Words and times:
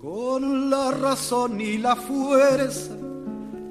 Con 0.00 0.70
la 0.70 0.92
razón 0.92 1.60
y 1.60 1.76
la 1.76 1.96
fuerza 1.96 2.92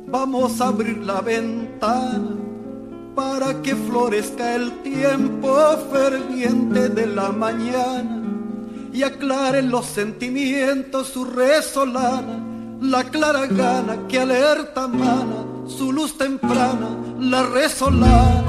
vamos 0.07 0.59
a 0.59 0.67
abrir 0.67 0.97
la 0.97 1.21
ventana 1.21 2.35
para 3.15 3.61
que 3.61 3.73
florezca 3.73 4.55
el 4.55 4.81
tiempo 4.81 5.57
ferviente 5.89 6.89
de 6.89 7.07
la 7.07 7.29
mañana 7.31 8.23
y 8.91 9.03
aclaren 9.03 9.71
los 9.71 9.85
sentimientos 9.85 11.07
su 11.07 11.23
resolana, 11.23 12.43
la 12.81 13.05
clara 13.05 13.45
gana 13.45 14.05
que 14.09 14.19
alerta 14.19 14.85
mana, 14.85 15.45
su 15.65 15.93
luz 15.93 16.17
temprana, 16.17 16.89
la 17.21 17.43
resolana. 17.43 18.46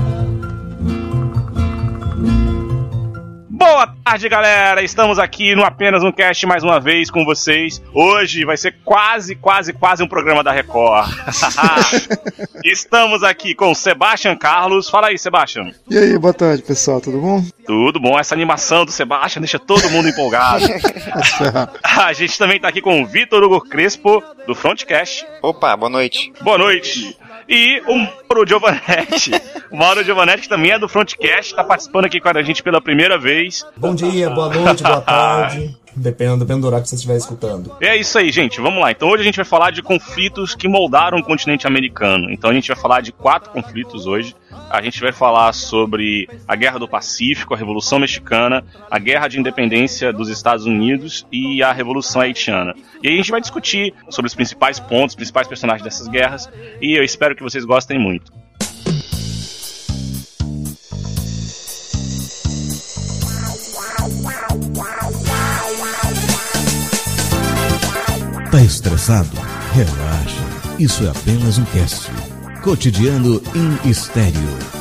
Tarde, 4.11 4.27
galera! 4.27 4.83
Estamos 4.83 5.19
aqui 5.19 5.55
no 5.55 5.63
Apenas 5.63 6.03
um 6.03 6.11
Cast 6.11 6.47
mais 6.47 6.65
uma 6.65 6.81
vez 6.81 7.11
com 7.11 7.27
vocês. 7.27 7.83
Hoje 7.93 8.43
vai 8.43 8.57
ser 8.57 8.77
quase, 8.83 9.35
quase, 9.37 9.75
quase 9.75 10.03
um 10.03 10.09
programa 10.09 10.43
da 10.43 10.51
Record. 10.51 11.11
Estamos 12.65 13.23
aqui 13.23 13.55
com 13.55 13.75
Sebastian 13.75 14.35
Carlos. 14.35 14.89
Fala 14.89 15.09
aí, 15.09 15.19
Sebastian. 15.19 15.75
E 15.91 15.99
aí, 15.99 16.19
boa 16.19 16.33
tarde, 16.33 16.63
pessoal, 16.63 17.03
tudo 17.03 17.21
bom? 17.21 17.45
Tudo 17.67 18.01
bom. 18.01 18.19
Essa 18.19 18.35
animação 18.35 18.87
do 18.87 18.91
Sebastian 18.91 19.43
deixa 19.43 19.59
todo 19.59 19.91
mundo 19.91 20.09
empolgado. 20.09 20.65
A 21.85 22.11
gente 22.15 22.39
também 22.39 22.59
tá 22.59 22.69
aqui 22.69 22.81
com 22.81 23.03
o 23.03 23.07
Vitor 23.07 23.43
Hugo 23.43 23.61
Crespo, 23.61 24.25
do 24.47 24.55
Frontcast. 24.55 25.27
Opa, 25.43 25.77
boa 25.77 25.91
noite. 25.91 26.33
Boa 26.41 26.57
noite. 26.57 27.15
E 27.47 27.83
o 27.87 27.95
Mauro 27.95 28.47
Giovanetti. 28.47 29.33
O 29.71 29.77
Mauro 29.77 30.03
Giovanetti, 30.03 30.43
que 30.43 30.49
também 30.49 30.71
é 30.71 30.79
do 30.79 30.89
Frontcast, 30.89 31.51
está 31.53 31.63
participando 31.63 32.07
aqui 32.07 32.21
com 32.21 32.29
a 32.29 32.43
gente 32.43 32.63
pela 32.63 32.81
primeira 32.81 33.19
vez. 33.19 33.67
Bom 33.77 33.95
dia, 33.95 34.31
boa 34.31 34.49
noite, 34.55 34.83
boa 34.83 35.01
tarde. 35.03 35.77
Dependendo, 35.95 36.39
dependendo 36.39 36.63
do 36.63 36.67
horário 36.69 36.85
que 36.85 36.89
você 36.89 36.95
estiver 36.95 37.17
escutando. 37.17 37.77
E 37.81 37.87
é 37.87 37.97
isso 37.97 38.17
aí, 38.19 38.31
gente. 38.31 38.61
Vamos 38.61 38.81
lá. 38.81 38.91
Então 38.91 39.09
hoje 39.09 39.23
a 39.23 39.25
gente 39.25 39.37
vai 39.37 39.45
falar 39.45 39.73
de 39.73 39.83
conflitos 39.83 40.55
que 40.55 40.69
moldaram 40.69 41.19
o 41.19 41.23
continente 41.23 41.67
americano. 41.67 42.31
Então 42.31 42.51
a 42.51 42.55
gente 42.55 42.69
vai 42.69 42.77
falar 42.77 43.01
de 43.01 43.13
quatro 43.13 43.51
conflitos 43.51 44.07
hoje. 44.07 44.35
A 44.71 44.81
gente 44.81 45.01
vai 45.01 45.13
falar 45.13 45.53
sobre 45.53 46.29
a 46.47 46.55
Guerra 46.55 46.79
do 46.79 46.89
Pacífico, 46.89 47.53
a 47.53 47.57
Revolução 47.57 47.99
Mexicana, 47.99 48.65
a 48.91 48.99
Guerra 48.99 49.29
de 49.29 49.41
Independência 49.41 50.13
dos 50.13 50.29
Estados 50.29 50.67
Unidos 50.67 51.27
e 51.33 51.63
a 51.63 51.73
Revolução 51.73 52.23
Haitiana. 52.23 52.75
E 53.03 53.09
aí 53.09 53.15
a 53.15 53.17
gente 53.17 53.31
vai 53.31 53.41
discutir 53.41 53.93
sobre 54.09 54.29
os 54.29 54.35
principais 54.35 54.79
pontos, 54.79 55.13
os 55.13 55.17
principais 55.17 55.49
personagens 55.49 55.83
dessas 55.83 56.07
guerras. 56.07 56.49
E 56.81 56.97
eu 56.97 57.03
espero 57.03 57.35
que 57.35 57.43
vocês 57.43 57.65
gostem 57.65 57.99
muito. 57.99 58.33
Tá 68.59 68.65
estressado? 68.65 69.31
Relaxa. 69.73 70.43
Isso 70.81 71.05
é 71.05 71.11
apenas 71.11 71.59
um 71.59 71.65
cast. 71.67 72.11
Cotidiano 72.61 73.41
em 73.55 73.89
estéreo. 73.89 74.78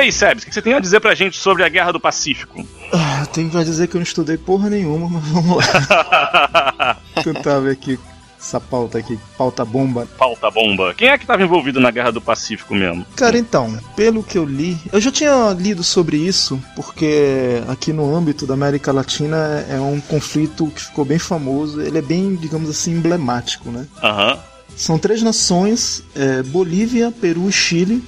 Aí, 0.00 0.12
Sebs, 0.12 0.42
o 0.42 0.46
que 0.46 0.54
você 0.54 0.62
tem 0.62 0.74
a 0.74 0.80
dizer 0.80 1.00
pra 1.00 1.14
gente 1.14 1.38
sobre 1.38 1.62
a 1.62 1.68
Guerra 1.68 1.92
do 1.92 2.00
Pacífico? 2.00 2.66
Ah, 2.92 3.20
eu 3.22 3.26
tenho 3.28 3.50
que 3.50 3.64
dizer 3.64 3.86
que 3.86 3.96
eu 3.96 4.00
não 4.00 4.04
estudei 4.04 4.36
porra 4.36 4.68
nenhuma, 4.68 5.08
mas 5.08 5.24
vamos 5.28 5.56
lá. 5.56 6.96
Tentar 7.22 7.60
ver 7.60 7.72
aqui 7.72 7.98
essa 8.40 8.58
pauta 8.58 8.98
aqui, 8.98 9.18
pauta 9.36 9.64
bomba. 9.64 10.08
Pauta 10.18 10.50
bomba. 10.50 10.94
Quem 10.94 11.08
é 11.08 11.18
que 11.18 11.24
estava 11.24 11.42
envolvido 11.42 11.78
na 11.78 11.90
Guerra 11.90 12.10
do 12.10 12.20
Pacífico 12.22 12.74
mesmo? 12.74 13.04
Cara, 13.14 13.36
então, 13.36 13.78
pelo 13.94 14.22
que 14.22 14.38
eu 14.38 14.44
li, 14.44 14.78
eu 14.90 15.00
já 15.00 15.12
tinha 15.12 15.52
lido 15.52 15.84
sobre 15.84 16.16
isso, 16.16 16.60
porque 16.74 17.62
aqui 17.68 17.92
no 17.92 18.14
âmbito 18.14 18.46
da 18.46 18.54
América 18.54 18.92
Latina 18.92 19.64
é 19.68 19.78
um 19.78 20.00
conflito 20.00 20.66
que 20.68 20.80
ficou 20.80 21.04
bem 21.04 21.18
famoso, 21.18 21.82
ele 21.82 21.98
é 21.98 22.02
bem, 22.02 22.34
digamos 22.34 22.70
assim, 22.70 22.92
emblemático, 22.92 23.70
né? 23.70 23.86
Aham. 24.02 24.38
São 24.74 24.98
três 24.98 25.20
nações, 25.22 26.02
é, 26.14 26.42
Bolívia, 26.42 27.12
Peru 27.12 27.48
e 27.48 27.52
Chile, 27.52 28.02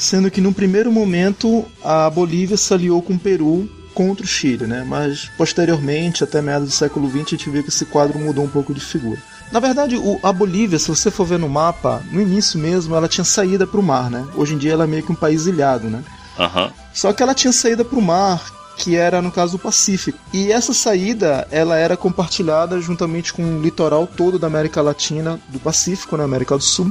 sendo 0.00 0.30
que 0.30 0.40
no 0.40 0.52
primeiro 0.52 0.90
momento 0.90 1.66
a 1.84 2.08
Bolívia 2.08 2.56
se 2.56 2.72
aliou 2.72 3.02
com 3.02 3.12
o 3.12 3.18
Peru 3.18 3.68
contra 3.94 4.24
o 4.24 4.28
Chile, 4.28 4.66
né? 4.66 4.82
Mas 4.86 5.30
posteriormente, 5.36 6.24
até 6.24 6.40
meados 6.40 6.68
do 6.68 6.74
século 6.74 7.08
XX, 7.08 7.18
a 7.18 7.30
gente 7.30 7.50
vê 7.50 7.62
que 7.62 7.68
esse 7.68 7.84
quadro 7.84 8.18
mudou 8.18 8.44
um 8.44 8.48
pouco 8.48 8.72
de 8.72 8.80
figura. 8.80 9.20
Na 9.52 9.60
verdade, 9.60 9.96
a 10.22 10.32
Bolívia, 10.32 10.78
se 10.78 10.88
você 10.88 11.10
for 11.10 11.26
ver 11.26 11.38
no 11.38 11.48
mapa, 11.48 12.02
no 12.10 12.20
início 12.20 12.58
mesmo 12.58 12.96
ela 12.96 13.08
tinha 13.08 13.24
saída 13.24 13.66
para 13.66 13.80
o 13.80 13.82
mar, 13.82 14.10
né? 14.10 14.26
Hoje 14.34 14.54
em 14.54 14.58
dia 14.58 14.72
ela 14.72 14.84
é 14.84 14.86
meio 14.86 15.02
que 15.02 15.12
um 15.12 15.16
país 15.16 15.46
ilhado, 15.46 15.90
né? 15.90 16.02
Aham. 16.38 16.72
Só 16.94 17.12
que 17.12 17.22
ela 17.22 17.34
tinha 17.34 17.52
saída 17.52 17.84
para 17.84 17.98
o 17.98 18.02
mar, 18.02 18.42
que 18.78 18.96
era 18.96 19.20
no 19.20 19.30
caso 19.30 19.56
o 19.56 19.58
Pacífico. 19.58 20.18
E 20.32 20.50
essa 20.50 20.72
saída, 20.72 21.46
ela 21.50 21.76
era 21.76 21.96
compartilhada 21.96 22.80
juntamente 22.80 23.32
com 23.32 23.42
o 23.42 23.60
litoral 23.60 24.06
todo 24.06 24.38
da 24.38 24.46
América 24.46 24.80
Latina, 24.80 25.38
do 25.48 25.60
Pacífico, 25.60 26.16
na 26.16 26.24
América 26.24 26.56
do 26.56 26.62
Sul, 26.62 26.90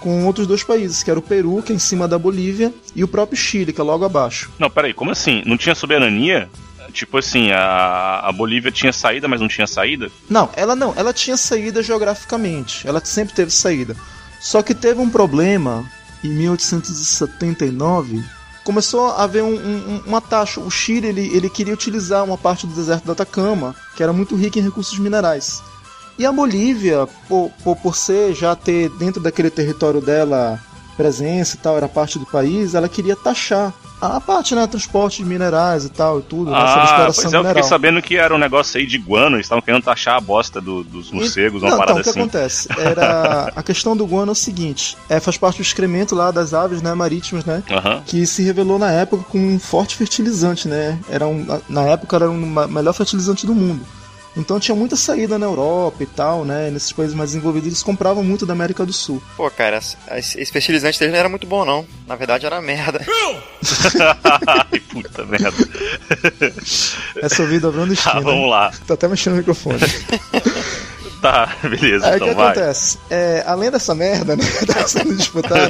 com 0.00 0.24
outros 0.26 0.46
dois 0.46 0.62
países, 0.62 1.02
que 1.02 1.10
era 1.10 1.18
o 1.18 1.22
Peru, 1.22 1.62
que 1.62 1.72
é 1.72 1.76
em 1.76 1.78
cima 1.78 2.06
da 2.06 2.18
Bolívia, 2.18 2.72
e 2.94 3.02
o 3.02 3.08
próprio 3.08 3.36
Chile, 3.36 3.72
que 3.72 3.80
é 3.80 3.84
logo 3.84 4.04
abaixo. 4.04 4.50
Não, 4.58 4.70
peraí, 4.70 4.92
como 4.92 5.10
assim? 5.10 5.42
Não 5.44 5.56
tinha 5.56 5.74
soberania? 5.74 6.48
Tipo 6.92 7.18
assim, 7.18 7.50
a, 7.52 8.20
a 8.20 8.32
Bolívia 8.32 8.70
tinha 8.70 8.92
saída, 8.92 9.28
mas 9.28 9.40
não 9.40 9.48
tinha 9.48 9.66
saída? 9.66 10.10
Não, 10.28 10.48
ela 10.56 10.74
não, 10.74 10.94
ela 10.96 11.12
tinha 11.12 11.36
saída 11.36 11.82
geograficamente, 11.82 12.86
ela 12.86 13.00
sempre 13.04 13.34
teve 13.34 13.50
saída. 13.50 13.94
Só 14.40 14.62
que 14.62 14.74
teve 14.74 15.00
um 15.00 15.10
problema 15.10 15.84
em 16.24 16.28
1879. 16.28 18.24
Começou 18.64 19.06
a 19.08 19.24
haver 19.24 19.42
um, 19.42 19.54
um, 19.54 20.02
uma 20.06 20.20
taxa. 20.20 20.60
O 20.60 20.70
Chile 20.70 21.08
ele, 21.08 21.26
ele 21.34 21.50
queria 21.50 21.74
utilizar 21.74 22.24
uma 22.24 22.36
parte 22.38 22.66
do 22.66 22.74
deserto 22.74 23.04
do 23.04 23.12
Atacama, 23.12 23.74
que 23.96 24.02
era 24.02 24.12
muito 24.12 24.36
rica 24.36 24.58
em 24.58 24.62
recursos 24.62 24.98
minerais. 24.98 25.62
E 26.18 26.26
a 26.26 26.32
Bolívia, 26.32 27.06
por, 27.28 27.50
por, 27.62 27.76
por 27.76 27.94
ser 27.96 28.34
já 28.34 28.54
ter 28.56 28.88
dentro 28.90 29.20
daquele 29.22 29.50
território 29.50 30.00
dela 30.00 30.58
presença 30.96 31.54
e 31.54 31.58
tal, 31.60 31.76
era 31.76 31.88
parte 31.88 32.18
do 32.18 32.26
país, 32.26 32.74
ela 32.74 32.88
queria 32.88 33.14
taxar 33.14 33.72
a 34.00 34.20
parte, 34.20 34.52
né, 34.54 34.66
transporte 34.66 35.22
de 35.22 35.28
minerais 35.28 35.84
e 35.84 35.88
tal 35.88 36.18
e 36.18 36.22
tudo, 36.22 36.50
né, 36.50 36.56
Ah, 36.60 37.04
pois 37.06 37.18
é, 37.18 37.26
eu 37.26 37.30
mineral. 37.30 37.44
fiquei 37.54 37.62
sabendo 37.62 38.02
que 38.02 38.16
era 38.16 38.34
um 38.34 38.38
negócio 38.38 38.78
aí 38.80 38.86
de 38.86 38.98
guano, 38.98 39.36
eles 39.36 39.46
estavam 39.46 39.62
querendo 39.62 39.82
taxar 39.82 40.16
a 40.16 40.20
bosta 40.20 40.60
do- 40.60 40.82
dos 40.82 41.10
morcegos, 41.12 41.62
uma 41.62 41.70
Não, 41.70 41.78
parada 41.78 42.00
então, 42.00 42.00
o 42.00 42.02
que 42.02 42.10
assim. 42.10 42.20
acontece? 42.20 42.68
Era 42.76 43.52
a 43.54 43.62
questão 43.62 43.96
do 43.96 44.04
guano 44.06 44.30
é 44.30 44.32
o 44.32 44.36
seguinte: 44.36 44.96
é, 45.08 45.18
faz 45.20 45.36
parte 45.36 45.56
do 45.58 45.62
excremento 45.62 46.14
lá 46.16 46.30
das 46.32 46.52
aves, 46.54 46.82
né, 46.82 46.92
marítimas, 46.94 47.44
né? 47.44 47.62
Que 48.06 48.24
se 48.26 48.42
revelou 48.42 48.78
na 48.78 48.90
época 48.90 49.24
como 49.30 49.46
um 49.46 49.58
forte 49.58 49.96
fertilizante, 49.96 50.66
né? 50.68 50.98
Era 51.08 51.26
um, 51.28 51.44
na 51.68 51.82
época 51.82 52.16
era 52.16 52.28
o 52.30 52.34
melhor 52.68 52.92
fertilizante 52.92 53.46
do 53.46 53.54
mundo. 53.54 53.84
Então 54.38 54.60
tinha 54.60 54.74
muita 54.74 54.94
saída 54.96 55.36
na 55.38 55.46
Europa 55.46 56.02
e 56.02 56.06
tal, 56.06 56.44
né? 56.44 56.70
Nesses 56.70 56.92
países 56.92 57.14
mais 57.14 57.30
desenvolvidos, 57.30 57.66
eles 57.66 57.82
compravam 57.82 58.22
muito 58.22 58.46
da 58.46 58.52
América 58.52 58.86
do 58.86 58.92
Sul. 58.92 59.20
Pô, 59.36 59.50
cara, 59.50 59.80
esse 60.16 60.46
fertilizante 60.46 60.98
dele 60.98 61.10
não 61.12 61.18
era 61.18 61.28
muito 61.28 61.46
bom, 61.46 61.64
não. 61.64 61.84
Na 62.06 62.14
verdade, 62.14 62.46
era 62.46 62.60
merda. 62.60 63.04
Ai, 64.72 64.80
puta 64.80 65.24
merda. 65.24 65.52
Essa 67.20 67.42
ouvida 67.42 67.68
abrindo 67.68 67.88
Tá, 67.88 67.92
esquina. 67.94 68.20
vamos 68.22 68.48
lá. 68.48 68.72
Tá 68.86 68.94
até 68.94 69.08
mexendo 69.08 69.32
no 69.34 69.38
microfone. 69.40 69.78
Tá, 71.20 71.56
beleza, 71.62 72.06
Aí 72.06 72.12
o 72.12 72.16
então 72.16 72.28
que 72.28 72.34
vai. 72.34 72.46
acontece? 72.52 72.98
É, 73.10 73.42
além 73.44 73.70
dessa 73.72 73.92
merda, 73.92 74.36
né? 74.36 74.44
Tá 74.66 74.86
sendo 74.86 75.16
disputada. 75.16 75.68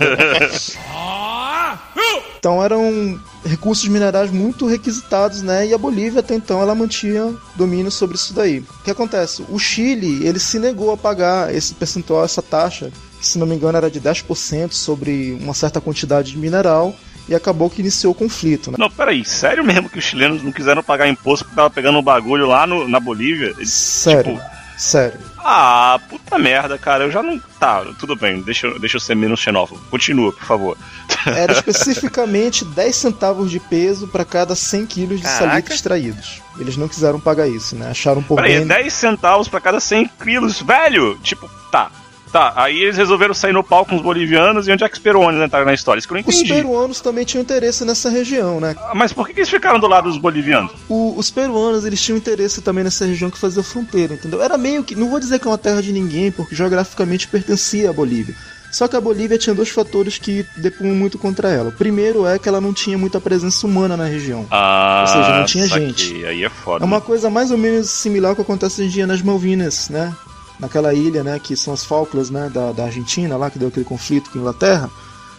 Então 2.38 2.62
eram 2.62 3.18
recursos 3.44 3.86
minerais 3.88 4.30
muito 4.30 4.66
requisitados, 4.66 5.42
né? 5.42 5.66
E 5.66 5.74
a 5.74 5.78
Bolívia 5.78 6.20
até 6.20 6.34
então 6.34 6.62
ela 6.62 6.74
mantinha 6.74 7.34
domínio 7.56 7.90
sobre 7.90 8.16
isso 8.16 8.32
daí. 8.32 8.60
O 8.60 8.82
que 8.84 8.90
acontece? 8.90 9.44
O 9.48 9.58
Chile 9.58 10.26
ele 10.26 10.38
se 10.38 10.58
negou 10.58 10.92
a 10.92 10.96
pagar 10.96 11.54
esse 11.54 11.74
percentual, 11.74 12.24
essa 12.24 12.40
taxa, 12.40 12.92
que 13.18 13.26
se 13.26 13.38
não 13.38 13.46
me 13.46 13.56
engano 13.56 13.76
era 13.76 13.90
de 13.90 14.00
10% 14.00 14.72
sobre 14.72 15.36
uma 15.40 15.54
certa 15.54 15.80
quantidade 15.80 16.32
de 16.32 16.38
mineral. 16.38 16.94
E 17.28 17.34
acabou 17.34 17.68
que 17.68 17.82
iniciou 17.82 18.12
o 18.12 18.16
conflito, 18.16 18.70
né? 18.70 18.78
Não, 18.78 18.90
peraí, 18.90 19.22
sério 19.22 19.62
mesmo 19.62 19.90
que 19.90 19.98
os 19.98 20.04
chilenos 20.04 20.42
não 20.42 20.50
quiseram 20.50 20.82
pagar 20.82 21.06
imposto 21.10 21.44
porque 21.44 21.56
tava 21.56 21.68
pegando 21.68 21.98
um 21.98 22.02
bagulho 22.02 22.46
lá 22.46 22.66
no, 22.66 22.88
na 22.88 22.98
Bolívia? 22.98 23.48
Eles, 23.58 23.70
Sério. 23.70 24.36
Tipo, 24.36 24.58
Sério. 24.78 25.18
Ah, 25.38 25.98
puta 26.08 26.38
merda, 26.38 26.76
cara. 26.78 27.04
Eu 27.04 27.10
já 27.10 27.22
não. 27.22 27.38
Tá, 27.60 27.84
tudo 27.98 28.14
bem. 28.16 28.40
Deixa, 28.42 28.66
eu- 28.66 28.78
deixa 28.78 28.96
eu 28.96 29.00
ser 29.00 29.14
menos 29.14 29.40
xenófobo. 29.40 29.80
Continua, 29.90 30.32
por 30.32 30.44
favor. 30.44 30.76
Era 31.26 31.52
especificamente 31.52 32.64
10 32.64 32.94
centavos 32.96 33.50
de 33.50 33.58
peso 33.60 34.08
para 34.08 34.24
cada 34.24 34.54
100 34.54 34.86
quilos 34.86 35.18
de 35.18 35.24
Caraca. 35.24 35.46
salitre 35.50 35.74
extraídos. 35.74 36.42
Eles 36.58 36.76
não 36.76 36.88
quiseram 36.88 37.20
pagar 37.20 37.46
isso, 37.48 37.76
né? 37.76 37.90
Acharam 37.90 38.22
por 38.22 38.36
Peraí, 38.36 38.58
bem. 38.58 38.66
10 38.66 38.92
centavos 38.92 39.48
pra 39.48 39.60
cada 39.60 39.78
100 39.80 40.10
quilos, 40.22 40.60
velho! 40.60 41.16
Tipo, 41.22 41.48
tá. 41.70 41.90
Tá, 42.32 42.52
aí 42.56 42.78
eles 42.82 42.96
resolveram 42.96 43.32
sair 43.34 43.52
no 43.52 43.64
palco 43.64 43.90
com 43.90 43.96
os 43.96 44.02
bolivianos 44.02 44.68
e 44.68 44.72
onde 44.72 44.84
é 44.84 44.88
que 44.88 44.94
os 44.94 45.00
peruanos 45.00 45.42
entraram 45.44 45.64
na 45.66 45.74
história? 45.74 45.98
Isso 45.98 46.06
que 46.08 46.14
eu 46.14 46.20
não 46.20 46.28
Os 46.28 46.34
entendi. 46.36 46.52
peruanos 46.52 47.00
também 47.00 47.24
tinham 47.24 47.42
interesse 47.42 47.84
nessa 47.84 48.10
região, 48.10 48.60
né? 48.60 48.74
Mas 48.94 49.12
por 49.12 49.26
que, 49.26 49.34
que 49.34 49.40
eles 49.40 49.50
ficaram 49.50 49.78
do 49.80 49.86
lado 49.86 50.08
dos 50.08 50.18
bolivianos? 50.18 50.72
O- 50.88 51.14
os 51.16 51.30
peruanos, 51.30 51.84
eles 51.84 52.00
tinham 52.02 52.18
interesse 52.18 52.60
também 52.60 52.84
nessa 52.84 53.06
região 53.06 53.30
que 53.30 53.38
fazia 53.38 53.62
fronteira, 53.62 54.14
entendeu? 54.14 54.42
Era 54.42 54.58
meio 54.58 54.84
que, 54.84 54.94
não 54.94 55.08
vou 55.10 55.18
dizer 55.20 55.38
que 55.38 55.46
é 55.46 55.50
uma 55.50 55.58
terra 55.58 55.80
de 55.82 55.92
ninguém, 55.92 56.30
porque 56.30 56.54
geograficamente 56.54 57.26
pertencia 57.28 57.90
à 57.90 57.92
Bolívia. 57.92 58.34
Só 58.70 58.86
que 58.86 58.94
a 58.94 59.00
Bolívia 59.00 59.38
tinha 59.38 59.54
dois 59.54 59.70
fatores 59.70 60.18
que 60.18 60.44
depunham 60.54 60.94
muito 60.94 61.16
contra 61.18 61.48
ela. 61.48 61.70
O 61.70 61.72
primeiro 61.72 62.26
é 62.26 62.38
que 62.38 62.46
ela 62.46 62.60
não 62.60 62.74
tinha 62.74 62.98
muita 62.98 63.18
presença 63.18 63.66
humana 63.66 63.96
na 63.96 64.04
região. 64.04 64.46
Ah, 64.50 65.04
Ou 65.06 65.06
seja, 65.06 65.38
não 65.38 65.44
tinha 65.46 65.66
gente. 65.66 66.22
Aí 66.26 66.44
é 66.44 66.50
foda. 66.50 66.84
É 66.84 66.86
uma 66.86 67.00
coisa 67.00 67.30
mais 67.30 67.50
ou 67.50 67.56
menos 67.56 67.88
similar 67.88 68.30
ao 68.32 68.36
que 68.36 68.42
acontece 68.42 68.82
hoje 68.82 68.90
em 68.90 68.92
dia 68.92 69.06
nas 69.06 69.22
Malvinas, 69.22 69.88
né? 69.88 70.12
Naquela 70.58 70.92
ilha, 70.92 71.22
né, 71.22 71.38
que 71.38 71.56
são 71.56 71.72
as 71.72 71.84
Falklands, 71.84 72.30
né, 72.30 72.50
da, 72.52 72.72
da 72.72 72.84
Argentina, 72.84 73.36
lá 73.36 73.50
que 73.50 73.58
deu 73.58 73.68
aquele 73.68 73.84
conflito 73.84 74.30
com 74.30 74.38
a 74.38 74.40
Inglaterra. 74.40 74.90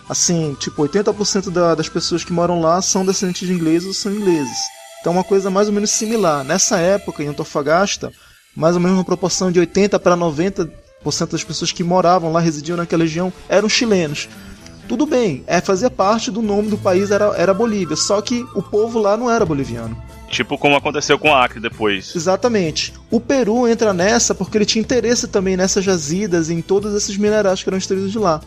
Assim, 0.07 0.55
tipo, 0.59 0.81
80% 0.81 1.49
da, 1.51 1.75
das 1.75 1.89
pessoas 1.89 2.23
que 2.23 2.33
moram 2.33 2.61
lá 2.61 2.81
são 2.81 3.05
descendentes 3.05 3.47
de 3.47 3.53
ingleses 3.53 3.87
ou 3.87 3.93
são 3.93 4.11
ingleses. 4.11 4.57
Então, 4.99 5.13
uma 5.13 5.23
coisa 5.23 5.49
mais 5.49 5.67
ou 5.67 5.73
menos 5.73 5.91
similar. 5.91 6.43
Nessa 6.43 6.79
época, 6.79 7.23
em 7.23 7.27
Antofagasta, 7.27 8.11
mais 8.55 8.75
ou 8.75 8.81
menos 8.81 8.97
uma 8.97 9.05
proporção 9.05 9.51
de 9.51 9.59
80 9.59 9.99
para 9.99 10.17
90% 10.17 10.71
das 11.31 11.43
pessoas 11.43 11.71
que 11.71 11.83
moravam 11.83 12.31
lá, 12.31 12.39
residiam 12.39 12.77
naquela 12.77 13.03
região, 13.03 13.31
eram 13.47 13.69
chilenos. 13.69 14.27
Tudo 14.87 15.05
bem, 15.05 15.43
é, 15.45 15.61
fazia 15.61 15.89
parte 15.89 16.31
do 16.31 16.41
nome 16.41 16.69
do 16.69 16.77
país, 16.77 17.11
era, 17.11 17.25
era 17.37 17.53
Bolívia, 17.53 17.95
só 17.95 18.19
que 18.21 18.43
o 18.55 18.61
povo 18.63 18.99
lá 18.99 19.15
não 19.15 19.29
era 19.29 19.45
boliviano. 19.45 19.95
Tipo 20.29 20.57
como 20.57 20.75
aconteceu 20.75 21.17
com 21.17 21.33
a 21.33 21.43
Acre 21.43 21.59
depois. 21.59 22.15
Exatamente. 22.15 22.93
O 23.09 23.19
Peru 23.19 23.67
entra 23.67 23.93
nessa 23.93 24.35
porque 24.35 24.57
ele 24.57 24.65
tinha 24.65 24.81
interesse 24.81 25.27
também 25.27 25.57
nessas 25.57 25.83
jazidas 25.83 26.49
e 26.49 26.53
em 26.53 26.61
todos 26.61 26.93
esses 26.93 27.17
minerais 27.17 27.63
que 27.63 27.69
eram 27.69 27.77
extraídos 27.77 28.11
de 28.11 28.19
lá. 28.19 28.39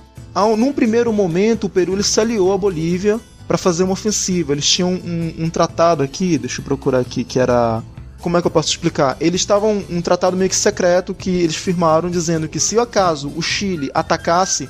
Num 0.57 0.73
primeiro 0.73 1.13
momento, 1.13 1.65
o 1.65 1.69
Peru 1.69 1.93
ele 1.93 2.03
se 2.03 2.19
aliou 2.21 2.53
à 2.53 2.57
Bolívia 2.57 3.21
para 3.47 3.59
fazer 3.59 3.83
uma 3.83 3.93
ofensiva. 3.93 4.53
Eles 4.53 4.67
tinham 4.67 4.93
um, 4.93 5.35
um 5.39 5.51
tratado 5.51 6.03
aqui, 6.03 6.39
deixa 6.39 6.61
eu 6.61 6.65
procurar 6.65 7.01
aqui, 7.01 7.25
que 7.25 7.39
era. 7.39 7.83
Como 8.21 8.37
é 8.37 8.41
que 8.41 8.47
eu 8.47 8.51
posso 8.51 8.69
explicar? 8.69 9.17
Eles 9.21 9.41
estavam 9.41 9.85
um 9.91 10.01
tratado 10.01 10.37
meio 10.37 10.49
que 10.49 10.55
secreto 10.55 11.13
que 11.13 11.29
eles 11.29 11.57
firmaram 11.57 12.09
dizendo 12.09 12.49
que 12.49 12.61
se 12.61 12.79
acaso 12.79 13.33
o 13.35 13.43
Chile 13.43 13.91
atacasse 13.93 14.69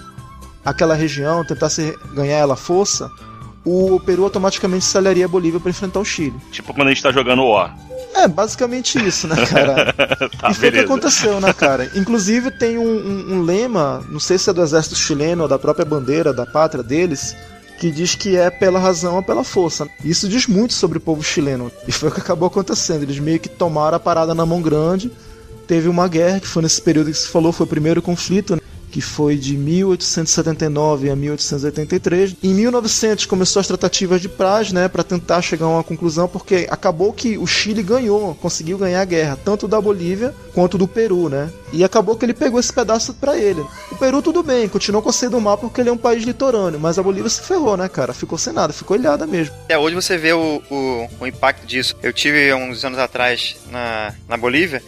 aquela 0.65 0.95
região, 0.95 1.45
tentasse 1.45 1.95
ganhar 2.15 2.39
ela 2.39 2.57
força, 2.57 3.11
o 3.65 4.01
Peru 4.01 4.25
automaticamente 4.25 4.85
se 4.85 4.97
aliaria 4.99 5.25
à 5.25 5.29
Bolívia 5.29 5.61
para 5.61 5.71
enfrentar 5.71 6.01
o 6.01 6.05
Chile. 6.05 6.35
Tipo 6.51 6.75
quando 6.75 6.89
a 6.89 6.91
gente 6.91 7.03
tá 7.03 7.13
jogando 7.13 7.45
War. 7.45 7.77
É, 8.15 8.29
basicamente 8.29 8.99
isso, 9.07 9.27
né, 9.27 9.37
cara? 9.47 9.93
tá, 10.39 10.51
e 10.51 10.55
foi 10.55 10.69
o 10.69 10.73
que 10.73 10.79
aconteceu, 10.81 11.41
né, 11.41 11.53
cara? 11.53 11.91
Inclusive 11.97 12.51
tem 12.51 12.77
um, 12.79 12.83
um- 12.85 13.35
um 13.37 13.43
lema, 13.43 14.05
não 14.11 14.21
sei 14.21 14.37
se 14.39 14.51
é 14.51 14.53
do 14.53 14.63
exército 14.63 14.97
chileno 14.97 15.45
ou 15.45 15.49
da 15.49 15.59
própria 15.59 15.85
bandeira 15.85 16.33
da 16.33 16.45
pátria 16.45 16.83
deles, 16.83 17.35
que 17.79 17.91
diz 17.91 18.15
que 18.15 18.37
é 18.37 18.51
pela 18.51 18.79
razão 18.79 19.17
ou 19.17 19.23
pela 19.23 19.43
força. 19.43 19.89
Isso 20.05 20.29
diz 20.29 20.47
muito 20.47 20.73
sobre 20.75 20.99
o 20.99 21.01
povo 21.01 21.23
chileno. 21.23 21.71
E 21.89 21.91
foi 21.93 22.11
o 22.11 22.13
que 22.13 22.21
acabou 22.21 22.47
acontecendo. 22.47 23.03
Eles 23.03 23.19
meio 23.19 23.41
que 23.41 23.49
tomaram 23.49 23.97
a 23.97 24.01
parada 24.01 24.35
na 24.35 24.45
mão 24.47 24.61
grande. 24.63 25.11
Teve 25.67 25.89
uma 25.89 26.07
guerra, 26.07 26.39
que 26.39 26.47
foi 26.47 26.63
nesse 26.63 26.81
período 26.83 27.11
que 27.11 27.17
se 27.17 27.29
falou, 27.29 27.51
foi 27.51 27.65
o 27.65 27.69
primeiro 27.69 28.01
conflito, 28.03 28.55
né? 28.55 28.62
Que 28.93 29.01
foi 29.01 29.37
de 29.37 29.57
1879 29.57 31.11
a 31.11 31.17
1883. 31.17 32.37
Em 32.43 32.55
1900 32.55 33.25
começou 33.25 33.59
as 33.59 33.67
tratativas 33.67 34.21
de 34.21 34.29
paz, 34.29 34.71
né, 34.71 34.87
para 34.87 35.03
tentar 35.03 35.41
chegar 35.41 35.65
a 35.65 35.71
uma 35.71 35.83
conclusão, 35.83 36.29
porque 36.29 36.69
acabou 36.71 37.11
que 37.13 37.39
o 37.39 37.47
Chile 37.47 37.83
ganhou, 37.83 38.35
conseguiu 38.35 38.77
ganhar 38.77 39.01
a 39.01 39.05
guerra, 39.07 39.39
tanto 39.43 39.67
da 39.67 39.81
Bolívia 39.81 40.35
quanto 40.55 40.77
do 40.77 40.87
Peru, 40.87 41.31
né? 41.31 41.51
E 41.73 41.83
acabou 41.83 42.17
que 42.17 42.27
ele 42.27 42.35
pegou 42.35 42.61
esse 42.61 42.71
pedaço 42.71 43.15
para 43.15 43.37
ele. 43.39 43.65
O 43.91 43.97
Peru 43.97 44.21
tudo 44.21 44.43
bem, 44.43 44.69
continuou 44.69 45.03
concedendo 45.03 45.41
mal 45.41 45.57
porque 45.57 45.81
ele 45.81 45.89
é 45.89 45.93
um 45.93 45.97
país 45.97 46.23
litorâneo, 46.23 46.79
mas 46.79 46.99
a 46.99 47.03
Bolívia 47.03 47.31
se 47.31 47.41
ferrou, 47.41 47.79
né, 47.79 47.89
cara? 47.89 48.13
Ficou 48.13 48.37
sem 48.37 48.53
nada, 48.53 48.75
ficou 48.75 48.95
ilhada 48.95 49.27
mesmo. 49.27 49.55
Até 49.65 49.79
hoje 49.79 49.95
você 49.95 50.19
vê 50.19 50.35
o, 50.35 50.63
o, 50.71 51.09
o 51.21 51.27
impacto 51.27 51.67
disso. 51.67 51.97
Eu 52.03 52.13
tive 52.13 52.53
uns 52.53 52.85
anos 52.85 52.99
atrás 52.99 53.57
na, 53.71 54.15
na 54.29 54.37
Bolívia 54.37 54.83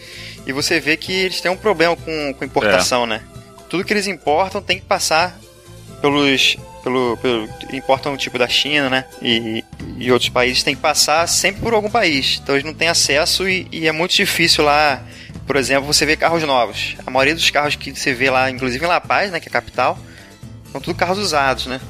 e 0.46 0.52
você 0.52 0.78
vê 0.78 0.94
que 0.94 1.12
eles 1.12 1.40
têm 1.40 1.50
um 1.50 1.56
problema 1.56 1.96
com, 1.96 2.34
com 2.34 2.44
importação, 2.44 3.06
né? 3.06 3.22
Tudo 3.74 3.82
que 3.82 3.92
eles 3.92 4.06
importam 4.06 4.62
tem 4.62 4.78
que 4.78 4.84
passar 4.84 5.36
pelos. 6.00 6.56
Pelo, 6.84 7.16
pelo, 7.16 7.48
importam 7.72 8.16
tipo 8.16 8.38
da 8.38 8.46
China, 8.46 8.88
né? 8.88 9.04
E, 9.20 9.64
e 9.98 10.12
outros 10.12 10.28
países 10.28 10.62
tem 10.62 10.76
que 10.76 10.80
passar 10.80 11.26
sempre 11.26 11.60
por 11.60 11.74
algum 11.74 11.90
país. 11.90 12.38
Então 12.40 12.54
eles 12.54 12.64
não 12.64 12.72
têm 12.72 12.86
acesso 12.86 13.48
e, 13.48 13.66
e 13.72 13.88
é 13.88 13.90
muito 13.90 14.14
difícil 14.14 14.62
lá. 14.62 15.02
Por 15.44 15.56
exemplo, 15.56 15.92
você 15.92 16.06
vê 16.06 16.16
carros 16.16 16.44
novos. 16.44 16.94
A 17.04 17.10
maioria 17.10 17.34
dos 17.34 17.50
carros 17.50 17.74
que 17.74 17.92
você 17.92 18.14
vê 18.14 18.30
lá, 18.30 18.48
inclusive 18.48 18.84
em 18.84 18.86
La 18.86 19.00
Paz, 19.00 19.32
né, 19.32 19.40
que 19.40 19.48
é 19.48 19.50
a 19.50 19.52
capital, 19.52 19.98
são 20.70 20.80
tudo 20.80 20.94
carros 20.96 21.18
usados, 21.18 21.66
né? 21.66 21.80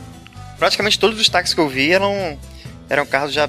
Praticamente 0.59 0.99
todos 0.99 1.21
os 1.21 1.29
táxis 1.29 1.53
que 1.53 1.61
eu 1.61 1.69
vi 1.69 1.93
eram, 1.93 2.39
eram 2.89 3.05
carros 3.05 3.35
já 3.35 3.47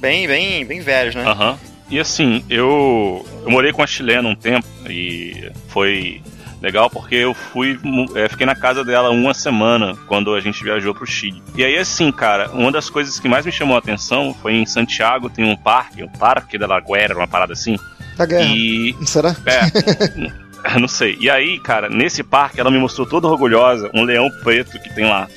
bem, 0.00 0.26
bem, 0.26 0.64
bem 0.64 0.80
velhos, 0.80 1.14
né? 1.14 1.22
Aham. 1.26 1.58
E 1.90 2.00
assim, 2.00 2.42
eu, 2.48 3.26
eu 3.42 3.50
morei 3.50 3.74
com 3.74 3.82
a 3.82 3.86
chilena 3.86 4.26
um 4.26 4.34
tempo 4.34 4.66
e 4.88 5.52
foi 5.68 6.22
legal 6.64 6.90
porque 6.90 7.14
eu 7.14 7.34
fui, 7.34 7.78
é, 8.14 8.28
fiquei 8.28 8.46
na 8.46 8.56
casa 8.56 8.84
dela 8.84 9.10
uma 9.10 9.34
semana 9.34 9.94
quando 10.06 10.34
a 10.34 10.40
gente 10.40 10.64
viajou 10.64 10.94
pro 10.94 11.06
Chile. 11.06 11.42
E 11.54 11.64
aí 11.64 11.76
assim, 11.76 12.10
cara, 12.10 12.50
uma 12.52 12.72
das 12.72 12.90
coisas 12.90 13.20
que 13.20 13.28
mais 13.28 13.46
me 13.46 13.52
chamou 13.52 13.76
a 13.76 13.78
atenção 13.78 14.34
foi 14.34 14.54
em 14.54 14.66
Santiago 14.66 15.30
tem 15.30 15.44
um 15.44 15.56
parque, 15.56 16.02
o 16.02 16.08
Parque 16.08 16.58
da 16.58 16.66
Laguera, 16.66 17.14
uma 17.14 17.28
parada 17.28 17.52
assim. 17.52 17.78
Da 18.16 18.26
guerra. 18.26 18.44
E 18.46 18.96
Será? 19.04 19.36
é, 19.46 20.78
não 20.80 20.88
sei. 20.88 21.16
E 21.20 21.28
aí, 21.28 21.58
cara, 21.58 21.88
nesse 21.88 22.22
parque 22.22 22.58
ela 22.58 22.70
me 22.70 22.78
mostrou 22.78 23.06
toda 23.06 23.28
orgulhosa 23.28 23.90
um 23.94 24.02
leão 24.02 24.30
preto 24.42 24.78
que 24.80 24.92
tem 24.92 25.04
lá. 25.04 25.28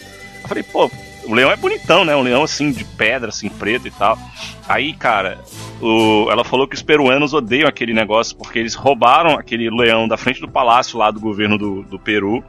Eu 0.41 0.47
falei, 0.47 0.63
pô, 0.63 0.89
o 1.27 1.33
leão 1.33 1.51
é 1.51 1.55
bonitão, 1.55 2.03
né? 2.05 2.15
Um 2.15 2.21
leão 2.21 2.43
assim 2.43 2.71
de 2.71 2.83
pedra, 2.83 3.29
assim, 3.29 3.49
preto 3.49 3.87
e 3.87 3.91
tal. 3.91 4.17
Aí, 4.67 4.93
cara, 4.93 5.39
o- 5.81 6.27
ela 6.31 6.43
falou 6.43 6.67
que 6.67 6.75
os 6.75 6.81
peruanos 6.81 7.33
odeiam 7.33 7.67
aquele 7.67 7.93
negócio 7.93 8.35
porque 8.37 8.59
eles 8.59 8.73
roubaram 8.75 9.37
aquele 9.37 9.69
leão 9.69 10.07
da 10.07 10.17
frente 10.17 10.39
do 10.41 10.47
palácio 10.49 10.97
lá 10.97 11.11
do 11.11 11.19
governo 11.19 11.57
do, 11.57 11.83
do 11.83 11.99
Peru 11.99 12.43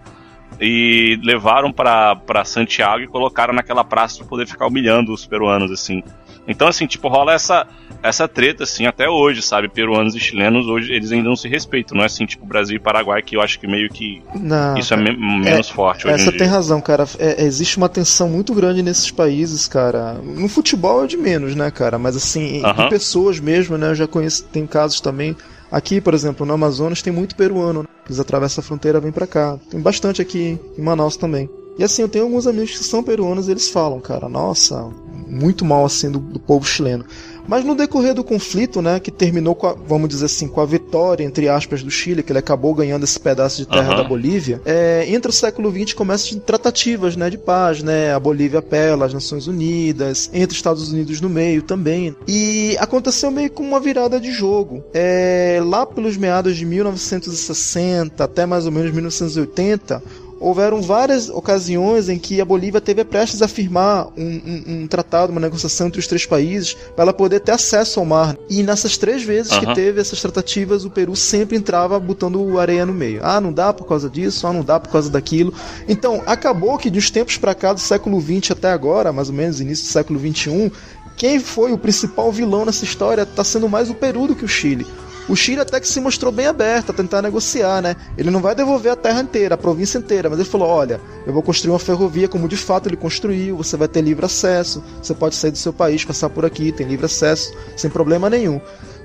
e 0.60 1.18
levaram 1.22 1.70
pra 1.72 2.44
Santiago 2.44 3.02
e 3.04 3.06
colocaram 3.06 3.52
naquela 3.54 3.84
praça 3.84 4.18
pra 4.18 4.26
poder 4.26 4.46
ficar 4.46 4.66
humilhando 4.66 5.12
os 5.12 5.24
peruanos, 5.26 5.70
assim. 5.70 6.02
Então, 6.48 6.66
assim, 6.66 6.86
tipo, 6.86 7.06
rola 7.08 7.34
essa, 7.34 7.66
essa 8.02 8.26
treta, 8.26 8.64
assim, 8.64 8.86
até 8.86 9.08
hoje, 9.08 9.42
sabe? 9.42 9.68
Peruanos 9.68 10.14
e 10.14 10.18
chilenos, 10.20 10.66
hoje, 10.66 10.92
eles 10.92 11.12
ainda 11.12 11.28
não 11.28 11.36
se 11.36 11.46
respeitam. 11.46 11.96
Não 11.96 12.02
é 12.02 12.06
assim, 12.06 12.24
tipo, 12.24 12.46
Brasil 12.46 12.76
e 12.76 12.80
Paraguai, 12.80 13.20
que 13.22 13.36
eu 13.36 13.42
acho 13.42 13.60
que 13.60 13.66
meio 13.66 13.90
que 13.90 14.22
Não, 14.34 14.78
isso 14.78 14.94
é, 14.94 14.96
me- 14.96 15.14
menos 15.16 15.68
forte 15.68 16.06
hoje 16.06 16.14
Essa 16.14 16.30
em 16.30 16.36
tem 16.38 16.46
razão, 16.48 16.80
cara. 16.80 17.06
É, 17.18 17.44
existe 17.44 17.76
uma 17.76 17.88
tensão 17.88 18.28
muito 18.30 18.54
grande 18.54 18.82
nesses 18.82 19.10
países, 19.10 19.68
cara. 19.68 20.14
No 20.14 20.48
futebol 20.48 21.04
é 21.04 21.06
de 21.06 21.16
menos, 21.18 21.54
né, 21.54 21.70
cara? 21.70 21.98
Mas 21.98 22.16
assim, 22.16 22.64
Aham. 22.64 22.86
em 22.86 22.88
pessoas 22.88 23.38
mesmo, 23.38 23.76
né? 23.76 23.90
Eu 23.90 23.94
já 23.94 24.06
conheço, 24.08 24.44
tem 24.44 24.66
casos 24.66 25.00
também. 25.00 25.36
Aqui, 25.70 26.00
por 26.00 26.14
exemplo, 26.14 26.46
no 26.46 26.54
Amazonas 26.54 27.02
tem 27.02 27.12
muito 27.12 27.36
peruano. 27.36 27.82
Né? 27.82 27.88
Eles 28.06 28.18
atravessam 28.18 28.62
a 28.62 28.64
fronteira 28.64 28.96
e 28.96 29.00
vêm 29.02 29.12
pra 29.12 29.26
cá. 29.26 29.58
Tem 29.70 29.78
bastante 29.78 30.22
aqui 30.22 30.58
em 30.78 30.82
Manaus 30.82 31.14
também. 31.16 31.50
E 31.78 31.84
assim, 31.84 32.02
eu 32.02 32.08
tenho 32.08 32.24
alguns 32.24 32.46
amigos 32.46 32.76
que 32.76 32.84
são 32.84 33.02
peruanos 33.02 33.48
e 33.48 33.52
eles 33.52 33.68
falam, 33.68 34.00
cara, 34.00 34.28
nossa, 34.28 34.90
muito 35.28 35.64
mal 35.64 35.84
assim 35.84 36.10
do, 36.10 36.18
do 36.18 36.40
povo 36.40 36.66
chileno. 36.66 37.04
Mas 37.48 37.64
no 37.64 37.74
decorrer 37.74 38.12
do 38.12 38.22
conflito, 38.22 38.82
né, 38.82 39.00
que 39.00 39.10
terminou 39.10 39.54
com 39.54 39.66
a, 39.66 39.72
vamos 39.72 40.10
dizer 40.10 40.26
assim, 40.26 40.46
com 40.46 40.60
a 40.60 40.66
vitória, 40.66 41.24
entre 41.24 41.48
aspas, 41.48 41.82
do 41.82 41.90
Chile, 41.90 42.22
que 42.22 42.30
ele 42.30 42.38
acabou 42.38 42.74
ganhando 42.74 43.04
esse 43.04 43.18
pedaço 43.18 43.56
de 43.56 43.66
terra 43.66 43.94
Aham. 43.94 44.02
da 44.02 44.04
Bolívia, 44.04 44.60
é, 44.66 45.06
entre 45.08 45.30
o 45.30 45.32
século 45.32 45.72
XX 45.72 45.94
começam 45.94 46.38
tratativas, 46.40 47.16
né, 47.16 47.30
de 47.30 47.38
paz, 47.38 47.82
né, 47.82 48.12
a 48.12 48.20
Bolívia 48.20 48.58
apela 48.58 49.06
às 49.06 49.14
Nações 49.14 49.46
Unidas, 49.46 50.28
entre 50.34 50.52
os 50.52 50.58
Estados 50.58 50.92
Unidos 50.92 51.22
no 51.22 51.30
meio 51.30 51.62
também, 51.62 52.14
e 52.26 52.76
aconteceu 52.78 53.30
meio 53.30 53.50
com 53.50 53.62
uma 53.62 53.80
virada 53.80 54.20
de 54.20 54.30
jogo. 54.30 54.84
É, 54.92 55.58
lá 55.64 55.86
pelos 55.86 56.18
meados 56.18 56.54
de 56.54 56.66
1960 56.66 58.22
até 58.22 58.44
mais 58.44 58.66
ou 58.66 58.72
menos 58.72 58.92
1980, 58.92 60.02
houveram 60.40 60.80
várias 60.82 61.28
ocasiões 61.28 62.08
em 62.08 62.18
que 62.18 62.40
a 62.40 62.44
Bolívia 62.44 62.80
teve 62.80 63.04
prestes 63.04 63.42
a 63.42 63.48
firmar 63.48 64.08
um, 64.16 64.22
um- 64.24 64.64
um 64.82 64.86
tratado, 64.86 65.32
uma 65.32 65.40
negociação 65.40 65.86
entre 65.88 66.00
os 66.00 66.06
três 66.06 66.24
países, 66.26 66.74
para 66.94 67.02
ela 67.04 67.12
poder 67.12 67.40
ter 67.40 67.52
acesso 67.52 68.00
ao 68.00 68.06
mar. 68.06 68.36
E 68.48 68.62
nessas 68.62 68.96
três 68.96 69.22
vezes 69.22 69.56
que 69.56 69.64
Aham. 69.66 69.74
teve 69.74 70.00
essas 70.00 70.20
tratativas, 70.20 70.84
o 70.84 70.90
Peru 70.90 71.14
sempre 71.16 71.56
entrava 71.56 71.98
botando 71.98 72.58
areia 72.58 72.86
no 72.86 72.92
meio. 72.94 73.20
Ah, 73.22 73.40
não 73.40 73.52
dá 73.52 73.72
por 73.72 73.86
causa 73.86 74.08
disso, 74.08 74.46
ah, 74.46 74.52
não 74.52 74.62
dá 74.62 74.78
por 74.78 74.90
causa 74.90 75.10
daquilo. 75.10 75.52
Então, 75.88 76.22
acabou 76.26 76.78
que 76.78 76.90
de 76.90 76.98
uns 76.98 77.10
tempos 77.10 77.36
para 77.36 77.54
cá, 77.54 77.72
do 77.72 77.80
século 77.80 78.20
XX 78.20 78.52
até 78.52 78.70
agora, 78.70 79.12
mais 79.12 79.28
ou 79.28 79.34
menos, 79.34 79.60
início 79.60 79.84
do 79.86 79.90
século 79.92 80.18
XXI, 80.20 80.70
quem 81.16 81.40
foi 81.40 81.72
o 81.72 81.78
principal 81.78 82.30
vilão 82.30 82.64
nessa 82.64 82.84
história 82.84 83.22
está 83.22 83.42
sendo 83.42 83.68
mais 83.68 83.90
o 83.90 83.94
Peru 83.94 84.26
do 84.28 84.36
que 84.36 84.44
o 84.44 84.48
Chile. 84.48 84.86
O 85.28 85.36
Chile 85.36 85.60
até 85.60 85.78
que 85.78 85.86
se 85.86 86.00
mostrou 86.00 86.32
bem 86.32 86.46
aberto 86.46 86.90
a 86.90 86.94
tentar 86.94 87.20
negociar, 87.20 87.82
né? 87.82 87.96
Ele 88.16 88.30
não 88.30 88.40
vai 88.40 88.54
devolver 88.54 88.90
a 88.90 88.96
terra 88.96 89.20
inteira, 89.20 89.54
a 89.54 89.58
província 89.58 89.98
inteira, 89.98 90.30
mas 90.30 90.38
ele 90.38 90.48
falou: 90.48 90.68
olha, 90.68 91.00
eu 91.26 91.32
vou 91.32 91.42
construir 91.42 91.72
uma 91.72 91.78
ferrovia 91.78 92.28
como 92.28 92.48
de 92.48 92.56
fato 92.56 92.88
ele 92.88 92.96
construiu, 92.96 93.56
você 93.56 93.76
vai 93.76 93.88
ter 93.88 94.00
livre 94.00 94.24
acesso, 94.24 94.82
você 95.02 95.14
pode 95.14 95.34
sair 95.34 95.50
do 95.50 95.58
seu 95.58 95.72
país, 95.72 96.04
passar 96.04 96.30
por 96.30 96.46
aqui, 96.46 96.72
tem 96.72 96.86
livre 96.86 97.04
acesso, 97.04 97.52
sem 97.76 97.90
problema 97.90 98.30
nenhum. 98.30 98.58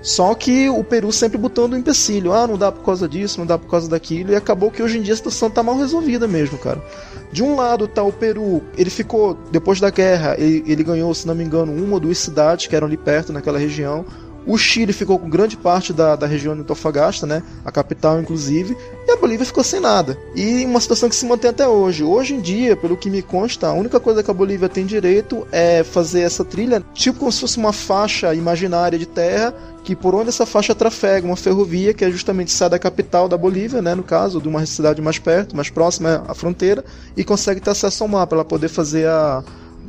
Só 0.04 0.36
que 0.36 0.70
o 0.70 0.84
Peru 0.84 1.14
sempre 1.14 1.38
botando 1.38 1.74
um 1.74 1.78
empecilho, 1.78 2.34
ah, 2.34 2.46
não 2.46 2.58
dá 2.58 2.70
por 2.70 2.84
causa 2.84 3.08
disso, 3.08 3.40
não 3.40 3.46
dá 3.46 3.58
por 3.58 3.70
causa 3.70 3.90
daquilo, 3.90 4.34
e 4.34 4.36
acabou 4.36 4.70
que 4.70 4.84
hoje 4.84 4.98
em 4.98 5.02
dia 5.02 5.14
a 5.14 5.16
situação 5.18 5.50
tá 5.50 5.64
mal 5.64 5.78
resolvida 5.78 6.28
mesmo, 6.28 6.58
cara. 6.58 6.84
De 7.32 7.42
um 7.42 7.56
lado 7.56 7.88
tá 7.88 8.04
o 8.04 8.12
Peru, 8.12 8.62
ele 8.78 8.90
ficou, 8.90 9.38
depois 9.50 9.80
da 9.80 9.90
guerra, 9.90 10.36
ele, 10.38 10.62
ele 10.68 10.84
ganhou, 10.84 11.14
se 11.14 11.26
não 11.26 11.34
me 11.34 11.44
engano, 11.44 11.72
uma 11.72 11.94
ou 11.94 12.00
duas 12.02 12.18
cidades 12.18 12.68
que 12.68 12.76
eram 12.76 12.86
ali 12.86 12.98
perto 12.98 13.32
naquela 13.32 13.58
região. 13.58 14.06
O 14.46 14.58
Chile 14.58 14.92
ficou 14.92 15.18
com 15.18 15.30
grande 15.30 15.56
parte 15.56 15.94
da, 15.94 16.16
da 16.16 16.28
região 16.28 16.54
de 16.54 16.62
Antofagasta, 16.62 17.26
né? 17.26 17.42
A 17.64 17.72
capital, 17.72 18.20
inclusive. 18.20 18.76
E 19.08 19.12
a 19.12 19.16
Bolívia 19.16 19.46
ficou 19.46 19.64
sem 19.64 19.80
nada. 19.80 20.18
E 20.36 20.66
uma 20.66 20.82
situação 20.82 21.08
que 21.08 21.16
se 21.16 21.26
mantém 21.26 21.50
até 21.50 21.68
hoje. 21.68 22.04
Hoje 22.04 22.34
em 22.34 22.42
dia, 22.42 22.76
pelo 22.76 22.98
que 22.98 23.10
me 23.10 23.22
consta, 23.22 23.68
a 23.68 23.74
única 23.74 24.00
coisa 24.00 24.22
que 24.22 24.30
a 24.30 24.34
Bolívia 24.34 24.68
tem 24.68 24.86
direito 24.86 25.48
é 25.52 25.84
fazer 25.84 26.22
essa 26.22 26.44
trilha, 26.44 26.84
tipo 26.94 27.20
como 27.20 27.32
se 27.32 27.40
fosse 27.40 27.58
uma 27.58 27.72
faixa 27.72 28.34
imaginária 28.34 28.98
de 29.00 29.06
terra, 29.06 29.54
que 29.84 29.96
por 29.96 30.16
onde 30.16 30.30
essa 30.30 30.46
faixa 30.46 30.74
trafega 30.74 31.28
uma 31.28 31.36
ferrovia 31.36 31.94
que 31.94 32.06
é 32.06 32.12
justamente 32.12 32.52
sai 32.52 32.70
da 32.70 32.80
capital 32.80 33.28
da 33.28 33.38
Bolívia, 33.38 33.82
né, 33.82 33.94
no 33.94 34.04
caso, 34.04 34.42
de 34.42 34.48
uma 34.48 34.66
cidade 34.66 35.02
mais 35.02 35.20
perto, 35.20 35.56
mais 35.56 35.70
próxima 35.70 36.24
à 36.28 36.34
fronteira, 36.34 36.84
e 37.16 37.24
consegue 37.24 37.60
ter 37.60 37.72
acesso 37.72 38.04
ao 38.04 38.10
mar 38.10 38.28
para 38.28 38.44
poder 38.46 38.70
fazer 38.70 39.08
a, 39.08 39.44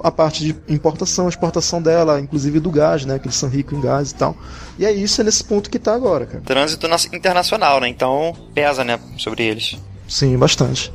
a 0.05 0.11
parte 0.11 0.45
de 0.45 0.55
importação, 0.69 1.27
exportação 1.27 1.81
dela, 1.81 2.21
inclusive 2.21 2.61
do 2.61 2.71
gás, 2.71 3.07
né? 3.07 3.19
Que 3.19 3.27
eles 3.27 3.37
são 3.37 3.49
ricos 3.49 3.79
em 3.79 3.81
gás 3.81 4.11
e 4.11 4.15
tal. 4.15 4.37
E 4.79 4.85
é 4.85 4.93
isso, 4.93 5.23
é 5.23 5.25
nesse 5.25 5.43
ponto 5.43 5.71
que 5.71 5.79
tá 5.79 5.95
agora, 5.95 6.27
cara. 6.27 6.43
Trânsito 6.45 6.87
internacional, 7.15 7.81
né? 7.81 7.89
Então 7.89 8.37
pesa, 8.55 8.85
né, 8.85 9.01
sobre 9.17 9.45
eles. 9.45 9.79
Sim, 10.07 10.37
bastante. 10.37 10.93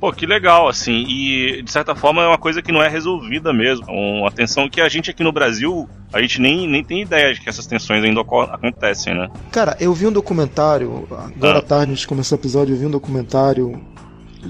Pô, 0.00 0.12
que 0.12 0.26
legal, 0.26 0.68
assim, 0.68 1.04
e 1.08 1.62
de 1.62 1.70
certa 1.70 1.94
forma 1.94 2.22
é 2.22 2.26
uma 2.26 2.38
coisa 2.38 2.60
que 2.60 2.72
não 2.72 2.82
é 2.82 2.88
resolvida 2.88 3.52
mesmo. 3.52 3.86
Uma 3.88 4.30
tensão 4.32 4.68
que 4.68 4.80
a 4.80 4.88
gente 4.88 5.10
aqui 5.10 5.22
no 5.22 5.32
Brasil, 5.32 5.88
a 6.12 6.20
gente 6.20 6.40
nem, 6.40 6.68
nem 6.68 6.82
tem 6.82 7.02
ideia 7.02 7.32
de 7.32 7.40
que 7.40 7.48
essas 7.48 7.66
tensões 7.66 8.02
ainda 8.02 8.20
acontecem, 8.20 9.14
né? 9.14 9.28
Cara, 9.52 9.76
eu 9.78 9.94
vi 9.94 10.06
um 10.06 10.12
documentário, 10.12 11.06
agora 11.10 11.58
ah. 11.58 11.60
à 11.60 11.62
tarde, 11.62 11.92
antes 11.92 12.02
de 12.02 12.08
começar 12.08 12.34
o 12.34 12.38
episódio, 12.38 12.74
eu 12.74 12.78
vi 12.78 12.86
um 12.86 12.90
documentário. 12.90 13.80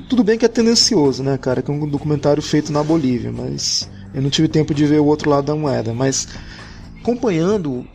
Tudo 0.09 0.23
bem 0.23 0.38
que 0.38 0.45
é 0.45 0.49
tendencioso, 0.49 1.23
né, 1.23 1.38
cara? 1.38 1.62
Que 1.62 1.71
é 1.71 1.75
um 1.75 1.88
documentário 1.88 2.42
feito 2.42 2.73
na 2.73 2.83
Bolívia, 2.83 3.33
mas 3.33 3.88
eu 4.14 4.23
não 4.23 4.30
tive 4.30 4.49
tempo 4.49 4.75
de 4.75 4.87
ver 4.87 5.00
o 5.00 5.07
outro 5.07 5.30
lado 5.30 5.47
da 5.47 5.54
moeda, 5.54 5.95
mas 5.95 6.28
acompanhando 7.00 7.87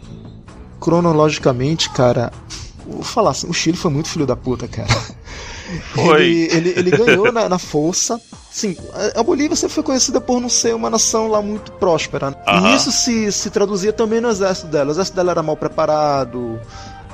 cronologicamente, 0.80 1.90
cara, 1.90 2.32
vou 2.86 3.04
falar 3.04 3.32
assim, 3.32 3.48
o 3.48 3.54
Chile 3.54 3.78
foi 3.78 3.92
muito 3.92 4.10
filho 4.10 4.26
da 4.26 4.36
puta, 4.36 4.68
cara. 4.68 4.90
Foi. 5.94 6.24
Ele, 6.24 6.50
ele, 6.52 6.74
ele 6.78 6.92
ganhou 6.92 7.32
na, 7.32 7.50
na, 7.50 7.58
força. 7.58 8.22
Sim, 8.52 8.78
a 9.16 9.24
Bolívia 9.24 9.56
sempre 9.56 9.74
foi 9.74 9.84
conhecida 9.84 10.22
por 10.22 10.40
não 10.40 10.50
ser 10.50 10.76
uma 10.76 10.90
nação 10.90 11.28
lá 11.28 11.42
muito 11.42 11.72
próspera. 11.74 12.30
Né? 12.30 12.36
E 12.46 12.76
isso 12.76 12.92
se, 12.92 13.32
se 13.32 13.50
traduzia 13.50 13.92
também 13.92 14.22
no 14.22 14.30
exército 14.30 14.68
dela. 14.68 14.90
O 14.90 14.92
exército 14.92 15.16
dela 15.16 15.32
era 15.32 15.42
mal 15.42 15.58
preparado, 15.58 16.60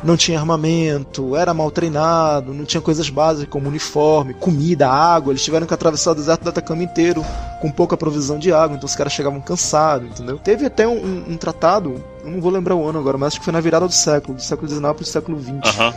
não 0.03 0.15
tinha 0.15 0.39
armamento, 0.39 1.35
era 1.35 1.53
mal 1.53 1.69
treinado, 1.69 2.53
não 2.53 2.65
tinha 2.65 2.81
coisas 2.81 3.09
básicas 3.09 3.49
como 3.49 3.67
uniforme, 3.67 4.33
comida, 4.33 4.89
água. 4.89 5.31
Eles 5.31 5.43
tiveram 5.43 5.67
que 5.67 5.73
atravessar 5.73 6.11
o 6.11 6.15
deserto 6.15 6.43
do 6.43 6.49
Atacama 6.49 6.83
inteiro 6.83 7.25
com 7.61 7.69
pouca 7.69 7.97
provisão 7.97 8.39
de 8.39 8.51
água, 8.53 8.77
então 8.77 8.87
os 8.87 8.95
caras 8.95 9.11
chegavam 9.11 9.41
cansados, 9.41 10.09
entendeu? 10.09 10.37
Teve 10.37 10.65
até 10.65 10.87
um, 10.87 10.97
um, 10.97 11.25
um, 11.31 11.37
tratado, 11.37 12.01
eu 12.23 12.31
não 12.31 12.39
vou 12.39 12.51
lembrar 12.51 12.75
o 12.75 12.87
ano 12.87 12.99
agora, 12.99 13.17
mas 13.17 13.27
acho 13.27 13.39
que 13.39 13.45
foi 13.45 13.53
na 13.53 13.59
virada 13.59 13.85
do 13.85 13.93
século, 13.93 14.35
do 14.35 14.41
século 14.41 14.67
XIX 14.67 14.81
para 14.81 15.01
o 15.01 15.05
século 15.05 15.39
XX. 15.39 15.51
Uhum. 15.51 15.93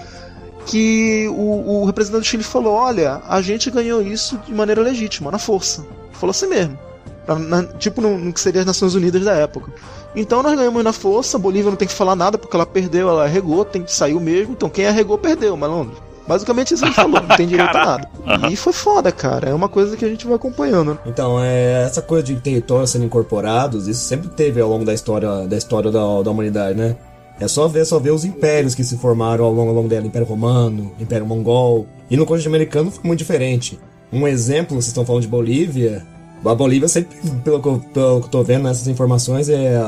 Que 0.66 1.28
o, 1.28 1.82
o 1.82 1.84
representante 1.84 2.22
do 2.22 2.26
Chile 2.26 2.42
falou: 2.44 2.74
Olha, 2.74 3.20
a 3.28 3.42
gente 3.42 3.68
ganhou 3.68 4.00
isso 4.00 4.38
de 4.46 4.54
maneira 4.54 4.80
legítima, 4.80 5.30
na 5.30 5.38
força. 5.38 5.84
Falou 6.12 6.30
assim 6.30 6.46
mesmo. 6.46 6.78
Na, 7.26 7.64
tipo 7.64 8.00
no, 8.00 8.18
no, 8.18 8.32
que 8.32 8.40
seria 8.40 8.60
as 8.60 8.66
Nações 8.66 8.94
Unidas 8.94 9.22
da 9.24 9.32
época. 9.32 9.72
Então 10.14 10.42
nós 10.42 10.56
ganhamos 10.56 10.82
na 10.82 10.92
força, 10.92 11.36
a 11.36 11.40
Bolívia 11.40 11.70
não 11.70 11.76
tem 11.76 11.88
que 11.88 11.94
falar 11.94 12.16
nada 12.16 12.36
porque 12.36 12.54
ela 12.54 12.66
perdeu, 12.66 13.08
ela 13.08 13.24
arregou, 13.24 13.64
tem 13.64 13.82
que 13.82 13.92
sair 13.92 14.14
mesmo. 14.14 14.52
Então 14.52 14.68
quem 14.68 14.86
arregou 14.86 15.16
perdeu, 15.16 15.56
malandro. 15.56 15.96
Basicamente 16.26 16.74
isso 16.74 16.84
ele 16.84 16.94
falou, 16.94 17.20
não 17.20 17.36
tem 17.36 17.46
direito 17.46 17.76
a 17.76 17.84
nada. 17.84 18.08
Uhum. 18.26 18.50
E 18.50 18.56
foi 18.56 18.72
foda, 18.72 19.10
cara. 19.10 19.50
É 19.50 19.54
uma 19.54 19.68
coisa 19.68 19.96
que 19.96 20.04
a 20.04 20.08
gente 20.08 20.26
vai 20.26 20.36
acompanhando. 20.36 20.98
Então, 21.04 21.42
é, 21.42 21.82
essa 21.84 22.00
coisa 22.00 22.22
de 22.22 22.36
territórios 22.36 22.90
sendo 22.90 23.04
incorporados, 23.04 23.88
isso 23.88 24.02
sempre 24.02 24.28
teve 24.28 24.60
ao 24.60 24.68
longo 24.68 24.84
da 24.84 24.94
história 24.94 25.46
da, 25.46 25.56
história 25.56 25.90
da, 25.90 26.22
da 26.22 26.30
humanidade, 26.30 26.78
né? 26.78 26.96
É 27.40 27.48
só 27.48 27.66
ver, 27.66 27.84
só 27.84 27.98
ver 27.98 28.12
os 28.12 28.24
impérios 28.24 28.74
que 28.74 28.84
se 28.84 28.96
formaram 28.98 29.44
ao 29.44 29.52
longo, 29.52 29.70
ao 29.70 29.74
longo 29.74 29.88
dela, 29.88 30.06
Império 30.06 30.26
Romano, 30.26 30.92
Império 31.00 31.26
Mongol. 31.26 31.86
E 32.08 32.16
no 32.16 32.24
continente 32.24 32.48
americano 32.48 32.90
foi 32.90 33.04
muito 33.04 33.18
diferente. 33.18 33.80
Um 34.12 34.28
exemplo, 34.28 34.76
vocês 34.76 34.88
estão 34.88 35.04
falando 35.04 35.22
de 35.22 35.28
Bolívia, 35.28 36.06
a 36.44 36.54
Bolívia 36.54 36.88
sempre, 36.88 37.16
pelo 37.44 37.60
que, 37.60 37.68
eu, 37.68 37.78
pelo 37.92 38.20
que 38.20 38.26
eu 38.26 38.30
tô 38.30 38.42
vendo 38.42 38.64
nessas 38.64 38.88
informações, 38.88 39.48
é 39.48 39.80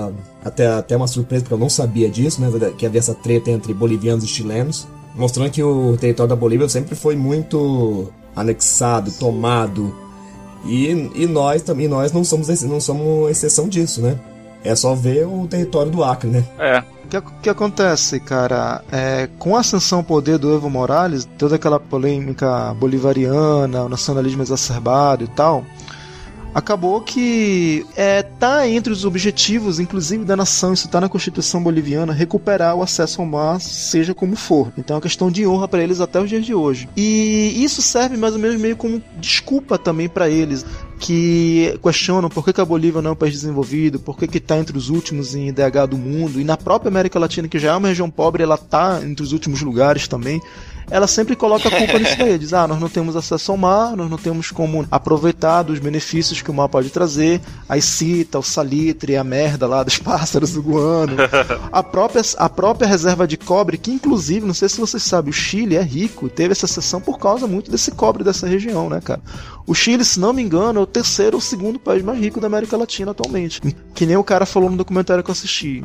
até, 0.44 0.66
até 0.66 0.96
uma 0.96 1.06
surpresa, 1.06 1.42
porque 1.42 1.54
eu 1.54 1.58
não 1.58 1.70
sabia 1.70 2.08
disso, 2.08 2.40
né? 2.40 2.48
Que 2.76 2.86
havia 2.86 3.00
essa 3.00 3.14
treta 3.14 3.50
entre 3.50 3.74
bolivianos 3.74 4.24
e 4.24 4.28
chilenos. 4.28 4.86
Mostrando 5.14 5.50
que 5.50 5.62
o 5.62 5.96
território 5.96 6.28
da 6.28 6.36
Bolívia 6.36 6.68
sempre 6.68 6.94
foi 6.94 7.16
muito 7.16 8.08
anexado, 8.34 9.10
tomado. 9.12 9.94
E, 10.64 10.88
e 11.14 11.26
nós 11.26 11.62
também 11.62 11.88
nós 11.88 12.12
não 12.12 12.24
somos 12.24 12.48
não 12.62 12.80
somos 12.80 13.30
exceção 13.30 13.68
disso, 13.68 14.00
né? 14.00 14.18
É 14.62 14.74
só 14.74 14.94
ver 14.94 15.26
o 15.26 15.46
território 15.46 15.90
do 15.90 16.02
Acre, 16.02 16.30
né? 16.30 16.44
É. 16.58 16.82
O 17.04 17.08
que, 17.08 17.20
que 17.42 17.50
acontece, 17.50 18.18
cara? 18.18 18.82
É, 18.90 19.28
com 19.38 19.56
a 19.56 19.60
ascensão 19.60 19.98
ao 19.98 20.04
poder 20.04 20.38
do 20.38 20.54
Evo 20.54 20.70
Morales, 20.70 21.28
toda 21.38 21.56
aquela 21.56 21.78
polêmica 21.78 22.74
bolivariana, 22.74 23.84
o 23.84 23.88
nacionalismo 23.88 24.42
exacerbado 24.42 25.22
e 25.22 25.28
tal, 25.28 25.64
acabou 26.54 27.00
que 27.00 27.84
é, 27.96 28.22
tá 28.22 28.68
entre 28.68 28.92
os 28.92 29.04
objetivos, 29.04 29.80
inclusive 29.80 30.24
da 30.24 30.36
nação, 30.36 30.72
isso 30.72 30.88
tá 30.88 31.00
na 31.00 31.08
Constituição 31.08 31.62
boliviana, 31.62 32.12
recuperar 32.12 32.76
o 32.76 32.82
acesso 32.82 33.20
ao 33.20 33.26
mar, 33.26 33.60
seja 33.60 34.14
como 34.14 34.36
for. 34.36 34.72
Então 34.78 34.94
é 34.94 34.96
uma 34.96 35.02
questão 35.02 35.30
de 35.30 35.46
honra 35.46 35.66
para 35.66 35.82
eles 35.82 36.00
até 36.00 36.20
os 36.20 36.28
dias 36.28 36.46
de 36.46 36.54
hoje. 36.54 36.88
E 36.96 37.52
isso 37.62 37.82
serve 37.82 38.16
mais 38.16 38.34
ou 38.34 38.38
menos 38.38 38.60
meio 38.60 38.76
como 38.76 39.02
desculpa 39.18 39.76
também 39.76 40.08
para 40.08 40.28
eles 40.28 40.64
que 41.00 41.78
questionam 41.82 42.28
por 42.28 42.44
que, 42.44 42.60
a 42.60 42.64
Bolívia 42.64 43.02
não 43.02 43.10
é 43.10 43.12
um 43.12 43.16
país 43.16 43.32
desenvolvido, 43.32 43.98
por 43.98 44.16
que 44.16 44.38
está 44.38 44.56
entre 44.56 44.78
os 44.78 44.88
últimos 44.88 45.34
em 45.34 45.48
IDH 45.48 45.88
do 45.90 45.98
mundo, 45.98 46.40
e 46.40 46.44
na 46.44 46.56
própria 46.56 46.88
América 46.88 47.18
Latina, 47.18 47.48
que 47.48 47.58
já 47.58 47.72
é 47.72 47.76
uma 47.76 47.88
região 47.88 48.08
pobre, 48.08 48.42
ela 48.42 48.54
está 48.54 49.00
entre 49.04 49.22
os 49.22 49.32
últimos 49.32 49.60
lugares 49.60 50.06
também 50.06 50.40
ela 50.90 51.06
sempre 51.06 51.34
coloca 51.36 51.68
a 51.68 51.70
culpa 51.70 51.98
nisso 51.98 52.16
daí. 52.18 52.38
Diz, 52.38 52.52
ah, 52.52 52.66
nós 52.66 52.80
não 52.80 52.88
temos 52.88 53.16
acesso 53.16 53.52
ao 53.52 53.58
mar, 53.58 53.96
nós 53.96 54.10
não 54.10 54.18
temos 54.18 54.50
como 54.50 54.86
aproveitar 54.90 55.62
dos 55.62 55.78
benefícios 55.78 56.42
que 56.42 56.50
o 56.50 56.54
mar 56.54 56.68
pode 56.68 56.90
trazer. 56.90 57.40
Aí 57.68 57.80
cita 57.80 58.38
o 58.38 58.42
salitre, 58.42 59.16
a 59.16 59.24
merda 59.24 59.66
lá 59.66 59.82
dos 59.82 59.98
pássaros 59.98 60.52
do 60.52 60.62
Guano. 60.62 61.16
A 61.72 61.82
própria, 61.82 62.22
a 62.36 62.48
própria 62.48 62.86
reserva 62.88 63.26
de 63.26 63.36
cobre, 63.36 63.78
que 63.78 63.90
inclusive, 63.90 64.46
não 64.46 64.54
sei 64.54 64.68
se 64.68 64.80
vocês 64.80 65.02
sabem, 65.02 65.30
o 65.30 65.32
Chile 65.32 65.76
é 65.76 65.82
rico, 65.82 66.28
teve 66.28 66.52
essa 66.52 66.66
seção 66.66 67.00
por 67.00 67.18
causa 67.18 67.46
muito 67.46 67.70
desse 67.70 67.90
cobre 67.90 68.24
dessa 68.24 68.46
região, 68.46 68.88
né, 68.88 69.00
cara? 69.00 69.20
O 69.66 69.74
Chile, 69.74 70.04
se 70.04 70.20
não 70.20 70.32
me 70.32 70.42
engano, 70.42 70.80
é 70.80 70.82
o 70.82 70.86
terceiro 70.86 71.36
ou 71.36 71.40
segundo 71.40 71.78
país 71.78 72.02
mais 72.02 72.18
rico 72.18 72.40
da 72.40 72.46
América 72.46 72.76
Latina 72.76 73.12
atualmente. 73.12 73.60
Que 73.94 74.06
nem 74.06 74.16
o 74.16 74.24
cara 74.24 74.44
falou 74.44 74.70
no 74.70 74.76
documentário 74.76 75.24
que 75.24 75.30
eu 75.30 75.32
assisti 75.32 75.84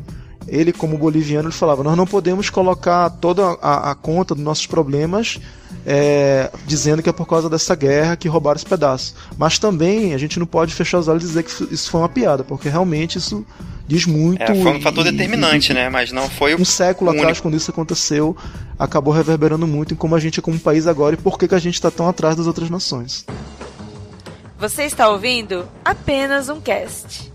ele 0.52 0.74
como 0.74 0.98
boliviano 0.98 1.48
ele 1.48 1.56
falava 1.56 1.84
nós 1.84 1.96
não 1.96 2.06
podemos 2.06 2.50
colocar 2.50 3.10
toda 3.10 3.58
a, 3.62 3.92
a 3.92 3.96
conta 3.96 4.36
dos 4.36 4.44
nossos 4.44 4.68
problemas 4.68 5.40
é, 5.86 6.52
dizendo 6.66 7.02
que 7.02 7.10
é 7.10 7.14
por 7.14 7.28
causa 7.28 7.50
dessa 7.50 7.76
guerra 7.76 8.16
que 8.16 8.28
roubaram 8.28 8.58
esse 8.58 8.66
pedaço. 8.66 9.16
Mas 9.38 9.58
também 9.58 10.14
a 10.14 10.18
gente 10.18 10.40
não 10.40 10.46
pode 10.46 10.74
fechar 10.74 11.00
os 11.00 11.08
olhos 11.08 11.24
e 11.24 11.28
dizer 11.28 11.44
que 11.44 11.74
isso 11.74 11.90
foi 11.90 12.02
uma 12.02 12.10
piada 12.10 12.44
porque 12.44 12.70
realmente 12.70 13.18
isso 13.18 13.46
diz 13.88 14.06
muito 14.06 14.42
é, 14.42 14.48
foi 14.48 14.78
um 14.78 14.82
fator 14.82 15.06
e, 15.08 15.12
determinante 15.12 15.72
e, 15.72 15.76
né? 15.76 15.90
Mas 15.90 16.12
não 16.12 16.30
foi 16.30 16.56
um 16.56 16.66
século 16.66 17.10
atrás 17.10 17.28
único. 17.28 17.42
quando 17.44 17.56
isso 17.56 17.72
aconteceu 17.72 18.36
acabou 18.78 19.14
reverberando 19.14 19.66
muito 19.68 19.94
em 19.94 19.98
como 19.98 20.16
a 20.16 20.20
gente 20.20 20.40
é 20.40 20.44
como 20.44 20.60
país 20.60 20.88
agora 20.88 21.16
e 21.16 21.18
por 21.18 21.38
que, 21.38 21.48
que 21.48 21.56
a 21.56 21.60
gente 21.60 21.76
está 21.76 21.90
tão 21.90 22.08
atrás 22.08 22.36
das 22.36 22.48
outras 22.48 22.70
nações. 22.70 23.26
Você 24.58 24.84
está 24.84 25.08
ouvindo 25.10 25.68
apenas 25.86 26.50
um 26.50 26.60
cast 26.60 27.29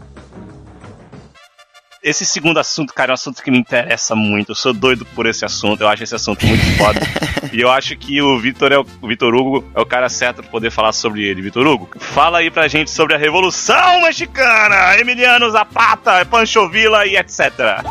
esse 2.04 2.26
segundo 2.26 2.60
assunto, 2.60 2.92
cara, 2.92 3.12
é 3.12 3.12
um 3.12 3.14
assunto 3.14 3.42
que 3.42 3.50
me 3.50 3.56
interessa 3.58 4.14
muito. 4.14 4.50
Eu 4.50 4.54
sou 4.54 4.74
doido 4.74 5.06
por 5.06 5.24
esse 5.24 5.42
assunto. 5.42 5.80
Eu 5.80 5.88
acho 5.88 6.04
esse 6.04 6.14
assunto 6.14 6.44
muito 6.44 6.62
foda. 6.76 7.00
e 7.50 7.58
eu 7.58 7.70
acho 7.70 7.96
que 7.96 8.20
o 8.20 8.38
Vitor 8.38 8.72
é 8.72 8.78
o, 8.78 8.84
o 9.00 9.08
Vitor 9.08 9.34
Hugo 9.34 9.64
é 9.74 9.80
o 9.80 9.86
cara 9.86 10.10
certo 10.10 10.42
para 10.42 10.50
poder 10.50 10.70
falar 10.70 10.92
sobre 10.92 11.24
ele. 11.24 11.40
Vitor 11.40 11.66
Hugo, 11.66 11.88
fala 11.98 12.40
aí 12.40 12.50
pra 12.50 12.68
gente 12.68 12.90
sobre 12.90 13.14
a 13.14 13.18
Revolução 13.18 14.02
Mexicana, 14.02 14.98
Emiliano 14.98 15.50
Zapata, 15.50 16.26
Pancho 16.26 16.68
Villa 16.68 17.06
e 17.06 17.16
etc. 17.16 17.82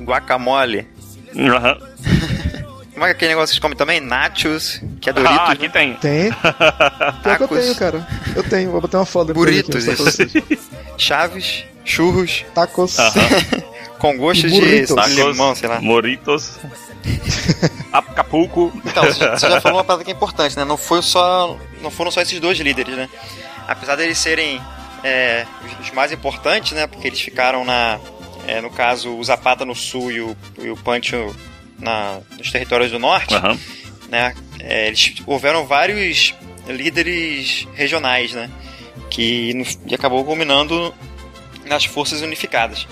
Guacamole. 0.02 0.84
Uhum. 1.32 1.94
Como 2.94 3.04
é 3.06 3.10
aquele 3.10 3.30
negócio 3.32 3.48
que 3.48 3.54
vocês 3.54 3.60
comem 3.60 3.76
também? 3.76 4.00
Nachos, 4.00 4.80
Que 5.00 5.10
é 5.10 5.12
Doritos. 5.12 5.36
Ah, 5.38 5.50
aqui 5.52 5.62
né? 5.66 5.68
tem. 5.72 5.94
Tem. 5.96 6.30
Pior 7.22 7.36
que 7.36 7.42
eu 7.42 7.48
Tacos. 7.48 7.58
tenho, 7.58 7.74
cara. 7.74 8.08
Eu 8.36 8.42
tenho, 8.44 8.70
vou 8.70 8.80
botar 8.80 8.98
uma 8.98 9.06
foto 9.06 9.28
depois 9.28 9.50
Burritos, 9.50 9.88
aqui, 9.88 9.96
vocês. 10.02 10.32
Chaves, 10.96 11.64
churros, 11.84 12.44
Tacos. 12.54 12.98
Aham. 12.98 13.12
com 13.98 14.16
gosto 14.18 14.48
de 14.48 14.60
de 14.86 15.22
limão, 15.22 15.54
sei 15.54 15.68
lá. 15.68 15.80
Moritos. 15.80 16.58
Acapulco. 17.92 18.72
Então, 18.84 19.04
você 19.04 19.48
já- 19.48 19.60
falou 19.60 19.78
uma 19.78 19.84
parada 19.84 20.04
que 20.04 20.10
é 20.10 20.14
importante, 20.14 20.56
né? 20.56 20.64
Não, 20.64 20.76
foi 20.76 21.02
só, 21.02 21.56
não 21.82 21.90
foram 21.90 22.10
só 22.10 22.20
esses 22.20 22.38
dois 22.40 22.58
líderes, 22.58 22.94
né? 22.96 23.08
Apesar 23.66 23.96
deles 23.96 24.18
serem 24.18 24.60
é, 25.02 25.46
os- 25.80 25.86
os 25.88 25.94
mais 25.94 26.12
importantes, 26.12 26.72
né? 26.72 26.86
Porque 26.86 27.06
eles 27.08 27.20
ficaram 27.20 27.64
na... 27.64 27.98
é, 28.46 28.60
no 28.60 28.70
caso, 28.70 29.16
o 29.16 29.24
Zapata 29.24 29.64
no 29.64 29.74
sul 29.74 30.10
e 30.12 30.20
o, 30.20 30.36
e 30.58 30.68
o 30.70 30.76
Pancho 30.76 31.34
na, 31.84 32.20
nos 32.36 32.50
territórios 32.50 32.90
do 32.90 32.98
norte, 32.98 33.34
Aham. 33.34 33.58
né? 34.08 34.34
É, 34.58 34.88
eles 34.88 35.14
houveram 35.26 35.66
vários 35.66 36.34
líderes 36.66 37.68
regionais, 37.74 38.32
né? 38.32 38.50
Que 39.10 39.52
no, 39.54 39.94
acabou 39.94 40.24
culminando 40.24 40.92
nas 41.66 41.84
forças 41.84 42.22
unificadas. 42.22 42.86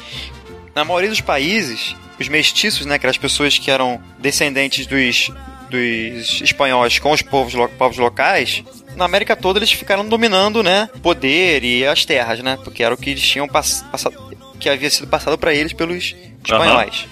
Na 0.75 0.84
maioria 0.84 1.11
dos 1.11 1.20
países, 1.20 1.96
os 2.18 2.28
mestiços, 2.28 2.87
né, 2.87 2.99
que 2.99 3.04
eram 3.04 3.11
as 3.11 3.18
pessoas 3.18 3.58
que 3.58 3.70
eram 3.70 4.00
descendentes 4.18 4.87
dos, 4.87 5.30
dos 5.68 6.40
espanhóis 6.40 6.99
com 6.99 7.12
os 7.12 7.20
povos, 7.20 7.54
povos 7.76 7.99
locais, 7.99 8.62
na 8.96 9.04
América 9.04 9.37
toda 9.37 9.58
eles 9.58 9.72
ficaram 9.72 10.06
dominando, 10.06 10.62
né, 10.62 10.88
poder 11.02 11.64
e 11.64 11.87
as 11.87 12.04
terras, 12.04 12.40
né, 12.40 12.58
porque 12.64 12.82
era 12.82 12.94
o 12.94 12.96
que 12.96 13.11
eles 13.11 13.22
tinham 13.22 13.46
pass 13.49 13.84
passado, 13.90 14.37
que 14.58 14.68
havia 14.68 14.90
sido 14.90 15.06
passado 15.06 15.37
para 15.37 15.54
eles 15.54 15.72
pelos 15.72 16.14
espanhóis. 16.42 17.06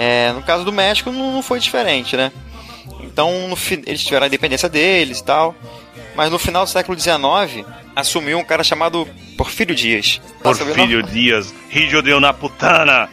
É, 0.00 0.32
no 0.32 0.42
caso 0.42 0.64
do 0.64 0.72
México 0.72 1.10
não, 1.10 1.32
não 1.32 1.42
foi 1.42 1.58
diferente, 1.58 2.16
né? 2.16 2.30
Então 3.02 3.48
no 3.48 3.56
fi- 3.56 3.82
eles 3.86 4.02
tiveram 4.04 4.24
a 4.24 4.28
independência 4.28 4.68
deles 4.68 5.18
e 5.18 5.24
tal. 5.24 5.54
Mas 6.14 6.30
no 6.32 6.38
final 6.38 6.64
do 6.64 6.70
século 6.70 6.98
XIX 6.98 7.64
assumiu 7.94 8.38
um 8.38 8.44
cara 8.44 8.64
chamado 8.64 9.06
Porfírio 9.36 9.74
Dias. 9.74 10.20
Tá? 10.42 10.52
Porfírio 10.54 11.00
Dias, 11.02 11.54
Rio 11.68 12.02
de 12.02 12.12
una 12.12 12.32
putana, 12.32 13.08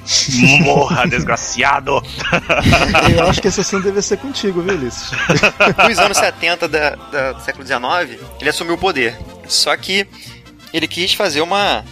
morra, 0.64 1.06
desgraciado. 1.10 2.02
Eu 3.16 3.28
acho 3.30 3.42
que 3.42 3.48
esse 3.48 3.62
assunto 3.62 3.84
deve 3.84 4.02
ser 4.02 4.18
contigo, 4.18 4.62
viu, 4.62 4.74
Ulisses? 4.76 5.12
Nos 5.88 6.00
anos 6.00 6.18
70 6.18 6.68
da, 6.68 6.90
da- 6.96 7.32
do 7.34 7.42
século 7.44 7.66
XIX, 7.66 8.20
ele 8.40 8.50
assumiu 8.50 8.74
o 8.74 8.78
poder. 8.78 9.16
Só 9.48 9.76
que 9.78 10.08
ele 10.74 10.88
quis 10.88 11.14
fazer 11.14 11.42
uma, 11.42 11.86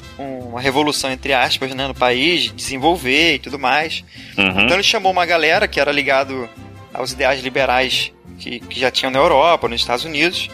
uma 0.53 0.62
revolução, 0.62 1.12
entre 1.12 1.33
aspas, 1.33 1.74
né, 1.74 1.88
no 1.88 1.93
país, 1.95 2.51
desenvolver 2.55 3.36
e 3.36 3.39
tudo 3.39 3.57
mais. 3.60 4.03
Uhum. 4.38 4.50
Então 4.63 4.74
ele 4.75 4.83
chamou 4.83 5.12
uma 5.12 5.25
galera 5.25 5.67
que 5.67 5.79
era 5.79 5.91
ligado 5.91 6.48
aos 6.93 7.12
ideais 7.12 7.41
liberais 7.41 8.12
que, 8.39 8.60
que 8.60 8.79
já 8.79 8.91
tinham 8.91 9.12
na 9.12 9.19
Europa, 9.19 9.67
nos 9.67 9.81
Estados 9.81 10.05
Unidos, 10.05 10.50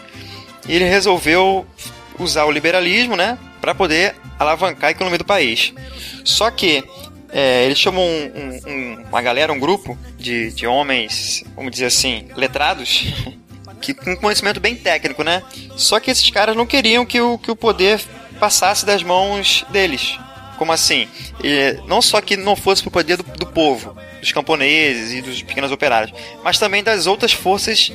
e 0.68 0.74
ele 0.74 0.84
resolveu 0.84 1.66
usar 2.18 2.44
o 2.44 2.50
liberalismo, 2.50 3.16
né, 3.16 3.38
para 3.60 3.74
poder 3.74 4.14
alavancar 4.38 4.88
a 4.88 4.90
economia 4.92 5.18
do 5.18 5.24
país. 5.24 5.72
Só 6.24 6.50
que 6.50 6.82
é, 7.32 7.64
ele 7.66 7.74
chamou 7.76 8.04
um- 8.04 8.32
um- 8.34 8.70
um- 8.72 9.04
uma 9.08 9.22
galera, 9.22 9.52
um 9.52 9.58
grupo 9.60 9.96
de, 10.18 10.50
de 10.52 10.66
homens, 10.66 11.44
vamos 11.54 11.70
dizer 11.70 11.86
assim, 11.86 12.26
letrados, 12.36 13.04
que 13.80 13.94
com 13.94 14.16
conhecimento 14.16 14.58
bem 14.60 14.74
técnico, 14.74 15.22
né? 15.22 15.42
Só 15.76 16.00
que 16.00 16.10
esses 16.10 16.28
caras 16.30 16.56
não 16.56 16.66
queriam 16.66 17.06
que 17.06 17.20
o, 17.20 17.38
que 17.38 17.50
o 17.50 17.56
poder 17.56 18.00
passasse 18.40 18.84
das 18.84 19.02
mãos 19.02 19.64
deles. 19.68 20.18
Como 20.56 20.72
assim? 20.72 21.08
E 21.44 21.78
não 21.86 22.02
só 22.02 22.20
que 22.20 22.36
não 22.36 22.56
fosse 22.56 22.82
pro 22.82 22.90
poder 22.90 23.16
do, 23.16 23.22
do 23.22 23.46
povo, 23.46 23.96
dos 24.20 24.32
camponeses 24.32 25.12
e 25.12 25.22
dos 25.22 25.42
pequenos 25.42 25.70
operários, 25.70 26.12
mas 26.42 26.58
também 26.58 26.82
das 26.82 27.06
outras 27.06 27.32
forças 27.32 27.92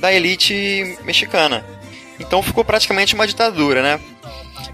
da 0.00 0.12
elite 0.12 0.98
mexicana. 1.04 1.64
Então 2.18 2.42
ficou 2.42 2.64
praticamente 2.64 3.14
uma 3.14 3.26
ditadura, 3.26 3.82
né? 3.82 4.00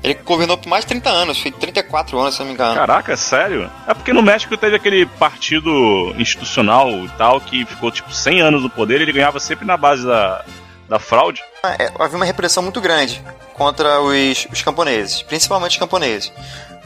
Ele 0.03 0.15
governou 0.15 0.57
por 0.57 0.69
mais 0.69 0.85
de 0.85 0.89
30 0.89 1.11
anos, 1.11 1.39
foi 1.39 1.51
34 1.51 2.19
anos, 2.19 2.35
se 2.35 2.41
não 2.41 2.47
me 2.47 2.55
engano. 2.55 2.75
Caraca, 2.75 3.17
sério? 3.17 3.71
É 3.87 3.95
porque 3.95 4.13
no 4.13 4.23
México 4.23 4.57
teve 4.57 4.77
aquele 4.77 5.07
partido 5.07 6.15
institucional 6.19 6.91
e 6.91 7.09
tal 7.11 7.41
que 7.41 7.65
ficou 7.65 7.91
tipo 7.91 8.13
100 8.13 8.41
anos 8.41 8.63
no 8.63 8.71
poder 8.71 9.01
e 9.01 9.03
ele 9.05 9.13
ganhava 9.13 9.39
sempre 9.39 9.65
na 9.65 9.77
base 9.77 10.05
da, 10.05 10.45
da 10.89 10.99
fraude. 10.99 11.41
É, 11.65 11.91
havia 11.99 12.17
uma 12.17 12.25
repressão 12.25 12.63
muito 12.63 12.81
grande 12.81 13.23
contra 13.55 14.01
os, 14.01 14.47
os 14.53 14.63
camponeses, 14.63 15.23
principalmente 15.23 15.73
os 15.73 15.79
camponeses. 15.79 16.33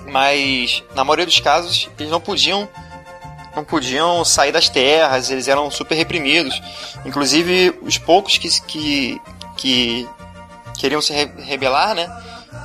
Mas 0.08 0.82
na 0.94 1.02
maioria 1.04 1.26
dos 1.26 1.40
casos 1.40 1.88
eles 1.98 2.10
não 2.10 2.20
podiam 2.20 2.68
não 3.54 3.64
podiam 3.64 4.22
sair 4.22 4.52
das 4.52 4.68
terras, 4.68 5.30
eles 5.30 5.48
eram 5.48 5.70
super 5.70 5.94
reprimidos. 5.94 6.60
Inclusive 7.04 7.76
os 7.82 7.96
poucos 7.98 8.36
que 8.38 8.48
que, 8.62 9.20
que 9.56 10.08
queriam 10.78 11.00
se 11.00 11.12
re- 11.12 11.32
rebelar, 11.38 11.94
né, 11.94 12.06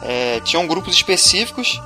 é, 0.04 0.40
tinham 0.42 0.68
grupos 0.68 0.94
específicos, 0.96 1.82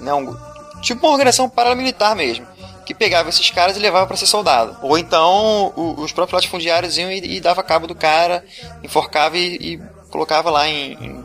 né, 0.00 0.14
um- 0.14 0.36
tipo 0.80 1.04
uma 1.04 1.12
organização 1.12 1.48
paramilitar 1.48 2.14
mesmo, 2.14 2.46
que 2.86 2.94
pegava 2.94 3.28
esses 3.28 3.50
caras 3.50 3.76
e 3.76 3.80
levava 3.80 4.06
para 4.06 4.16
ser 4.16 4.26
soldado. 4.26 4.76
Ou 4.82 4.96
então 4.96 5.72
o- 5.74 5.96
os 6.00 6.12
próprios 6.12 6.34
latifundiários 6.40 6.96
iam 6.96 7.10
e, 7.10 7.36
e 7.36 7.40
dava 7.40 7.62
cabo 7.62 7.86
do 7.88 7.94
cara, 7.94 8.44
enforcava 8.84 9.36
e, 9.36 9.56
e 9.56 9.82
colocava 10.10 10.48
lá 10.48 10.68
em, 10.68 10.92
em, 10.92 11.23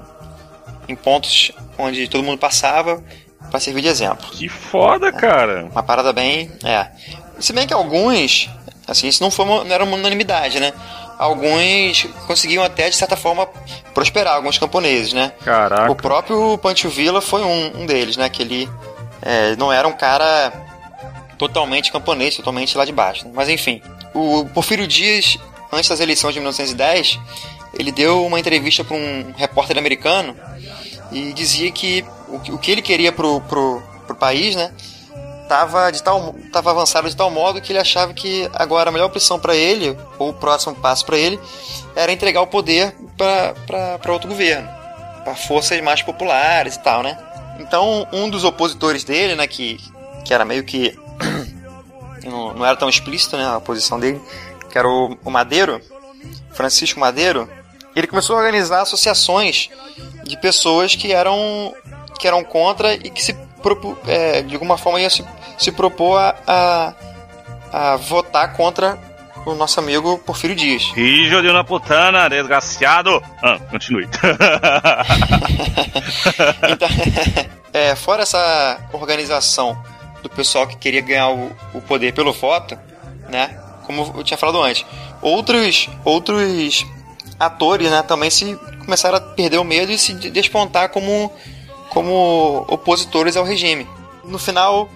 em 0.92 0.96
pontos 0.96 1.52
onde 1.78 2.08
todo 2.08 2.24
mundo 2.24 2.38
passava 2.38 3.04
para 3.50 3.60
servir 3.60 3.82
de 3.82 3.88
exemplo. 3.88 4.28
Que 4.32 4.48
foda, 4.50 5.12
cara. 5.12 5.66
Uma 5.72 5.84
parada 5.84 6.12
bem. 6.14 6.52
É. 6.64 6.88
Se 7.40 7.54
bem 7.54 7.66
que 7.68 7.74
alguns. 7.74 8.50
Assim, 8.88 9.08
isso 9.08 9.22
não, 9.24 9.30
foi 9.32 9.46
uma- 9.46 9.64
não 9.64 9.72
era 9.74 9.84
uma 9.84 9.96
unanimidade, 9.96 10.60
né? 10.60 10.74
Alguns 11.18 12.08
conseguiam 12.26 12.64
até, 12.64 12.90
de 12.90 12.96
certa 12.96 13.16
forma, 13.16 13.46
prosperar, 13.94 14.36
alguns 14.36 14.58
camponeses, 14.58 15.14
né? 15.14 15.32
Caraca. 15.44 15.92
O 15.92 15.96
próprio 15.96 16.58
Pancho 16.58 16.90
Villa 16.90 17.22
foi 17.22 17.42
um, 17.44 17.82
um 17.82 17.86
deles, 17.86 18.18
né? 18.18 18.30
Que 18.30 18.42
ele 18.42 18.70
é, 19.22 19.56
não 19.58 19.72
era 19.72 19.88
um 19.88 19.92
cara 19.92 20.52
totalmente 21.38 21.92
camponês, 21.92 22.36
totalmente 22.36 22.78
lá 22.78 22.86
de 22.86 22.92
baixo. 22.92 23.26
né? 23.26 23.32
Mas 23.34 23.48
enfim, 23.50 23.82
o 24.14 24.46
Porfírio 24.54 24.88
Dias, 24.88 25.38
antes 25.72 25.90
das 25.90 26.00
eleições 26.00 26.34
de 26.34 26.40
1910, 26.40 27.20
ele 27.78 27.92
deu 27.92 28.26
uma 28.26 28.40
entrevista 28.40 28.84
para 28.84 28.96
um 28.96 29.34
repórter 29.38 29.78
americano 29.78 30.36
e 31.12 31.34
dizia 31.34 31.72
que 31.72 32.06
o, 32.28 32.58
que- 32.58 32.72
ele 32.72 32.82
queria 32.82 33.12
pro, 33.12 33.42
pro, 33.42 33.82
pro 34.06 34.16
país, 34.16 34.56
né? 34.56 34.72
Tava, 35.48 35.90
de 35.92 36.04
tal, 36.04 36.36
tava 36.52 36.70
avançado 36.70 37.10
de 37.10 37.16
tal 37.16 37.32
modo 37.32 37.60
que 37.60 37.72
ele 37.72 37.80
achava 37.80 38.14
que 38.14 38.48
agora 38.54 38.90
a 38.90 38.94
melhor 38.94 39.08
opção 39.08 39.40
para 39.40 39.56
ele, 39.56 39.98
ou 40.20 40.30
o 40.30 40.34
próximo 40.34 40.76
passo 40.76 41.04
para 41.06 41.18
ele, 41.18 41.40
era 41.96 42.12
entregar 42.12 42.42
o 42.42 42.48
poder 42.48 42.96
para 43.18 44.14
outro 44.14 44.30
governo, 44.30 44.70
para 45.24 45.36
forças 45.36 45.82
mais 45.82 46.04
populares 46.04 46.76
e 46.76 46.80
tal, 46.80 47.02
né? 47.02 47.18
Então, 47.60 48.08
um 48.14 48.30
dos 48.30 48.44
opositores 48.44 49.04
dele, 49.04 49.36
né, 49.36 49.48
que, 49.48 49.80
que 50.24 50.34
era 50.34 50.46
meio 50.46 50.64
que. 50.64 50.98
não, 52.24 52.54
não 52.54 52.66
era 52.66 52.76
tão 52.78 52.88
explícito, 52.88 53.36
né, 53.36 53.46
a 53.48 53.60
posição 53.60 54.00
dele, 54.00 54.22
que 54.72 54.78
era 54.78 54.88
o, 54.88 55.18
o 55.26 55.32
Madeiro, 55.32 55.82
Francisco 56.52 57.00
Madeiro, 57.00 57.50
ele 57.96 58.08
começou 58.08 58.36
a 58.36 58.40
organizar 58.40 58.82
associações 58.82 59.70
de 60.30 60.38
pessoas 60.38 60.96
que 60.96 61.12
eram, 61.12 61.74
que 62.20 62.28
eram 62.28 62.44
contra 62.44 62.94
e 62.94 63.10
que 63.10 63.22
se 63.22 63.36
é, 64.08 64.42
de 64.42 64.54
alguma 64.54 64.78
forma 64.78 65.02
iam 65.02 65.10
se, 65.10 65.26
se 65.58 65.72
propor 65.72 66.18
a, 66.18 66.36
a, 66.48 66.94
a 67.72 67.96
votar 67.98 68.54
contra 68.54 68.98
o 69.46 69.54
nosso 69.56 69.80
amigo 69.80 70.20
Porfírio 70.20 70.56
Dias. 70.56 70.84
Rio 70.94 71.42
de 71.42 71.50
una 71.50 71.64
putana, 71.64 72.30
desgraciado. 72.30 73.22
Ah, 73.42 73.60
continue. 73.70 74.08
Então, 76.72 76.88
é, 77.74 77.96
fora 77.96 78.24
essa 78.24 78.78
organização 78.94 79.78
do 80.24 80.30
pessoal 80.30 80.68
que 80.68 80.76
queria 80.78 81.02
ganhar 81.02 81.30
o, 81.30 81.52
o 81.74 81.82
poder 81.82 82.14
pelo 82.14 82.34
voto, 82.34 82.78
né? 83.30 83.58
Como 83.86 84.14
eu 84.18 84.24
tinha 84.24 84.38
falado 84.38 84.62
antes, 84.62 84.86
outros 85.22 85.90
outros 86.04 86.86
atores, 87.40 87.90
né, 87.90 88.02
também 88.04 88.30
se 88.30 88.60
começaram 88.90 89.18
a 89.18 89.22
perder 89.22 89.60
o 89.60 89.64
medo 89.64 89.92
e 89.92 90.00
se 90.00 90.14
de- 90.14 90.32
despontar 90.32 90.90
como 90.90 91.32
como 91.92 92.66
opositores 92.68 93.38
ao 93.38 93.44
regime. 93.44 93.88
No 94.24 94.40
final 94.40 94.90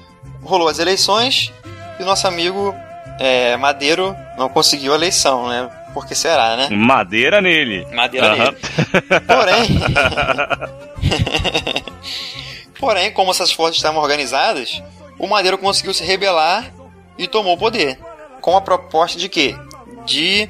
rolou 0.44 0.68
as 0.68 0.80
eleições 0.80 1.54
e 2.00 2.04
o 2.04 2.06
nosso 2.06 2.28
amigo 2.28 2.74
é, 3.20 3.56
Madeiro 3.58 4.16
não 4.38 4.50
conseguiu 4.50 4.94
a 4.94 4.96
eleição, 4.96 5.48
né? 5.48 5.70
Por 5.94 6.08
que 6.08 6.16
será, 6.16 6.56
né? 6.56 6.70
Madeira 6.72 7.40
nele. 7.40 7.86
Madeira 7.94 8.34
Aham. 8.34 8.46
nele. 8.46 8.58
Porém, 9.28 9.80
porém, 12.80 13.12
como 13.12 13.30
essas 13.32 13.52
forças 13.52 13.76
estavam 13.78 14.02
organizadas, 14.02 14.82
o 15.20 15.28
Madeiro 15.28 15.58
conseguiu 15.60 15.94
se 15.94 16.04
rebelar 16.04 16.72
e 17.18 17.28
tomou 17.28 17.54
o 17.54 17.58
poder. 17.60 18.00
Com 18.42 18.58
a 18.58 18.62
proposta 18.62 19.18
de 19.20 19.30
quê? 19.30 19.56
De 20.06 20.50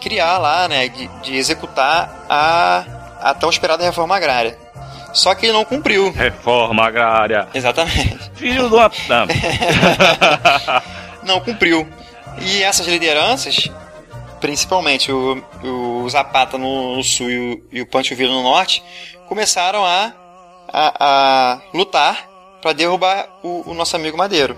criar 0.00 0.38
lá, 0.38 0.68
né? 0.68 0.88
De, 0.88 1.08
de 1.22 1.36
executar 1.36 2.26
a, 2.28 2.84
a 3.20 3.34
tão 3.34 3.50
esperada 3.50 3.84
reforma 3.84 4.16
agrária. 4.16 4.56
Só 5.12 5.34
que 5.34 5.46
ele 5.46 5.52
não 5.52 5.64
cumpriu. 5.64 6.12
Reforma 6.12 6.86
agrária. 6.86 7.48
Exatamente. 7.52 8.30
Filho 8.34 8.68
do. 8.68 8.78
Ah, 8.78 8.90
Não 11.22 11.40
cumpriu. 11.40 11.86
E 12.40 12.62
essas 12.62 12.86
lideranças 12.86 13.68
principalmente 14.40 15.12
o, 15.12 15.44
o 15.62 16.08
Zapata 16.08 16.58
no, 16.58 16.96
no 16.96 17.04
sul 17.04 17.30
e 17.30 17.38
o, 17.38 17.62
e 17.70 17.82
o 17.82 17.86
Pancho 17.86 18.16
Villa 18.16 18.32
no 18.32 18.42
norte, 18.42 18.82
começaram 19.28 19.84
a, 19.84 20.12
a, 20.72 20.94
a 20.98 21.60
lutar 21.74 22.28
para 22.60 22.72
derrubar 22.72 23.28
o, 23.42 23.70
o, 23.70 23.74
nosso 23.74 23.94
amigo 23.94 24.16
Madeiro. 24.16 24.56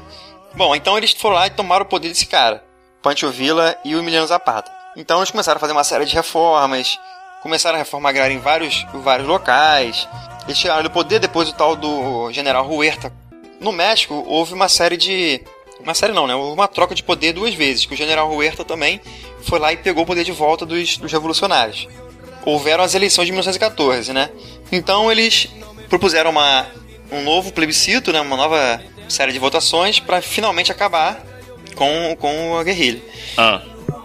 Bom, 0.55 0.75
então 0.75 0.97
eles 0.97 1.13
foram 1.13 1.37
lá 1.37 1.47
e 1.47 1.51
tomaram 1.51 1.85
o 1.85 1.89
poder 1.89 2.09
desse 2.09 2.27
cara, 2.27 2.65
Pancho 3.03 3.31
Villa 3.31 3.77
e 3.85 3.95
o 3.95 3.99
Emiliano 3.99 4.27
Zapata. 4.27 4.71
Então 4.97 5.19
eles 5.19 5.31
começaram 5.31 5.57
a 5.57 5.61
fazer 5.61 5.73
uma 5.73 5.85
série 5.85 6.05
de 6.05 6.15
reformas, 6.15 6.99
começaram 7.43 7.77
a 7.77 7.79
reformar 7.79 8.11
agrária 8.11 8.35
em 8.35 8.39
vários, 8.39 8.87
vários 8.95 9.27
locais. 9.27 10.09
Eles 10.45 10.59
tiraram 10.59 10.83
do 10.83 10.91
poder 10.91 11.19
depois 11.19 11.49
do 11.49 11.55
tal 11.55 11.75
do 11.75 12.31
general 12.31 12.71
Huerta. 12.71 13.13
No 13.61 13.73
México 13.73 14.25
houve 14.27 14.53
uma 14.53 14.69
série 14.69 14.97
de 14.97 15.41
uma 15.81 15.95
série 15.95 16.13
não, 16.13 16.27
né? 16.27 16.35
Houve 16.35 16.53
uma 16.53 16.69
troca 16.69 16.95
de 16.95 17.03
poder 17.03 17.33
duas 17.33 17.55
vezes, 17.55 17.87
que 17.87 17.95
o 17.95 17.97
general 17.97 18.33
Huerta 18.33 18.65
também 18.65 19.01
foi 19.43 19.59
lá 19.59 19.73
e 19.73 19.77
pegou 19.77 20.05
o 20.05 20.07
poder 20.07 20.25
de 20.25 20.33
volta 20.33 20.65
dos, 20.65 20.97
dos 20.97 21.11
revolucionários. 21.11 21.89
Houveram 22.45 22.85
as 22.85 22.95
eleições 22.95 23.27
de 23.27 23.33
1914, 23.33 24.13
né? 24.13 24.31
Então 24.71 25.11
eles 25.11 25.49
propuseram 25.89 26.31
uma, 26.31 26.67
um 27.11 27.23
novo 27.23 27.53
plebiscito, 27.53 28.13
né? 28.13 28.21
Uma 28.21 28.37
nova 28.37 28.81
série 29.09 29.33
de 29.33 29.39
votações 29.39 29.99
para 29.99 30.23
finalmente 30.23 30.71
acabar 30.71 31.21
com, 31.75 32.17
com 32.19 32.57
a 32.57 32.65
guerrilha. 32.65 33.03
Ah. 33.37 33.63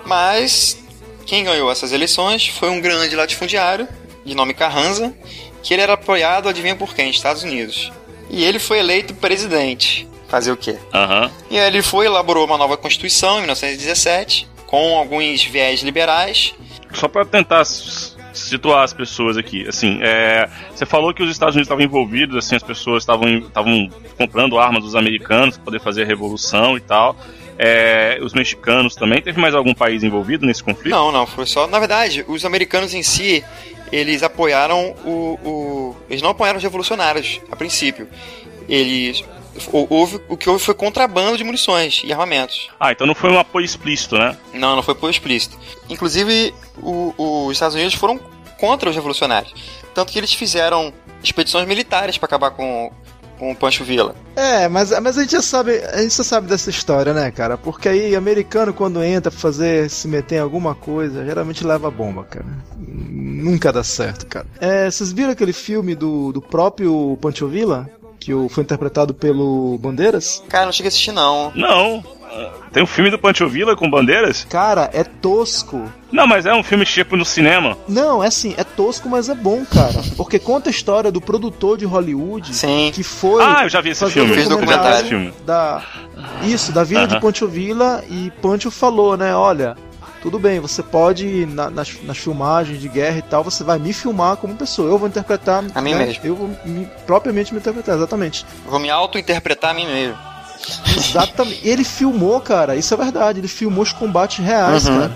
Mas 0.07 0.77
quem 1.25 1.43
ganhou 1.43 1.69
essas 1.69 1.91
eleições 1.91 2.47
foi 2.47 2.69
um 2.69 2.79
grande 2.79 3.15
latifundiário 3.15 3.87
de 4.25 4.33
nome 4.33 4.53
Carranza, 4.53 5.13
que 5.61 5.73
ele 5.73 5.81
era 5.81 5.93
apoiado, 5.93 6.49
adivinha 6.49 6.75
por 6.75 6.93
quem? 6.93 7.09
Estados 7.09 7.43
Unidos. 7.43 7.91
E 8.29 8.43
ele 8.43 8.59
foi 8.59 8.79
eleito 8.79 9.13
presidente. 9.13 10.07
Fazer 10.27 10.51
o 10.51 10.57
quê? 10.57 10.77
Uhum. 10.93 11.29
E 11.49 11.59
aí 11.59 11.67
ele 11.67 11.81
foi, 11.81 12.05
elaborou 12.05 12.45
uma 12.45 12.57
nova 12.57 12.75
Constituição 12.75 13.35
em 13.35 13.41
1917, 13.41 14.47
com 14.65 14.97
alguns 14.97 15.43
viés 15.43 15.81
liberais. 15.81 16.53
Só 16.93 17.07
para 17.07 17.25
tentar 17.25 17.63
situar 18.33 18.83
as 18.83 18.93
pessoas 18.93 19.37
aqui, 19.37 19.67
assim, 19.67 19.99
é, 20.01 20.49
você 20.73 20.85
falou 20.85 21.13
que 21.13 21.23
os 21.23 21.31
Estados 21.31 21.55
Unidos 21.55 21.65
estavam 21.65 21.83
envolvidos, 21.83 22.35
assim, 22.35 22.55
as 22.55 22.63
pessoas 22.63 23.03
estavam 23.03 23.39
estavam 23.39 23.89
comprando 24.17 24.59
armas 24.59 24.83
dos 24.83 24.95
americanos 24.95 25.55
para 25.55 25.65
poder 25.65 25.79
fazer 25.79 26.03
a 26.03 26.05
revolução 26.05 26.77
e 26.77 26.81
tal. 26.81 27.15
É, 27.59 28.19
os 28.21 28.33
mexicanos 28.33 28.95
também. 28.95 29.21
Teve 29.21 29.39
mais 29.39 29.55
algum 29.55 29.73
país 29.73 30.03
envolvido 30.03 30.45
nesse 30.45 30.63
conflito? 30.63 30.89
Não, 30.93 31.11
não, 31.11 31.25
foi 31.25 31.45
só. 31.45 31.67
Na 31.67 31.79
verdade, 31.79 32.23
os 32.27 32.45
americanos 32.45 32.93
em 32.93 33.01
si, 33.01 33.43
eles 33.91 34.23
apoiaram 34.23 34.95
o. 35.03 35.39
o 35.43 35.95
eles 36.09 36.21
não 36.21 36.31
apoiaram 36.31 36.57
os 36.57 36.63
revolucionários, 36.63 37.41
a 37.51 37.55
princípio. 37.55 38.07
Eles 38.69 39.23
houve, 39.71 40.21
o 40.27 40.37
que 40.37 40.49
houve 40.49 40.63
foi 40.63 40.73
contrabando 40.73 41.37
de 41.37 41.43
munições 41.43 42.01
e 42.03 42.11
armamentos. 42.11 42.69
Ah, 42.79 42.91
então 42.91 43.07
não 43.07 43.15
foi 43.15 43.31
um 43.31 43.39
apoio 43.39 43.65
explícito, 43.65 44.17
né? 44.17 44.37
Não, 44.53 44.75
não 44.75 44.83
foi 44.83 44.93
apoio 44.93 45.11
explícito. 45.11 45.57
Inclusive, 45.89 46.53
o, 46.77 47.13
os 47.47 47.53
Estados 47.53 47.75
Unidos 47.75 47.95
foram 47.95 48.19
contra 48.59 48.89
os 48.89 48.95
revolucionários. 48.95 49.53
Tanto 49.93 50.11
que 50.11 50.19
eles 50.19 50.33
fizeram 50.33 50.93
expedições 51.23 51.67
militares 51.67 52.17
para 52.17 52.27
acabar 52.27 52.51
com, 52.51 52.91
com 53.37 53.51
o 53.51 53.55
Pancho 53.55 53.83
Villa. 53.83 54.15
É, 54.35 54.67
mas, 54.67 54.91
mas 54.99 55.17
a 55.17 55.21
gente 55.21 55.31
já 55.31 55.41
sabe, 55.41 55.77
a 55.93 56.01
gente 56.01 56.15
já 56.15 56.23
sabe 56.23 56.47
dessa 56.47 56.69
história, 56.69 57.13
né, 57.13 57.31
cara? 57.31 57.57
Porque 57.57 57.89
aí 57.89 58.15
americano 58.15 58.73
quando 58.73 59.03
entra 59.03 59.31
pra 59.31 59.39
fazer 59.39 59.89
se 59.89 60.07
meter 60.07 60.35
em 60.35 60.41
alguma 60.41 60.75
coisa, 60.75 61.25
geralmente 61.25 61.65
leva 61.65 61.89
bomba, 61.89 62.23
cara. 62.23 62.45
Nunca 62.77 63.71
dá 63.71 63.83
certo, 63.83 64.25
cara. 64.27 64.47
É, 64.59 64.89
vocês 64.89 65.11
viram 65.11 65.31
aquele 65.31 65.53
filme 65.53 65.95
do, 65.95 66.31
do 66.31 66.41
próprio 66.41 67.17
Pancho 67.21 67.47
Villa? 67.47 67.89
que 68.19 68.31
foi 68.49 68.63
interpretado 68.63 69.13
pelo 69.13 69.77
Bandeiras? 69.77 70.43
Cara, 70.49 70.65
não 70.65 70.73
cheguei 70.73 70.87
a 70.87 70.89
assistir 70.89 71.11
não. 71.11 71.51
Não. 71.55 72.03
Tem 72.71 72.83
um 72.83 72.87
filme 72.87 73.09
do 73.09 73.17
Pancho 73.17 73.47
Villa 73.47 73.75
com 73.75 73.89
bandeiras? 73.89 74.45
Cara, 74.49 74.89
é 74.93 75.03
tosco. 75.03 75.91
Não, 76.11 76.27
mas 76.27 76.45
é 76.45 76.53
um 76.53 76.63
filme 76.63 76.85
tipo 76.85 77.15
no 77.15 77.25
cinema. 77.25 77.77
Não, 77.87 78.23
é 78.23 78.27
assim, 78.27 78.53
é 78.57 78.63
tosco, 78.63 79.09
mas 79.09 79.29
é 79.29 79.35
bom, 79.35 79.65
cara. 79.65 80.01
Porque 80.15 80.39
conta 80.39 80.69
a 80.69 80.71
história 80.71 81.11
do 81.11 81.19
produtor 81.19 81.77
de 81.77 81.85
Hollywood 81.85 82.55
Sim. 82.55 82.91
que 82.93 83.03
foi. 83.03 83.43
Ah, 83.43 83.63
eu 83.63 83.69
já 83.69 83.81
vi 83.81 83.89
esse 83.89 84.09
filme. 84.09 84.33
Fiz 84.33 84.47
documentário. 84.47 85.33
Da, 85.45 85.83
isso, 86.43 86.71
da 86.71 86.83
vida 86.83 87.01
uh 87.01 87.03
-huh. 87.05 87.15
de 87.15 87.21
Pancho 87.21 87.47
Villa 87.47 88.03
e 88.09 88.31
Pancho 88.41 88.71
falou, 88.71 89.17
né? 89.17 89.35
Olha, 89.35 89.75
tudo 90.21 90.39
bem, 90.39 90.59
você 90.59 90.81
pode, 90.81 91.45
na, 91.45 91.69
nas, 91.69 92.01
nas 92.03 92.17
filmagens 92.17 92.81
de 92.81 92.89
guerra 92.89 93.17
e 93.17 93.21
tal, 93.21 93.43
você 93.43 93.63
vai 93.63 93.77
me 93.79 93.93
filmar 93.93 94.37
como 94.37 94.55
pessoa. 94.55 94.89
Eu 94.89 94.97
vou 94.97 95.07
interpretar. 95.07 95.63
A 95.73 95.81
mim 95.81 95.93
né, 95.93 96.05
mesmo. 96.05 96.25
Eu 96.25 96.35
vou 96.35 96.49
me, 96.65 96.85
propriamente 97.05 97.53
me 97.53 97.59
interpretar, 97.59 97.95
exatamente. 97.95 98.45
vou 98.65 98.79
me 98.79 98.89
auto-interpretar 98.89 99.71
a 99.71 99.73
mim 99.73 99.85
mesmo. 99.85 100.17
Exatamente. 100.95 101.67
Ele 101.67 101.83
filmou, 101.83 102.39
cara, 102.41 102.75
isso 102.75 102.93
é 102.93 102.97
verdade. 102.97 103.39
Ele 103.39 103.47
filmou 103.47 103.83
os 103.83 103.91
combates 103.91 104.43
reais, 104.43 104.87
uhum. 104.87 104.99
cara. 104.99 105.11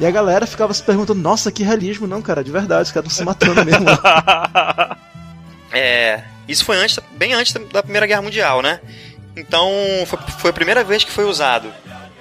E 0.00 0.06
a 0.06 0.10
galera 0.10 0.46
ficava 0.46 0.72
se 0.72 0.82
perguntando: 0.82 1.20
nossa, 1.20 1.50
que 1.50 1.62
realismo. 1.62 2.06
Não, 2.06 2.22
cara, 2.22 2.44
de 2.44 2.50
verdade, 2.50 2.82
os 2.82 2.92
caras 2.92 3.10
estão 3.10 3.24
se 3.24 3.24
matando 3.24 3.64
mesmo. 3.64 3.86
é. 5.72 6.22
Isso 6.46 6.64
foi 6.64 6.76
antes, 6.78 6.98
bem 7.12 7.34
antes 7.34 7.52
da 7.72 7.82
Primeira 7.82 8.06
Guerra 8.06 8.22
Mundial, 8.22 8.62
né? 8.62 8.80
Então, 9.36 9.70
foi, 10.06 10.18
foi 10.38 10.50
a 10.50 10.54
primeira 10.54 10.82
vez 10.82 11.04
que 11.04 11.10
foi 11.10 11.24
usado 11.24 11.68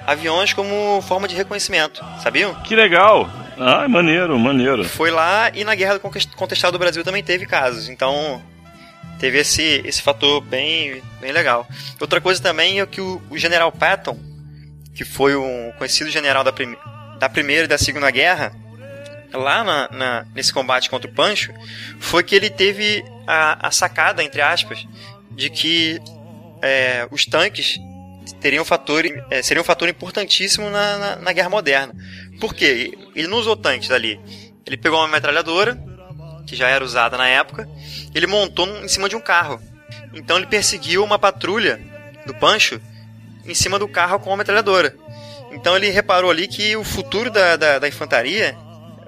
aviões 0.05 0.53
como 0.53 1.01
forma 1.01 1.27
de 1.27 1.35
reconhecimento, 1.35 2.03
sabiam? 2.23 2.53
Que 2.55 2.75
legal! 2.75 3.29
Ah, 3.59 3.87
maneiro, 3.87 4.37
maneiro. 4.37 4.83
Foi 4.85 5.11
lá 5.11 5.51
e 5.53 5.63
na 5.63 5.75
Guerra 5.75 5.99
Contestada 5.99 6.71
do 6.71 6.79
Brasil 6.79 7.03
também 7.03 7.23
teve 7.23 7.45
casos, 7.45 7.89
então 7.89 8.41
teve 9.19 9.39
esse, 9.39 9.81
esse 9.85 10.01
fator 10.01 10.41
bem, 10.41 11.01
bem 11.19 11.31
legal. 11.31 11.67
Outra 11.99 12.21
coisa 12.21 12.41
também 12.41 12.79
é 12.79 12.85
que 12.85 13.01
o, 13.01 13.21
o 13.29 13.37
general 13.37 13.71
Patton, 13.71 14.17
que 14.95 15.03
foi 15.03 15.35
um 15.35 15.71
conhecido 15.77 16.09
general 16.09 16.43
da, 16.43 16.51
prim, 16.51 16.75
da 17.19 17.29
Primeira 17.29 17.65
e 17.65 17.67
da 17.67 17.77
Segunda 17.77 18.09
Guerra, 18.09 18.53
lá 19.33 19.63
na, 19.63 19.89
na, 19.91 20.25
nesse 20.33 20.53
combate 20.53 20.89
contra 20.89 21.09
o 21.09 21.13
Pancho, 21.13 21.53
foi 21.99 22.23
que 22.23 22.35
ele 22.35 22.49
teve 22.49 23.03
a, 23.25 23.67
a 23.67 23.71
sacada, 23.71 24.23
entre 24.23 24.41
aspas, 24.41 24.85
de 25.31 25.49
que 25.49 25.99
é, 26.61 27.07
os 27.11 27.25
tanques 27.25 27.79
teria 28.39 28.61
um 28.61 28.65
fator, 28.65 29.03
é, 29.29 29.41
seria 29.41 29.61
um 29.61 29.65
fator 29.65 29.87
importantíssimo 29.89 30.69
na, 30.69 30.97
na, 30.97 31.15
na, 31.17 31.33
guerra 31.33 31.49
moderna. 31.49 31.93
Por 32.39 32.53
quê? 32.53 32.97
Ele 33.15 33.27
não 33.27 33.37
usou 33.37 33.55
tanques 33.55 33.91
ali. 33.91 34.19
Ele 34.65 34.77
pegou 34.77 34.99
uma 34.99 35.07
metralhadora, 35.07 35.77
que 36.47 36.55
já 36.55 36.69
era 36.69 36.83
usada 36.83 37.17
na 37.17 37.27
época, 37.27 37.69
ele 38.15 38.25
montou 38.25 38.65
em 38.83 38.87
cima 38.87 39.07
de 39.07 39.15
um 39.15 39.21
carro. 39.21 39.61
Então 40.13 40.37
ele 40.37 40.47
perseguiu 40.47 41.03
uma 41.03 41.19
patrulha 41.19 41.79
do 42.25 42.33
Pancho 42.33 42.81
em 43.45 43.53
cima 43.53 43.77
do 43.77 43.87
carro 43.87 44.19
com 44.19 44.31
uma 44.31 44.37
metralhadora. 44.37 44.95
Então 45.51 45.75
ele 45.75 45.89
reparou 45.89 46.31
ali 46.31 46.47
que 46.47 46.75
o 46.75 46.83
futuro 46.83 47.29
da, 47.29 47.55
da, 47.55 47.79
da 47.79 47.87
infantaria 47.87 48.55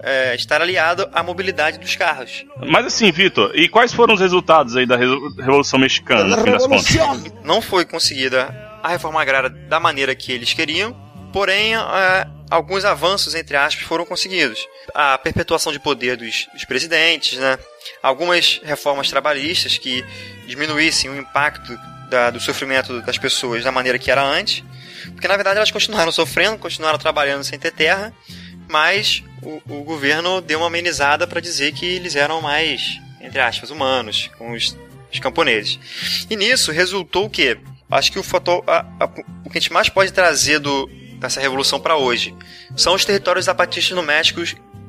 é, 0.01 0.35
estar 0.35 0.61
aliado 0.61 1.09
à 1.13 1.23
mobilidade 1.23 1.77
dos 1.77 1.95
carros. 1.95 2.45
Mas 2.67 2.85
assim, 2.85 3.11
Vitor, 3.11 3.51
e 3.55 3.67
quais 3.67 3.93
foram 3.93 4.13
os 4.13 4.19
resultados 4.19 4.75
aí 4.75 4.85
da 4.85 4.95
Revolução 4.95 5.79
Mexicana, 5.79 6.35
no 6.35 6.43
fim 6.43 6.51
das 6.51 6.65
contas? 6.65 7.33
Não 7.43 7.61
foi 7.61 7.85
conseguida 7.85 8.53
a 8.83 8.89
reforma 8.89 9.21
agrária 9.21 9.49
da 9.49 9.79
maneira 9.79 10.15
que 10.15 10.31
eles 10.31 10.53
queriam, 10.53 10.95
porém 11.31 11.75
é, 11.75 12.27
alguns 12.49 12.83
avanços, 12.85 13.35
entre 13.35 13.55
aspas, 13.55 13.83
foram 13.83 14.05
conseguidos. 14.05 14.67
A 14.93 15.17
perpetuação 15.17 15.71
de 15.71 15.79
poder 15.79 16.17
dos, 16.17 16.47
dos 16.53 16.65
presidentes, 16.65 17.37
né? 17.37 17.57
algumas 18.01 18.59
reformas 18.63 19.09
trabalhistas 19.09 19.77
que 19.77 20.03
diminuíssem 20.47 21.09
o 21.09 21.17
impacto 21.17 21.77
da, 22.09 22.29
do 22.29 22.39
sofrimento 22.39 23.01
das 23.01 23.17
pessoas 23.17 23.63
da 23.63 23.71
maneira 23.71 23.99
que 23.99 24.09
era 24.09 24.23
antes, 24.23 24.63
porque 25.11 25.27
na 25.27 25.35
verdade 25.35 25.57
elas 25.57 25.71
continuaram 25.71 26.11
sofrendo, 26.11 26.57
continuaram 26.57 26.97
trabalhando 26.97 27.43
sem 27.43 27.59
ter 27.59 27.71
terra, 27.71 28.13
mas 28.67 29.23
o, 29.41 29.61
o 29.69 29.83
governo 29.83 30.41
deu 30.41 30.59
uma 30.59 30.67
amenizada 30.67 31.27
para 31.27 31.39
dizer 31.39 31.73
que 31.73 31.85
eles 31.85 32.15
eram 32.15 32.41
mais, 32.41 32.99
entre 33.21 33.39
aspas, 33.39 33.69
humanos 33.69 34.29
com 34.37 34.51
os, 34.51 34.75
os 35.11 35.19
camponeses. 35.19 35.79
E 36.29 36.35
nisso 36.35 36.71
resultou 36.71 37.25
o 37.25 37.29
quê? 37.29 37.57
acho 37.91 38.11
que 38.11 38.19
o 38.19 38.23
fator, 38.23 38.63
a, 38.67 38.85
a, 38.99 39.05
o 39.43 39.49
que 39.49 39.57
a 39.57 39.61
gente 39.61 39.73
mais 39.73 39.89
pode 39.89 40.13
trazer 40.13 40.59
do, 40.59 40.87
dessa 41.19 41.39
revolução 41.39 41.79
para 41.79 41.95
hoje 41.95 42.35
são 42.75 42.95
os 42.95 43.05
territórios 43.05 43.45
zapatistas 43.45 43.95
no 43.95 44.01
México, 44.01 44.41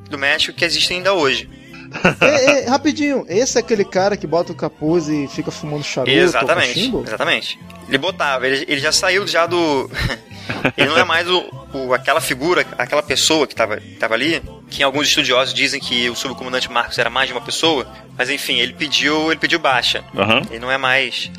do 0.09 0.17
México 0.17 0.57
que 0.57 0.65
existem 0.65 0.97
ainda 0.97 1.13
hoje. 1.13 1.49
é, 2.21 2.63
é, 2.63 2.69
rapidinho, 2.69 3.25
esse 3.27 3.57
é 3.57 3.59
aquele 3.59 3.83
cara 3.83 4.15
que 4.15 4.25
bota 4.25 4.51
o 4.51 4.55
capuz 4.55 5.09
e 5.09 5.27
fica 5.27 5.51
fumando 5.51 5.83
charuto? 5.83 6.11
Exatamente, 6.11 6.91
exatamente. 7.05 7.59
Ele 7.87 7.97
botava, 7.97 8.47
ele, 8.47 8.65
ele 8.67 8.79
já 8.79 8.91
saiu 8.91 9.27
já 9.27 9.45
do. 9.45 9.89
ele 10.77 10.89
não 10.89 10.97
é 10.97 11.03
mais 11.03 11.29
o, 11.29 11.43
o, 11.73 11.93
aquela 11.93 12.21
figura, 12.21 12.65
aquela 12.77 13.03
pessoa 13.03 13.45
que 13.45 13.53
estava 13.53 13.81
tava 13.99 14.13
ali, 14.13 14.41
que 14.69 14.81
alguns 14.81 15.09
estudiosos 15.09 15.53
dizem 15.53 15.81
que 15.81 16.09
o 16.09 16.15
subcomandante 16.15 16.71
Marcos 16.71 16.97
era 16.97 17.09
mais 17.09 17.27
de 17.27 17.33
uma 17.33 17.41
pessoa, 17.41 17.85
mas 18.17 18.29
enfim, 18.29 18.59
ele 18.59 18.73
pediu, 18.73 19.29
ele 19.29 19.39
pediu 19.39 19.59
baixa. 19.59 20.03
Uhum. 20.13 20.41
Ele 20.49 20.59
não 20.59 20.71
é 20.71 20.77
mais 20.77 21.29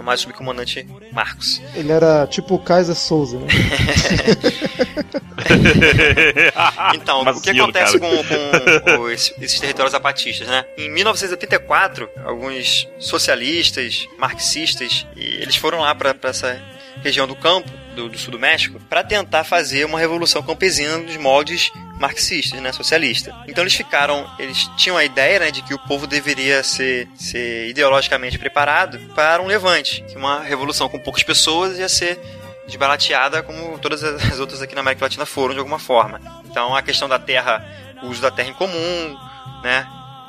é 0.00 0.04
mais 0.04 0.20
o 0.20 0.22
subcomandante 0.24 0.86
Marcos. 1.12 1.60
Ele 1.74 1.92
era 1.92 2.26
tipo 2.26 2.54
o 2.54 2.58
Kaiser 2.58 2.94
Souza, 2.94 3.38
né? 3.38 3.46
então, 6.94 7.22
o 7.22 7.40
que 7.40 7.50
acontece 7.50 7.98
com, 7.98 8.08
com, 8.08 8.96
com 8.96 9.10
esses, 9.10 9.34
esses 9.40 9.60
territórios 9.60 9.92
zapatistas, 9.92 10.48
né? 10.48 10.64
Em 10.76 10.90
1984, 10.90 12.08
alguns 12.24 12.88
socialistas, 12.98 14.06
marxistas, 14.18 15.06
eles 15.16 15.56
foram 15.56 15.80
lá 15.80 15.94
para 15.94 16.14
essa 16.24 16.60
região 17.02 17.26
do 17.26 17.36
campo 17.36 17.70
do, 17.94 18.08
do 18.08 18.18
sul 18.18 18.32
do 18.32 18.38
México 18.38 18.80
para 18.88 19.02
tentar 19.02 19.44
fazer 19.44 19.84
uma 19.84 19.98
revolução 19.98 20.42
campesina 20.42 20.98
dos 20.98 21.16
moldes 21.16 21.70
marxistas, 21.98 22.60
né, 22.60 22.72
socialista. 22.72 23.34
Então 23.46 23.62
eles 23.62 23.74
ficaram, 23.74 24.28
eles 24.38 24.68
tinham 24.76 24.96
a 24.96 25.04
ideia, 25.04 25.38
né, 25.38 25.50
de 25.50 25.62
que 25.62 25.74
o 25.74 25.78
povo 25.78 26.06
deveria 26.06 26.62
ser, 26.62 27.08
ser 27.14 27.68
ideologicamente 27.68 28.38
preparado 28.38 28.98
para 29.14 29.42
um 29.42 29.46
levante, 29.46 30.02
que 30.08 30.16
uma 30.16 30.40
revolução 30.40 30.88
com 30.88 30.98
poucas 30.98 31.22
pessoas 31.22 31.78
ia 31.78 31.88
ser 31.88 32.18
desbarateada 32.66 33.42
como 33.42 33.78
todas 33.78 34.02
as 34.02 34.38
outras 34.38 34.62
aqui 34.62 34.74
na 34.74 34.80
América 34.80 35.04
Latina 35.04 35.26
foram 35.26 35.52
de 35.52 35.58
alguma 35.58 35.78
forma. 35.78 36.20
Então 36.48 36.74
a 36.74 36.82
questão 36.82 37.08
da 37.08 37.18
terra, 37.18 37.64
o 38.02 38.06
uso 38.06 38.22
da 38.22 38.30
terra 38.30 38.48
em 38.48 38.54
comum, 38.54 39.16
né, 39.62 39.86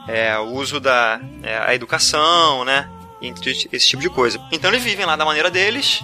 é, 0.07 0.37
o 0.39 0.47
uso 0.47 0.79
da 0.79 1.21
é, 1.41 1.57
a 1.57 1.73
educação, 1.73 2.65
né, 2.65 2.89
entre 3.21 3.51
esse 3.51 3.87
tipo 3.87 4.01
de 4.01 4.09
coisa. 4.09 4.41
Então 4.51 4.69
eles 4.71 4.83
vivem 4.83 5.05
lá 5.05 5.15
da 5.15 5.23
maneira 5.23 5.49
deles 5.49 6.03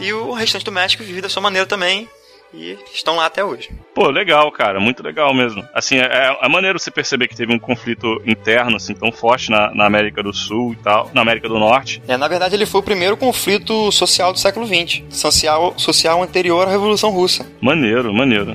e 0.00 0.12
o 0.12 0.32
restante 0.32 0.64
do 0.64 0.72
México 0.72 1.02
vive 1.02 1.20
da 1.20 1.28
sua 1.28 1.42
maneira 1.42 1.66
também, 1.66 2.08
e 2.54 2.78
estão 2.94 3.16
lá 3.16 3.26
até 3.26 3.44
hoje. 3.44 3.70
Pô, 3.94 4.08
legal, 4.08 4.50
cara, 4.50 4.80
muito 4.80 5.02
legal 5.02 5.34
mesmo. 5.34 5.62
Assim, 5.74 5.98
é, 5.98 6.36
é 6.40 6.48
maneiro 6.48 6.78
você 6.78 6.90
perceber 6.90 7.28
que 7.28 7.36
teve 7.36 7.52
um 7.52 7.58
conflito 7.58 8.22
interno, 8.26 8.76
assim, 8.76 8.94
tão 8.94 9.12
forte 9.12 9.50
na, 9.50 9.74
na 9.74 9.84
América 9.84 10.22
do 10.22 10.32
Sul 10.32 10.72
e 10.72 10.76
tal, 10.76 11.10
na 11.12 11.20
América 11.20 11.48
do 11.48 11.58
Norte. 11.58 12.02
É, 12.08 12.16
na 12.16 12.28
verdade, 12.28 12.54
ele 12.54 12.66
foi 12.66 12.80
o 12.80 12.84
primeiro 12.84 13.16
conflito 13.16 13.90
social 13.92 14.32
do 14.32 14.38
século 14.38 14.66
XX, 14.66 15.02
social, 15.10 15.74
social 15.76 16.22
anterior 16.22 16.66
à 16.66 16.70
Revolução 16.70 17.10
Russa. 17.10 17.46
Maneiro, 17.60 18.12
maneiro. 18.12 18.54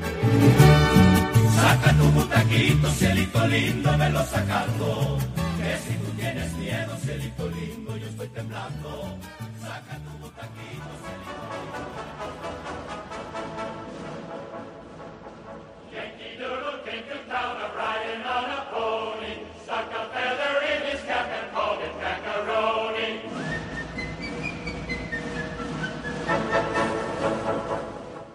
Saca 1.56 1.94
tu 1.94 2.06
butaquito, 2.12 2.88
cielito 2.90 3.40
lindo, 3.46 3.90
sacando. 4.26 5.18
Que 5.58 5.78
si 5.78 5.94
tú 6.00 6.12
tienes 6.18 6.54
miedo, 6.54 6.98
cielito 6.98 7.48
lindo, 7.48 7.98
yo 7.98 8.08
estoy 8.08 8.28
temblando. 8.30 9.18
Saca 9.62 10.00
tu 10.04 10.22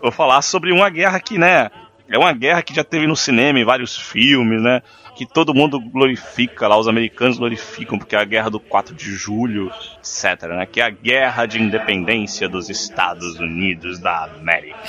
vou 0.06 0.12
falar 0.12 0.40
sobre 0.42 0.72
uma 0.72 0.88
guerra 0.88 1.18
que, 1.20 1.36
né? 1.36 1.70
É 2.08 2.16
uma 2.16 2.32
guerra 2.32 2.62
que 2.62 2.72
já 2.72 2.84
teve 2.84 3.06
no 3.06 3.16
cinema, 3.16 3.58
em 3.58 3.64
vários 3.64 3.96
filmes, 3.96 4.62
né? 4.62 4.80
Que 5.16 5.26
todo 5.26 5.54
mundo 5.54 5.80
glorifica 5.80 6.68
lá, 6.68 6.78
os 6.78 6.86
americanos 6.86 7.38
glorificam, 7.38 7.98
porque 7.98 8.14
é 8.14 8.18
a 8.20 8.24
guerra 8.24 8.48
do 8.48 8.60
4 8.60 8.94
de 8.94 9.10
julho, 9.12 9.72
etc, 9.98 10.42
né? 10.50 10.66
Que 10.66 10.80
é 10.80 10.84
a 10.84 10.90
guerra 10.90 11.46
de 11.46 11.60
independência 11.60 12.48
dos 12.48 12.70
Estados 12.70 13.40
Unidos 13.40 13.98
da 13.98 14.24
América. 14.24 14.78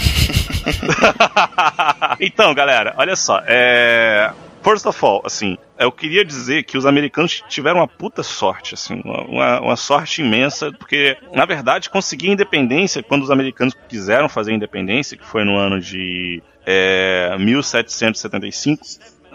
então, 2.20 2.54
galera, 2.54 2.94
olha 2.98 3.16
só, 3.16 3.42
é 3.46 4.32
First 4.68 4.86
of 4.86 5.06
all, 5.06 5.22
assim, 5.24 5.58
eu 5.80 5.90
queria 5.90 6.26
dizer 6.26 6.64
que 6.64 6.78
os 6.78 6.86
americanos 6.86 7.42
tiveram 7.48 7.80
uma 7.80 7.88
puta 7.88 8.22
sorte, 8.22 8.74
assim, 8.74 9.02
uma, 9.06 9.62
uma 9.62 9.76
sorte 9.78 10.22
imensa, 10.22 10.74
porque, 10.74 11.16
na 11.34 11.46
verdade, 11.46 11.90
conseguir 11.90 12.32
independência, 12.32 13.02
quando 13.02 13.24
os 13.24 13.32
americanos 13.32 13.74
quiseram 13.88 14.28
fazer 14.28 14.52
independência, 14.52 15.16
que 15.16 15.26
foi 15.26 15.46
no 15.46 15.56
ano 15.56 15.80
de 15.80 16.44
é, 16.66 17.34
1775, 17.40 18.84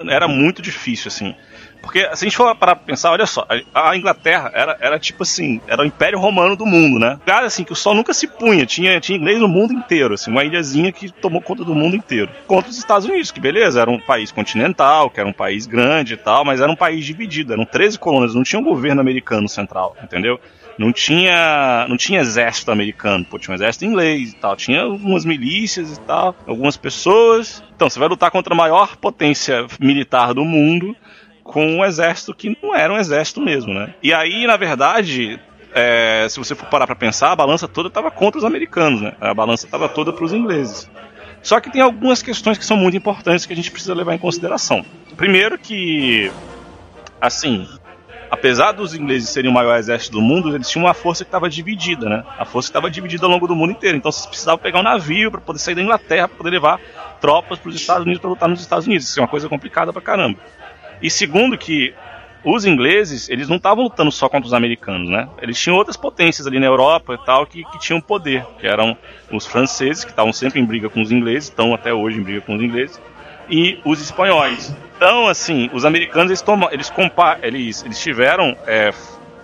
era 0.07 0.29
muito 0.29 0.61
difícil, 0.61 1.09
assim. 1.09 1.35
Porque 1.83 2.01
se 2.17 2.25
a 2.25 2.29
gente 2.29 2.37
for 2.37 2.55
para 2.55 2.77
pensar, 2.77 3.11
olha 3.11 3.27
só, 3.27 3.47
a 3.75 3.97
Inglaterra 3.97 4.51
era, 4.55 4.77
era 4.81 4.99
tipo 4.99 5.25
assim, 5.25 5.61
era 5.67 5.83
o 5.83 5.85
Império 5.85 6.19
Romano 6.19 6.57
do 6.57 6.65
mundo, 6.65 6.99
né? 6.99 7.19
Cara, 7.27 7.47
assim, 7.47 7.65
que 7.65 7.73
o 7.73 7.77
sol 7.77 7.95
nunca 7.95 8.15
se 8.15 8.29
punha, 8.29 8.65
tinha, 8.65 9.01
tinha 9.01 9.19
inglês 9.19 9.41
no 9.41 9.49
mundo 9.49 9.75
inteiro, 9.75 10.15
assim, 10.15 10.31
uma 10.31 10.45
ilhazinha 10.45 10.93
que 10.93 11.11
tomou 11.11 11.43
conta 11.43 11.65
do 11.65 11.75
mundo 11.75 11.97
inteiro. 11.97 12.31
Contra 12.47 12.71
os 12.71 12.79
Estados 12.79 13.07
Unidos, 13.07 13.33
que 13.33 13.41
beleza, 13.41 13.81
era 13.81 13.91
um 13.91 13.99
país 13.99 14.31
continental, 14.31 15.11
que 15.11 15.19
era 15.19 15.29
um 15.29 15.33
país 15.33 15.67
grande 15.67 16.15
e 16.15 16.17
tal, 16.17 16.45
mas 16.45 16.61
era 16.61 16.71
um 16.71 16.77
país 16.77 17.05
dividido, 17.05 17.53
eram 17.53 17.65
13 17.65 17.99
colônias, 17.99 18.35
não 18.35 18.45
tinha 18.45 18.61
um 18.61 18.65
governo 18.65 19.01
americano 19.01 19.49
central, 19.49 19.97
entendeu? 20.03 20.41
não 20.79 20.93
tinha 20.93 21.87
não 21.89 21.97
tinha 21.97 22.21
exército 22.21 22.71
americano, 22.71 23.25
pô, 23.25 23.39
tinha 23.39 23.53
um 23.53 23.55
exército 23.55 23.85
inglês 23.85 24.33
e 24.33 24.37
tal, 24.37 24.57
tinha 24.57 24.83
algumas 24.83 25.25
milícias 25.25 25.97
e 25.97 26.01
tal, 26.01 26.35
algumas 26.47 26.77
pessoas. 26.77 27.63
Então, 27.75 27.91
você 27.91 27.99
vai 27.99 28.09
lutar 28.09 28.31
contra 28.31 28.55
a 28.55 28.57
maior 28.57 28.97
potência 28.97 29.67
militar 29.81 30.33
do 30.33 30.45
mundo 30.45 30.97
com 31.43 31.65
um 31.65 31.85
exército 31.85 32.35
que 32.35 32.57
não 32.63 32.75
era 32.75 32.93
um 32.93 32.97
exército 32.97 33.41
mesmo, 33.41 33.73
né? 33.75 33.95
E 34.03 34.13
aí, 34.13 34.47
na 34.47 34.57
verdade, 34.57 35.41
é, 35.75 36.27
se 36.29 36.39
você 36.39 36.55
for 36.55 36.67
parar 36.67 36.87
para 36.87 36.97
pensar, 36.97 37.33
a 37.33 37.37
balança 37.37 37.67
toda 37.67 37.89
estava 37.89 38.11
contra 38.11 38.39
os 38.39 38.45
americanos, 38.45 39.01
né? 39.01 39.15
A 39.21 39.35
balança 39.35 39.67
estava 39.67 39.89
toda 39.89 40.13
para 40.13 40.25
os 40.25 40.33
ingleses. 40.33 40.89
Só 41.43 41.61
que 41.61 41.71
tem 41.71 41.83
algumas 41.83 42.23
questões 42.23 42.57
que 42.57 42.65
são 42.65 42.77
muito 42.77 42.97
importantes 42.97 43.45
que 43.45 43.53
a 43.53 43.57
gente 43.57 43.71
precisa 43.71 43.95
levar 43.95 44.15
em 44.15 44.19
consideração. 44.19 44.85
Primeiro 45.17 45.59
que, 45.59 46.31
assim, 47.21 47.67
apesar 48.31 48.73
dos 48.73 48.95
ingleses 48.95 49.29
serem 49.29 49.51
o 49.51 49.55
maior 49.55 49.77
exército 49.77 50.13
do 50.13 50.23
mundo, 50.23 50.55
eles 50.55 50.71
tinham 50.71 50.87
uma 50.87 50.95
força 50.95 51.25
que 51.25 51.29
estava 51.29 51.51
dividida, 51.51 52.09
né? 52.09 52.25
A 52.39 52.45
força 52.45 52.69
estava 52.69 52.89
dividida 52.89 53.27
ao 53.27 53.31
longo 53.31 53.49
do 53.49 53.57
mundo 53.57 53.73
inteiro. 53.73 53.97
Então, 53.97 54.13
vocês 54.13 54.27
precisavam 54.27 54.59
pegar 54.59 54.79
um 54.79 54.85
navio 54.85 55.33
para 55.33 55.41
poder 55.41 55.59
sair 55.59 55.75
da 55.75 55.83
Inglaterra, 55.83 56.29
para 56.29 56.37
poder 56.37 56.51
levar 56.51 56.81
tropas 57.21 57.59
para 57.59 57.69
os 57.69 57.75
Estados 57.75 58.05
Unidos 58.05 58.21
para 58.21 58.31
lutar 58.31 58.49
nos 58.49 58.61
Estados 58.61 58.87
Unidos. 58.87 59.09
Isso 59.09 59.19
é 59.19 59.23
uma 59.23 59.29
coisa 59.29 59.49
complicada 59.49 59.93
pra 59.93 60.01
caramba. 60.01 60.39
E 61.03 61.11
segundo 61.11 61.59
que 61.59 61.93
os 62.45 62.65
ingleses, 62.65 63.29
eles 63.29 63.49
não 63.49 63.57
estavam 63.57 63.85
lutando 63.85 64.11
só 64.11 64.29
contra 64.29 64.47
os 64.47 64.55
americanos, 64.55 65.09
né? 65.09 65.29
Eles 65.41 65.61
tinham 65.61 65.77
outras 65.77 65.97
potências 65.97 66.47
ali 66.47 66.59
na 66.59 66.67
Europa 66.67 67.15
e 67.15 67.25
tal 67.25 67.47
que, 67.47 67.65
que 67.65 67.79
tinham 67.79 68.01
poder, 68.01 68.45
que 68.59 68.67
eram 68.67 68.97
os 69.31 69.47
franceses, 69.47 70.05
que 70.05 70.11
estavam 70.11 70.33
sempre 70.33 70.61
em 70.61 70.65
briga 70.65 70.89
com 70.89 71.01
os 71.01 71.13
ingleses, 71.13 71.49
estão 71.49 71.73
até 71.73 71.93
hoje 71.93 72.19
em 72.19 72.23
briga 72.23 72.41
com 72.41 72.57
os 72.57 72.63
ingleses, 72.63 73.01
e 73.49 73.79
os 73.85 74.01
espanhóis. 74.01 74.75
Então, 74.97 75.29
assim, 75.29 75.71
os 75.73 75.85
americanos, 75.85 76.31
eles, 76.31 76.43
tomam, 76.43 76.69
eles, 76.73 76.91
compa 76.91 77.39
eles, 77.43 77.85
eles 77.85 78.01
tiveram 78.01 78.57
é, 78.67 78.93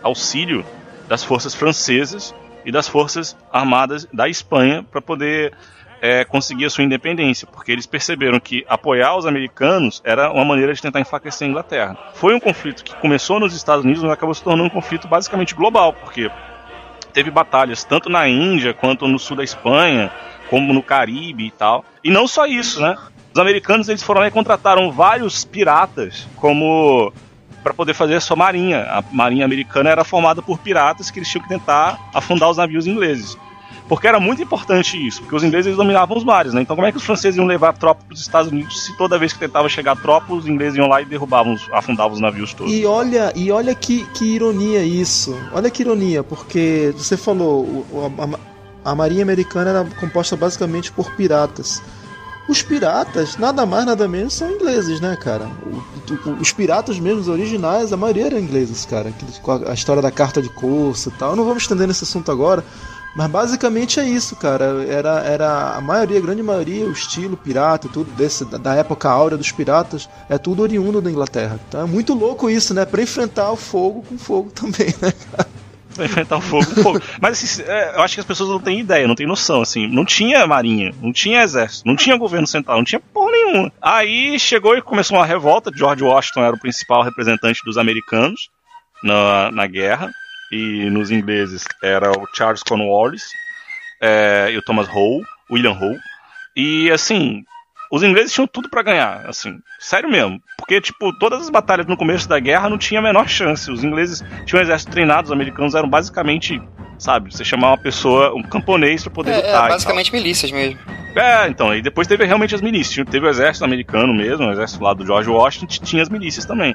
auxílio 0.02 0.64
das 1.08 1.22
forças 1.22 1.54
francesas 1.54 2.34
e 2.64 2.72
das 2.72 2.88
forças 2.88 3.36
armadas 3.52 4.06
da 4.12 4.28
Espanha 4.28 4.84
para 4.90 5.00
poder 5.00 5.52
é, 6.00 6.24
conseguir 6.24 6.64
a 6.64 6.70
sua 6.70 6.84
independência, 6.84 7.46
porque 7.46 7.72
eles 7.72 7.86
perceberam 7.86 8.38
que 8.38 8.64
apoiar 8.68 9.16
os 9.16 9.26
americanos 9.26 10.00
era 10.04 10.30
uma 10.30 10.44
maneira 10.44 10.72
de 10.72 10.80
tentar 10.80 11.00
enfraquecer 11.00 11.46
a 11.46 11.50
Inglaterra. 11.50 11.98
Foi 12.14 12.34
um 12.34 12.40
conflito 12.40 12.84
que 12.84 12.94
começou 12.96 13.40
nos 13.40 13.54
Estados 13.54 13.84
Unidos, 13.84 14.02
mas 14.02 14.12
acabou 14.12 14.34
se 14.34 14.42
tornando 14.42 14.64
um 14.64 14.70
conflito 14.70 15.08
basicamente 15.08 15.54
global, 15.54 15.92
porque 15.92 16.30
teve 17.12 17.30
batalhas 17.30 17.84
tanto 17.84 18.08
na 18.08 18.28
Índia 18.28 18.72
quanto 18.72 19.08
no 19.08 19.18
sul 19.18 19.36
da 19.36 19.44
Espanha, 19.44 20.12
como 20.48 20.72
no 20.72 20.82
Caribe 20.82 21.46
e 21.46 21.50
tal. 21.50 21.84
E 22.02 22.10
não 22.10 22.28
só 22.28 22.46
isso, 22.46 22.80
né? 22.80 22.96
Os 23.32 23.40
americanos 23.40 23.88
eles 23.88 24.02
foram 24.02 24.20
lá 24.20 24.28
e 24.28 24.30
contrataram 24.30 24.90
vários 24.90 25.44
piratas 25.44 26.26
como 26.36 27.12
para 27.62 27.74
poder 27.74 27.92
fazer 27.92 28.14
a 28.14 28.20
sua 28.20 28.36
marinha. 28.36 28.82
A 28.84 29.02
marinha 29.12 29.44
americana 29.44 29.90
era 29.90 30.04
formada 30.04 30.40
por 30.40 30.58
piratas 30.58 31.10
que 31.10 31.18
eles 31.18 31.28
tinham 31.28 31.42
que 31.42 31.48
tentar 31.48 31.98
afundar 32.14 32.48
os 32.48 32.56
navios 32.56 32.86
ingleses. 32.86 33.36
Porque 33.88 34.06
era 34.06 34.20
muito 34.20 34.42
importante 34.42 34.96
isso, 35.04 35.22
porque 35.22 35.34
os 35.34 35.42
ingleses 35.42 35.74
dominavam 35.74 36.16
os 36.16 36.24
mares, 36.24 36.52
né? 36.52 36.60
Então 36.60 36.76
como 36.76 36.86
é 36.86 36.92
que 36.92 36.98
os 36.98 37.04
franceses 37.04 37.38
iam 37.38 37.46
levar 37.46 37.72
tropa 37.72 38.02
para 38.06 38.14
os 38.14 38.20
Estados 38.20 38.50
Unidos 38.50 38.84
se 38.84 38.96
toda 38.98 39.18
vez 39.18 39.32
que 39.32 39.38
tentava 39.38 39.68
chegar 39.68 39.96
tropa, 39.96 40.34
os 40.34 40.46
ingleses 40.46 40.76
iam 40.76 40.86
lá 40.86 41.00
e 41.00 41.06
derrubavam, 41.06 41.56
afundavam 41.72 42.12
os 42.12 42.20
navios 42.20 42.52
todos? 42.52 42.72
E 42.72 42.84
olha, 42.84 43.32
e 43.34 43.50
olha 43.50 43.74
que, 43.74 44.04
que 44.12 44.26
ironia 44.26 44.84
isso. 44.84 45.34
Olha 45.52 45.70
que 45.70 45.82
ironia, 45.82 46.22
porque 46.22 46.92
você 46.96 47.16
falou, 47.16 47.86
a, 48.84 48.90
a 48.92 48.94
Marinha 48.94 49.22
Americana 49.22 49.70
era 49.70 49.84
composta 49.98 50.36
basicamente 50.36 50.92
por 50.92 51.10
piratas. 51.12 51.82
Os 52.48 52.62
piratas, 52.62 53.36
nada 53.36 53.66
mais, 53.66 53.84
nada 53.84 54.08
menos, 54.08 54.32
são 54.32 54.50
ingleses, 54.50 55.00
né, 55.00 55.16
cara? 55.16 55.46
os 56.40 56.50
piratas 56.50 56.98
mesmo, 56.98 57.30
originais, 57.30 57.92
a 57.92 57.96
maioria 57.96 58.26
eram 58.26 58.38
ingleses, 58.38 58.86
cara. 58.86 59.12
A 59.66 59.74
história 59.74 60.00
da 60.00 60.10
carta 60.10 60.40
de 60.40 60.48
curso 60.48 61.10
e 61.10 61.12
tal. 61.12 61.36
Não 61.36 61.44
vamos 61.44 61.64
estender 61.64 61.86
nesse 61.86 62.04
assunto 62.04 62.32
agora, 62.32 62.64
mas 63.14 63.30
basicamente 63.30 63.98
é 63.98 64.04
isso, 64.04 64.36
cara. 64.36 64.84
Era, 64.86 65.20
era 65.20 65.76
a 65.76 65.80
maioria, 65.80 66.18
a 66.18 66.22
grande 66.22 66.42
maioria, 66.42 66.86
o 66.86 66.92
estilo 66.92 67.36
pirata, 67.36 67.88
tudo 67.88 68.10
desse, 68.12 68.44
da 68.44 68.74
época 68.74 69.08
áurea 69.08 69.36
dos 69.36 69.50
piratas, 69.50 70.08
é 70.28 70.38
tudo 70.38 70.62
oriundo 70.62 71.00
da 71.00 71.10
Inglaterra. 71.10 71.58
Então 71.68 71.80
é 71.80 71.86
muito 71.86 72.14
louco 72.14 72.48
isso, 72.48 72.74
né? 72.74 72.84
Pra 72.84 73.02
enfrentar 73.02 73.50
o 73.50 73.56
fogo 73.56 74.02
com 74.02 74.18
fogo 74.18 74.50
também, 74.54 74.94
né, 75.00 75.12
cara? 75.32 75.48
Enfrentar 76.04 76.36
o 76.36 76.40
fogo 76.40 76.66
com 76.66 76.82
fogo. 76.82 77.02
Mas 77.20 77.42
assim, 77.42 77.62
é, 77.66 77.96
eu 77.96 78.02
acho 78.02 78.14
que 78.14 78.20
as 78.20 78.26
pessoas 78.26 78.50
não 78.50 78.60
têm 78.60 78.78
ideia, 78.78 79.08
não 79.08 79.16
têm 79.16 79.26
noção, 79.26 79.62
assim. 79.62 79.88
Não 79.88 80.04
tinha 80.04 80.46
marinha, 80.46 80.94
não 81.02 81.12
tinha 81.12 81.42
exército, 81.42 81.88
não 81.88 81.96
tinha 81.96 82.16
governo 82.16 82.46
central, 82.46 82.76
não 82.76 82.84
tinha 82.84 83.00
porra 83.00 83.32
nenhuma. 83.32 83.72
Aí 83.82 84.38
chegou 84.38 84.76
e 84.76 84.82
começou 84.82 85.16
uma 85.18 85.26
revolta. 85.26 85.72
George 85.74 86.04
Washington 86.04 86.42
era 86.44 86.54
o 86.54 86.60
principal 86.60 87.02
representante 87.02 87.62
dos 87.64 87.76
americanos 87.76 88.48
na, 89.02 89.50
na 89.50 89.66
guerra 89.66 90.12
e 90.50 90.88
nos 90.90 91.10
ingleses 91.10 91.64
era 91.82 92.10
o 92.10 92.26
Charles 92.34 92.62
Cornwallis 92.62 93.22
é, 94.00 94.48
e 94.50 94.58
o 94.58 94.62
Thomas 94.62 94.88
Hull, 94.88 95.22
William 95.50 95.72
Hull. 95.72 95.98
E 96.56 96.90
assim, 96.90 97.44
os 97.90 98.02
ingleses 98.02 98.32
tinham 98.32 98.46
tudo 98.46 98.68
para 98.68 98.82
ganhar, 98.82 99.24
assim, 99.26 99.58
sério 99.78 100.10
mesmo. 100.10 100.40
Porque, 100.56 100.80
tipo, 100.80 101.12
todas 101.18 101.42
as 101.42 101.50
batalhas 101.50 101.86
no 101.86 101.96
começo 101.96 102.28
da 102.28 102.38
guerra 102.38 102.68
não 102.68 102.78
tinha 102.78 103.00
a 103.00 103.02
menor 103.02 103.28
chance. 103.28 103.70
Os 103.70 103.82
ingleses 103.84 104.22
tinham 104.44 104.60
um 104.60 104.64
exército 104.64 104.90
treinado, 104.92 105.26
os 105.26 105.32
americanos 105.32 105.74
eram 105.74 105.88
basicamente 105.88 106.60
sabe? 106.98 107.32
Você 107.32 107.44
chamar 107.44 107.68
uma 107.68 107.78
pessoa, 107.78 108.34
um 108.34 108.42
camponês 108.42 109.04
pra 109.04 109.12
poder 109.12 109.30
É, 109.30 109.36
lutar. 109.36 109.66
é 109.66 109.68
basicamente 109.68 110.12
milícias 110.12 110.50
mesmo. 110.50 110.80
É, 111.14 111.46
então, 111.48 111.72
e 111.74 111.80
depois 111.80 112.08
teve 112.08 112.24
realmente 112.24 112.54
as 112.56 112.60
milícias. 112.60 113.06
Teve 113.08 113.24
o 113.24 113.30
exército 113.30 113.64
americano 113.64 114.12
mesmo, 114.12 114.46
o 114.46 114.50
exército 114.50 114.82
lá 114.82 114.92
do 114.94 115.06
George 115.06 115.30
Washington, 115.30 115.66
tinha 115.84 116.02
as 116.02 116.08
milícias 116.08 116.44
também. 116.44 116.74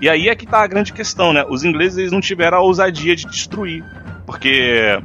E 0.00 0.10
aí 0.10 0.28
é 0.28 0.34
que 0.34 0.46
tá 0.46 0.62
a 0.62 0.66
grande 0.66 0.92
questão, 0.92 1.32
né? 1.32 1.44
Os 1.48 1.64
ingleses 1.64 1.96
eles 1.96 2.12
não 2.12 2.20
tiveram 2.20 2.58
a 2.58 2.60
ousadia 2.60 3.16
de 3.16 3.26
destruir. 3.26 3.82
Porque 4.26 4.98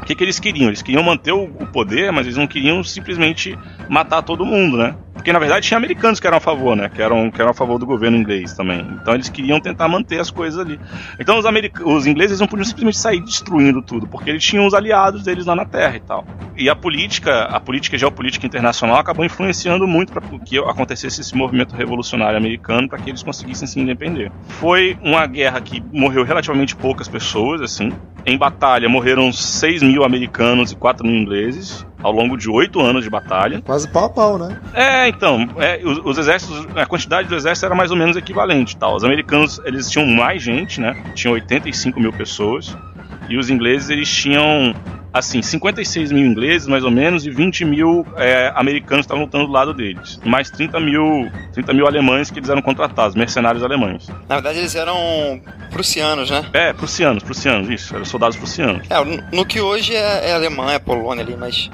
o 0.00 0.04
que, 0.06 0.14
que 0.14 0.22
eles 0.24 0.38
queriam? 0.38 0.68
Eles 0.68 0.80
queriam 0.80 1.02
manter 1.02 1.32
o, 1.32 1.44
o 1.44 1.66
poder, 1.66 2.12
mas 2.12 2.24
eles 2.26 2.38
não 2.38 2.46
queriam 2.46 2.82
simplesmente 2.84 3.58
matar 3.88 4.22
todo 4.22 4.44
mundo, 4.44 4.76
né? 4.76 4.94
Porque 5.18 5.32
na 5.32 5.40
verdade 5.40 5.66
tinha 5.66 5.76
americanos 5.76 6.20
que 6.20 6.26
eram 6.28 6.36
a 6.36 6.40
favor, 6.40 6.76
né? 6.76 6.88
Que 6.88 7.02
eram, 7.02 7.28
que 7.28 7.40
eram 7.40 7.50
a 7.50 7.54
favor 7.54 7.76
do 7.76 7.84
governo 7.84 8.16
inglês 8.16 8.54
também. 8.54 8.86
Então 9.02 9.14
eles 9.14 9.28
queriam 9.28 9.58
tentar 9.58 9.88
manter 9.88 10.20
as 10.20 10.30
coisas 10.30 10.60
ali. 10.60 10.78
Então 11.18 11.36
os, 11.36 11.44
americ 11.44 11.82
os 11.82 12.06
ingleses 12.06 12.38
não 12.38 12.46
podiam 12.46 12.64
simplesmente 12.64 12.98
sair 12.98 13.20
destruindo 13.20 13.82
tudo, 13.82 14.06
porque 14.06 14.30
eles 14.30 14.44
tinham 14.44 14.64
os 14.64 14.74
aliados 14.74 15.24
deles 15.24 15.44
lá 15.44 15.56
na 15.56 15.64
Terra 15.64 15.96
e 15.96 16.00
tal. 16.00 16.24
E 16.56 16.70
a 16.70 16.76
política, 16.76 17.42
a 17.42 17.58
política 17.58 17.98
geopolítica 17.98 18.46
internacional 18.46 18.96
acabou 18.96 19.24
influenciando 19.24 19.88
muito 19.88 20.12
para 20.12 20.22
que 20.38 20.56
acontecesse 20.58 21.20
esse 21.20 21.36
movimento 21.36 21.74
revolucionário 21.74 22.38
americano 22.38 22.88
para 22.88 22.98
que 22.98 23.10
eles 23.10 23.22
conseguissem 23.22 23.66
se 23.66 23.80
independer. 23.80 24.30
Foi 24.46 24.96
uma 25.02 25.26
guerra 25.26 25.60
que 25.60 25.82
morreu 25.92 26.22
relativamente 26.22 26.76
poucas 26.76 27.08
pessoas, 27.08 27.60
assim. 27.60 27.92
Em 28.24 28.38
batalha 28.38 28.88
morreram 28.88 29.32
6 29.32 29.82
mil 29.82 30.04
americanos 30.04 30.70
e 30.70 30.76
4 30.76 31.04
mil 31.04 31.16
ingleses 31.16 31.84
ao 32.02 32.12
longo 32.12 32.36
de 32.36 32.48
oito 32.50 32.80
anos 32.80 33.04
de 33.04 33.10
batalha. 33.10 33.60
Quase 33.62 33.88
pau 33.88 34.04
a 34.04 34.08
pau, 34.08 34.38
né? 34.38 34.60
É, 34.72 35.07
então, 35.08 35.48
é, 35.58 35.80
os, 35.84 35.98
os, 36.04 36.18
exércitos, 36.18 36.66
a 36.76 36.86
quantidade 36.86 37.28
do 37.28 37.34
exército 37.34 37.66
era 37.66 37.74
mais 37.74 37.90
ou 37.90 37.96
menos 37.96 38.16
equivalente, 38.16 38.76
tal. 38.76 38.96
Os 38.96 39.04
americanos, 39.04 39.60
eles 39.64 39.90
tinham 39.90 40.06
mais 40.06 40.42
gente, 40.42 40.80
né? 40.80 40.94
Tinham 41.14 41.34
85 41.34 41.98
mil 42.00 42.12
pessoas. 42.12 42.76
E 43.28 43.36
os 43.36 43.50
ingleses, 43.50 43.90
eles 43.90 44.08
tinham, 44.10 44.74
assim, 45.12 45.42
56 45.42 46.12
mil 46.12 46.26
ingleses, 46.26 46.66
mais 46.66 46.82
ou 46.82 46.90
menos, 46.90 47.26
e 47.26 47.30
20 47.30 47.64
mil 47.64 48.06
é, 48.16 48.50
americanos 48.54 49.04
estavam 49.04 49.24
lutando 49.24 49.46
do 49.46 49.52
lado 49.52 49.74
deles. 49.74 50.18
Mais 50.24 50.50
30 50.50 50.80
mil, 50.80 51.30
30 51.52 51.74
mil 51.74 51.86
alemães 51.86 52.30
que 52.30 52.38
eles 52.38 52.48
eram 52.48 52.62
contratados, 52.62 53.14
mercenários 53.14 53.62
alemães. 53.62 54.08
Na 54.26 54.36
verdade, 54.36 54.58
eles 54.60 54.74
eram 54.74 55.42
prussianos, 55.70 56.30
né? 56.30 56.42
É, 56.54 56.72
prussianos, 56.72 57.22
prussianos, 57.22 57.68
isso. 57.68 57.94
Eram 57.94 58.06
soldados 58.06 58.36
prussianos. 58.36 58.86
É, 58.88 59.04
no, 59.04 59.22
no 59.30 59.44
que 59.44 59.60
hoje 59.60 59.94
é, 59.94 60.30
é 60.30 60.32
Alemanha, 60.32 60.80
Polônia 60.80 61.22
ali, 61.22 61.36
mas 61.36 61.70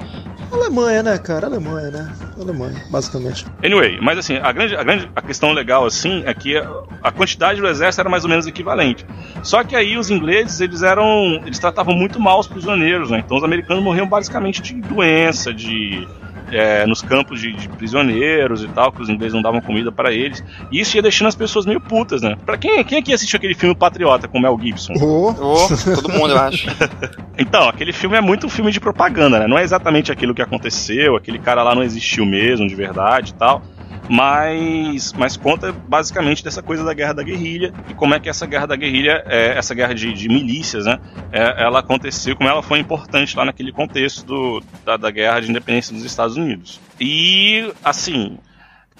Alemanha, 0.55 1.03
né, 1.03 1.17
cara? 1.17 1.47
Alemanha, 1.47 1.91
né? 1.91 2.13
Alemanha, 2.39 2.83
basicamente. 2.89 3.45
Anyway, 3.63 3.99
mas 4.01 4.17
assim, 4.17 4.37
a 4.37 4.51
grande, 4.51 4.75
a 4.75 4.83
grande 4.83 5.09
a 5.15 5.21
questão 5.21 5.51
legal, 5.51 5.85
assim, 5.85 6.23
é 6.25 6.33
que 6.33 6.57
a 6.57 7.11
quantidade 7.11 7.61
do 7.61 7.67
exército 7.67 8.01
era 8.01 8.09
mais 8.09 8.23
ou 8.23 8.29
menos 8.29 8.47
equivalente. 8.47 9.05
Só 9.43 9.63
que 9.63 9.75
aí 9.75 9.97
os 9.97 10.09
ingleses, 10.09 10.59
eles 10.59 10.81
eram. 10.81 11.41
Eles 11.45 11.59
tratavam 11.59 11.93
muito 11.95 12.19
mal 12.19 12.39
os 12.39 12.47
prisioneiros, 12.47 13.11
né? 13.11 13.21
Então 13.25 13.37
os 13.37 13.43
americanos 13.43 13.83
morriam 13.83 14.07
basicamente 14.07 14.61
de 14.61 14.73
doença, 14.81 15.53
de. 15.53 16.07
É, 16.51 16.85
nos 16.85 17.01
campos 17.01 17.41
de, 17.41 17.51
de, 17.53 17.67
prisioneiros 17.69 18.63
e 18.63 18.67
tal, 18.67 18.91
que 18.91 19.01
os 19.01 19.09
ingleses 19.09 19.33
não 19.33 19.41
davam 19.41 19.61
comida 19.61 19.91
para 19.91 20.13
eles. 20.13 20.43
E 20.71 20.79
isso 20.79 20.95
ia 20.95 21.01
deixando 21.01 21.27
as 21.27 21.35
pessoas 21.35 21.65
meio 21.65 21.81
putas, 21.81 22.21
né? 22.21 22.35
Pra 22.45 22.57
quem, 22.57 22.83
quem 22.83 22.99
aqui 22.99 23.13
assistiu 23.13 23.37
aquele 23.37 23.55
filme 23.55 23.75
Patriota 23.75 24.27
com 24.27 24.39
Mel 24.39 24.57
Gibson? 24.61 24.93
Oh. 25.01 25.29
oh 25.31 25.95
todo 25.95 26.13
mundo, 26.13 26.31
eu 26.31 26.39
acho. 26.39 26.67
então, 27.37 27.67
aquele 27.67 27.91
filme 27.91 28.15
é 28.15 28.21
muito 28.21 28.45
um 28.45 28.49
filme 28.49 28.71
de 28.71 28.79
propaganda, 28.79 29.39
né? 29.39 29.47
Não 29.47 29.57
é 29.57 29.63
exatamente 29.63 30.11
aquilo 30.11 30.33
que 30.33 30.41
aconteceu, 30.41 31.15
aquele 31.15 31.39
cara 31.39 31.63
lá 31.63 31.73
não 31.73 31.83
existiu 31.83 32.25
mesmo, 32.25 32.67
de 32.67 32.75
verdade 32.75 33.31
e 33.31 33.33
tal 33.33 33.61
mas, 34.07 35.13
mas 35.13 35.35
conta 35.35 35.71
basicamente 35.71 36.43
dessa 36.43 36.61
coisa 36.61 36.83
da 36.83 36.93
guerra 36.93 37.13
da 37.13 37.23
guerrilha 37.23 37.73
e 37.89 37.93
como 37.93 38.13
é 38.13 38.19
que 38.19 38.29
essa 38.29 38.45
guerra 38.45 38.67
da 38.67 38.75
guerrilha, 38.75 39.23
é, 39.25 39.57
essa 39.57 39.73
guerra 39.73 39.93
de, 39.93 40.13
de 40.13 40.27
milícias, 40.27 40.85
né, 40.85 40.99
é, 41.31 41.63
ela 41.63 41.79
aconteceu, 41.79 42.35
como 42.35 42.49
ela 42.49 42.61
foi 42.61 42.79
importante 42.79 43.35
lá 43.35 43.45
naquele 43.45 43.71
contexto 43.71 44.25
do, 44.25 44.63
da, 44.83 44.97
da 44.97 45.09
guerra 45.09 45.39
de 45.39 45.49
independência 45.49 45.93
dos 45.93 46.03
Estados 46.03 46.37
Unidos. 46.37 46.79
E, 46.99 47.71
assim, 47.83 48.37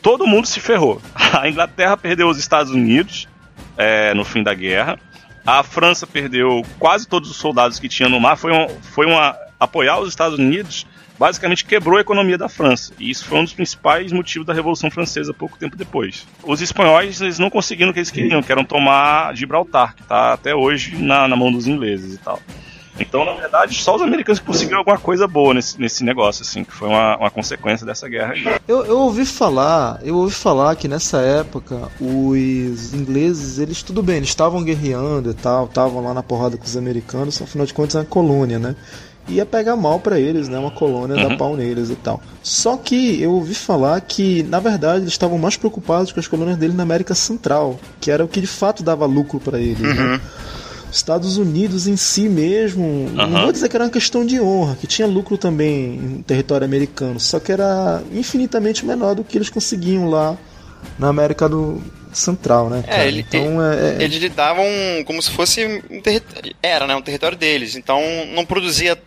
todo 0.01 0.27
mundo 0.27 0.47
se 0.47 0.59
ferrou. 0.59 1.01
A 1.39 1.47
Inglaterra 1.47 1.95
perdeu 1.95 2.27
os 2.27 2.37
Estados 2.37 2.71
Unidos 2.71 3.27
é, 3.77 4.13
no 4.13 4.25
fim 4.25 4.41
da 4.41 4.53
guerra. 4.53 4.99
A 5.45 5.61
França 5.61 6.07
perdeu 6.07 6.63
quase 6.79 7.07
todos 7.07 7.29
os 7.29 7.37
soldados 7.37 7.77
que 7.77 7.87
tinha 7.87 8.09
no 8.09 8.19
mar. 8.19 8.35
Foi, 8.35 8.51
um, 8.51 8.67
foi 8.81 9.05
uma 9.05 9.37
apoiar 9.59 9.99
os 9.99 10.09
Estados 10.09 10.39
Unidos 10.39 10.85
basicamente 11.17 11.65
quebrou 11.65 11.97
a 11.97 12.01
economia 12.01 12.37
da 12.37 12.49
França. 12.49 12.93
E 12.99 13.09
isso 13.09 13.25
foi 13.25 13.39
um 13.39 13.43
dos 13.43 13.53
principais 13.53 14.11
motivos 14.11 14.45
da 14.45 14.53
Revolução 14.53 14.91
Francesa 14.91 15.33
pouco 15.33 15.57
tempo 15.57 15.75
depois. 15.75 16.27
Os 16.43 16.61
espanhóis 16.61 17.21
eles 17.21 17.39
não 17.39 17.49
conseguiram 17.49 17.91
o 17.91 17.93
que 17.93 17.99
eles 17.99 18.11
queriam, 18.11 18.41
que 18.41 18.51
eram 18.51 18.65
tomar 18.65 19.35
Gibraltar, 19.35 19.95
que 19.95 20.01
está 20.01 20.33
até 20.33 20.53
hoje 20.55 20.95
na, 20.95 21.27
na 21.27 21.35
mão 21.35 21.51
dos 21.51 21.67
ingleses 21.67 22.15
e 22.15 22.17
tal. 22.17 22.39
Então, 22.99 23.25
na 23.25 23.33
verdade, 23.33 23.75
só 23.75 23.95
os 23.95 24.01
americanos 24.01 24.39
conseguiram 24.39 24.79
alguma 24.79 24.97
coisa 24.97 25.27
boa 25.27 25.53
nesse, 25.53 25.79
nesse 25.79 26.03
negócio, 26.03 26.43
assim, 26.43 26.63
que 26.63 26.71
foi 26.71 26.87
uma, 26.87 27.17
uma 27.17 27.29
consequência 27.29 27.85
dessa 27.85 28.07
guerra 28.07 28.33
aí. 28.33 28.45
Eu, 28.67 28.85
eu 28.85 28.97
ouvi 28.99 29.25
falar, 29.25 29.99
eu 30.01 30.15
ouvi 30.15 30.33
falar 30.33 30.75
que 30.75 30.87
nessa 30.87 31.19
época 31.19 31.89
os 31.99 32.93
ingleses, 32.93 33.59
eles 33.59 33.83
tudo 33.83 34.01
bem, 34.01 34.17
eles 34.17 34.29
estavam 34.29 34.63
guerreando 34.63 35.31
e 35.31 35.33
tal, 35.33 35.65
estavam 35.65 36.01
lá 36.03 36.13
na 36.13 36.23
porrada 36.23 36.57
com 36.57 36.63
os 36.63 36.77
americanos, 36.77 37.41
afinal 37.41 37.65
de 37.65 37.73
contas 37.73 37.95
é 37.95 37.99
uma 37.99 38.05
colônia, 38.05 38.59
né? 38.59 38.75
Ia 39.27 39.45
pegar 39.45 39.75
mal 39.75 39.99
para 39.99 40.19
eles, 40.19 40.47
né? 40.47 40.57
Uma 40.57 40.71
colônia 40.71 41.15
uhum. 41.15 41.29
da 41.29 41.37
pau 41.37 41.55
neles 41.55 41.89
e 41.89 41.95
tal. 41.95 42.21
Só 42.43 42.77
que 42.77 43.21
eu 43.21 43.31
ouvi 43.31 43.55
falar 43.55 43.99
que, 44.01 44.43
na 44.43 44.59
verdade, 44.59 45.01
eles 45.01 45.13
estavam 45.13 45.37
mais 45.37 45.57
preocupados 45.57 46.11
com 46.11 46.19
as 46.19 46.27
colônias 46.27 46.57
deles 46.57 46.75
na 46.75 46.83
América 46.83 47.15
Central, 47.15 47.79
que 47.99 48.11
era 48.11 48.23
o 48.23 48.27
que 48.27 48.41
de 48.41 48.47
fato 48.47 48.83
dava 48.83 49.05
lucro 49.05 49.39
para 49.39 49.59
eles, 49.59 49.79
né? 49.79 49.89
uhum. 49.89 50.11
né? 50.11 50.21
Estados 50.91 51.35
Unidos 51.35 51.87
em 51.87 51.97
si 51.97 52.29
mesmo, 52.29 52.83
uhum. 52.83 53.27
não 53.27 53.41
vou 53.41 53.51
dizer 53.51 53.67
que 53.67 53.75
era 53.75 53.83
uma 53.83 53.91
questão 53.91 54.25
de 54.25 54.39
honra, 54.39 54.75
que 54.75 54.87
tinha 54.87 55.05
lucro 55.05 55.37
também 55.37 55.95
em 55.95 56.23
território 56.25 56.63
americano, 56.63 57.19
só 57.19 57.37
que 57.37 57.51
era 57.51 58.01
infinitamente 58.13 58.85
menor 58.85 59.15
do 59.15 59.23
que 59.23 59.37
eles 59.37 59.49
conseguiam 59.49 60.09
lá 60.09 60.37
na 60.97 61.09
América 61.09 61.49
do 61.49 61.81
Central, 62.17 62.69
né? 62.69 62.83
É, 62.87 63.07
ele, 63.07 63.19
então, 63.21 63.63
é, 63.63 63.97
é... 63.99 64.03
eles 64.03 64.17
lidavam 64.17 64.65
como 65.05 65.21
se 65.21 65.31
fosse 65.31 65.83
um 65.89 66.01
território. 66.01 66.55
Era, 66.61 66.87
né? 66.87 66.95
Um 66.95 67.01
território 67.01 67.37
deles. 67.37 67.75
Então 67.75 68.01
não 68.33 68.45
produzia 68.45 68.97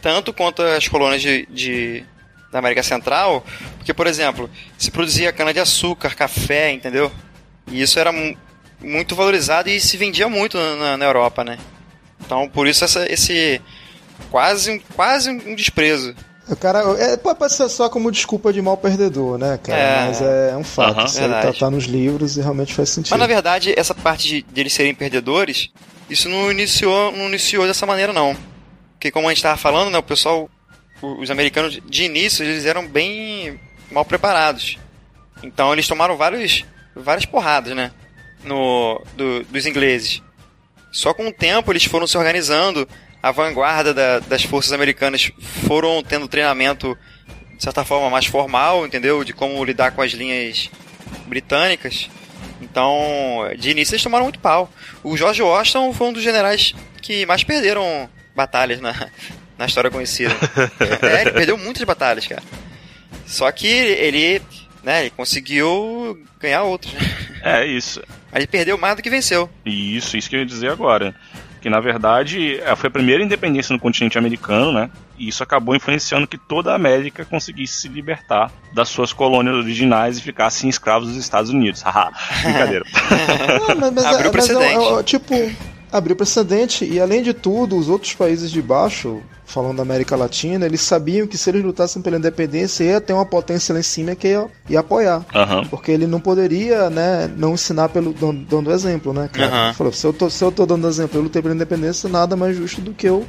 tanto 0.00 0.32
quanto 0.32 0.62
as 0.62 0.88
colônias 0.88 1.22
de, 1.22 1.46
de 1.50 2.04
da 2.50 2.58
América 2.58 2.82
Central, 2.82 3.44
porque, 3.76 3.94
por 3.94 4.06
exemplo, 4.06 4.50
se 4.76 4.90
produzia 4.90 5.32
cana-de-açúcar, 5.32 6.16
café, 6.16 6.72
entendeu? 6.72 7.12
E 7.70 7.80
isso 7.80 7.98
era 7.98 8.12
muito 8.82 9.14
valorizado 9.14 9.68
e 9.70 9.80
se 9.80 9.96
vendia 9.96 10.28
muito 10.28 10.58
na, 10.58 10.96
na 10.96 11.04
Europa, 11.04 11.44
né? 11.44 11.58
Então, 12.20 12.48
por 12.48 12.66
isso 12.66 12.84
essa, 12.84 13.10
esse 13.10 13.60
quase, 14.30 14.80
quase 14.94 15.30
um 15.30 15.54
desprezo. 15.54 16.14
O 16.50 16.56
cara 16.56 16.80
é, 16.98 17.16
pode 17.16 17.52
ser 17.52 17.68
só 17.68 17.88
como 17.88 18.10
desculpa 18.10 18.52
de 18.52 18.60
mal 18.60 18.76
perdedor, 18.76 19.38
né, 19.38 19.58
cara? 19.62 19.80
É. 19.80 20.06
Mas 20.06 20.20
é, 20.20 20.56
um 20.56 20.64
fato. 20.64 20.98
Uhum, 20.98 21.04
isso 21.04 21.22
aí 21.22 21.30
tá, 21.30 21.52
tá, 21.52 21.70
nos 21.70 21.84
livros 21.84 22.36
e 22.36 22.40
realmente 22.40 22.74
faz 22.74 22.90
sentido. 22.90 23.12
Mas 23.12 23.20
na 23.20 23.26
verdade, 23.26 23.72
essa 23.76 23.94
parte 23.94 24.26
de, 24.26 24.42
de 24.42 24.60
eles 24.60 24.72
serem 24.72 24.92
perdedores, 24.92 25.70
isso 26.08 26.28
não 26.28 26.50
iniciou, 26.50 27.12
não 27.12 27.28
iniciou 27.28 27.66
dessa 27.68 27.86
maneira, 27.86 28.12
não. 28.12 28.36
Porque 28.94 29.12
como 29.12 29.28
a 29.28 29.30
gente 29.30 29.38
estava 29.38 29.56
falando, 29.56 29.90
né, 29.90 29.98
o 29.98 30.02
pessoal, 30.02 30.50
os 31.00 31.30
americanos 31.30 31.78
de 31.88 32.02
início, 32.04 32.44
eles 32.44 32.66
eram 32.66 32.86
bem 32.86 33.60
mal 33.90 34.04
preparados. 34.04 34.76
Então 35.44 35.72
eles 35.72 35.86
tomaram 35.86 36.16
vários, 36.16 36.64
várias 36.96 37.24
porradas, 37.24 37.76
né? 37.76 37.92
No, 38.44 39.00
do, 39.16 39.44
dos 39.44 39.66
ingleses. 39.66 40.20
Só 40.90 41.14
com 41.14 41.28
o 41.28 41.32
tempo 41.32 41.70
eles 41.70 41.84
foram 41.84 42.06
se 42.06 42.18
organizando, 42.18 42.88
a 43.22 43.30
vanguarda 43.30 43.92
da, 43.92 44.18
das 44.20 44.42
forças 44.42 44.72
americanas 44.72 45.30
foram 45.66 46.02
tendo 46.02 46.28
treinamento 46.28 46.96
de 47.56 47.62
certa 47.62 47.84
forma 47.84 48.08
mais 48.08 48.24
formal, 48.24 48.86
entendeu? 48.86 49.22
De 49.22 49.32
como 49.32 49.62
lidar 49.62 49.92
com 49.92 50.00
as 50.00 50.12
linhas 50.12 50.70
britânicas. 51.26 52.08
Então, 52.62 53.50
de 53.58 53.70
início 53.70 53.92
eles 53.92 54.02
tomaram 54.02 54.24
muito 54.24 54.38
pau. 54.38 54.72
O 55.02 55.16
George 55.16 55.42
Washington 55.42 55.92
foi 55.92 56.08
um 56.08 56.12
dos 56.12 56.22
generais 56.22 56.74
que 57.02 57.26
mais 57.26 57.44
perderam 57.44 58.08
batalhas 58.34 58.80
na, 58.80 58.94
na 59.58 59.66
história 59.66 59.90
conhecida. 59.90 60.34
é, 61.02 61.20
ele 61.20 61.32
perdeu 61.32 61.58
muitas 61.58 61.82
batalhas, 61.84 62.26
cara. 62.26 62.42
Só 63.26 63.50
que 63.52 63.66
ele, 63.66 64.40
né, 64.82 65.02
ele 65.02 65.10
conseguiu 65.10 66.18
ganhar 66.38 66.62
outras. 66.62 66.94
É, 67.42 67.66
isso. 67.66 68.02
Ele 68.32 68.46
perdeu 68.46 68.78
mais 68.78 68.96
do 68.96 69.02
que 69.02 69.10
venceu. 69.10 69.50
Isso, 69.64 70.16
isso 70.16 70.30
que 70.30 70.36
eu 70.36 70.40
ia 70.40 70.46
dizer 70.46 70.70
agora 70.70 71.14
que 71.60 71.68
na 71.68 71.80
verdade 71.80 72.58
é, 72.60 72.74
foi 72.74 72.88
a 72.88 72.90
primeira 72.90 73.22
independência 73.22 73.72
no 73.72 73.78
continente 73.78 74.18
americano, 74.18 74.72
né? 74.72 74.90
E 75.18 75.28
isso 75.28 75.42
acabou 75.42 75.76
influenciando 75.76 76.26
que 76.26 76.38
toda 76.38 76.72
a 76.72 76.74
América 76.74 77.24
conseguisse 77.24 77.82
se 77.82 77.88
libertar 77.88 78.50
das 78.72 78.88
suas 78.88 79.12
colônias 79.12 79.54
originais 79.54 80.16
e 80.18 80.22
ficassem 80.22 80.70
escravos 80.70 81.08
dos 81.08 81.16
Estados 81.18 81.50
Unidos. 81.50 81.82
Haha, 81.82 82.10
brincadeira. 82.42 82.84
Não, 83.68 83.76
mas, 83.76 83.92
mas, 83.92 84.04
Abriu 84.06 84.32
mas, 84.32 84.46
precedente. 84.46 84.90
Mas, 84.90 85.04
tipo, 85.04 85.34
abriu 85.92 86.16
precedente 86.16 86.84
e 86.84 87.00
além 87.00 87.22
de 87.22 87.32
tudo, 87.32 87.76
os 87.76 87.88
outros 87.88 88.14
países 88.14 88.50
de 88.50 88.62
baixo, 88.62 89.20
falando 89.44 89.78
da 89.78 89.82
América 89.82 90.16
Latina, 90.16 90.66
eles 90.66 90.80
sabiam 90.80 91.26
que 91.26 91.36
se 91.36 91.50
eles 91.50 91.62
lutassem 91.62 92.00
pela 92.00 92.16
independência 92.16 92.84
ia 92.84 93.00
ter 93.00 93.12
uma 93.12 93.26
potência 93.26 93.72
lá 93.72 93.80
em 93.80 93.84
cima 93.84 94.14
que 94.14 94.28
ia, 94.28 94.46
ia 94.68 94.80
apoiar. 94.80 95.24
Uhum. 95.34 95.66
Porque 95.68 95.90
ele 95.90 96.06
não 96.06 96.20
poderia, 96.20 96.88
né, 96.88 97.30
não 97.36 97.54
ensinar 97.54 97.88
pelo 97.88 98.12
dando, 98.12 98.44
dando 98.44 98.72
exemplo, 98.72 99.12
né, 99.12 99.28
cara? 99.32 99.68
Uhum. 99.68 99.74
Falou, 99.74 99.92
se 99.92 100.06
eu, 100.06 100.12
tô, 100.12 100.30
se 100.30 100.44
eu 100.44 100.52
tô 100.52 100.64
dando 100.64 100.86
exemplo, 100.86 101.18
eu 101.18 101.22
lutei 101.22 101.42
pela 101.42 101.54
independência, 101.54 102.08
nada 102.08 102.36
mais 102.36 102.56
justo 102.56 102.80
do 102.80 102.92
que 102.92 103.08
eu 103.08 103.26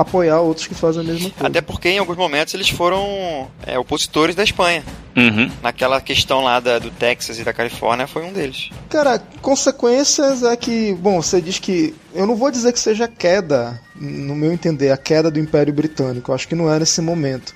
apoiar 0.00 0.40
outros 0.40 0.66
que 0.66 0.74
fazem 0.74 1.02
a 1.02 1.04
mesma 1.04 1.30
coisa. 1.30 1.46
Até 1.46 1.60
porque 1.60 1.88
em 1.88 1.98
alguns 1.98 2.16
momentos 2.16 2.54
eles 2.54 2.68
foram 2.68 3.48
é, 3.66 3.78
opositores 3.78 4.34
da 4.34 4.44
Espanha. 4.44 4.82
Uhum. 5.16 5.50
Naquela 5.60 6.00
questão 6.00 6.44
lá 6.44 6.60
da, 6.60 6.78
do 6.78 6.90
Texas 6.90 7.38
e 7.40 7.44
da 7.44 7.52
Califórnia 7.52 8.06
foi 8.06 8.24
um 8.24 8.32
deles. 8.32 8.70
Cara, 8.88 9.20
consequências 9.42 10.44
é 10.44 10.56
que, 10.56 10.94
bom, 10.94 11.20
você 11.20 11.40
diz 11.40 11.58
que 11.58 11.94
eu 12.14 12.26
não 12.26 12.36
vou 12.36 12.50
dizer 12.50 12.72
que 12.72 12.78
seja 12.78 13.08
queda, 13.08 13.80
no 13.96 14.36
meu 14.36 14.52
entender, 14.52 14.92
a 14.92 14.96
queda 14.96 15.30
do 15.30 15.40
Império 15.40 15.72
Britânico. 15.72 16.30
Eu 16.30 16.34
acho 16.34 16.46
que 16.46 16.54
não 16.54 16.72
é 16.72 16.78
nesse 16.78 17.00
momento. 17.00 17.52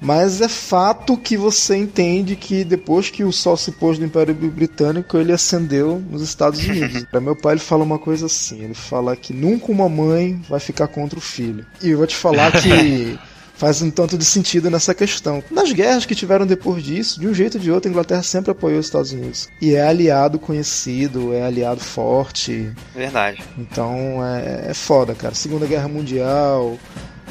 Mas 0.00 0.40
é 0.40 0.48
fato 0.48 1.16
que 1.16 1.36
você 1.36 1.76
entende 1.76 2.36
que 2.36 2.64
depois 2.64 3.08
que 3.08 3.24
o 3.24 3.32
sol 3.32 3.56
se 3.56 3.72
pôs 3.72 3.98
no 3.98 4.04
Império 4.04 4.34
Britânico, 4.34 5.16
ele 5.16 5.32
ascendeu 5.32 6.02
nos 6.10 6.22
Estados 6.22 6.60
Unidos. 6.66 7.04
Para 7.10 7.20
meu 7.20 7.34
pai, 7.34 7.54
ele 7.54 7.60
fala 7.60 7.82
uma 7.82 7.98
coisa 7.98 8.26
assim: 8.26 8.62
ele 8.62 8.74
fala 8.74 9.16
que 9.16 9.32
nunca 9.32 9.72
uma 9.72 9.88
mãe 9.88 10.40
vai 10.48 10.60
ficar 10.60 10.88
contra 10.88 11.18
o 11.18 11.22
filho. 11.22 11.64
E 11.82 11.90
eu 11.90 11.98
vou 11.98 12.06
te 12.06 12.16
falar 12.16 12.52
que. 12.52 13.18
faz 13.56 13.80
um 13.82 13.90
tanto 13.90 14.16
de 14.16 14.24
sentido 14.24 14.70
nessa 14.70 14.94
questão. 14.94 15.42
Nas 15.50 15.72
guerras 15.72 16.04
que 16.04 16.14
tiveram 16.14 16.46
depois 16.46 16.82
disso, 16.82 17.18
de 17.18 17.26
um 17.26 17.34
jeito 17.34 17.56
ou 17.56 17.60
de 17.60 17.70
outro, 17.70 17.88
a 17.88 17.90
Inglaterra 17.90 18.22
sempre 18.22 18.50
apoiou 18.50 18.78
os 18.78 18.86
Estados 18.86 19.12
Unidos. 19.12 19.48
E 19.60 19.74
é 19.74 19.82
aliado 19.82 20.38
conhecido, 20.38 21.32
é 21.32 21.42
aliado 21.42 21.80
forte. 21.80 22.70
Verdade. 22.94 23.42
Então 23.58 24.24
é, 24.24 24.70
é 24.70 24.74
foda, 24.74 25.14
cara. 25.14 25.34
Segunda 25.34 25.66
Guerra 25.66 25.88
Mundial, 25.88 26.78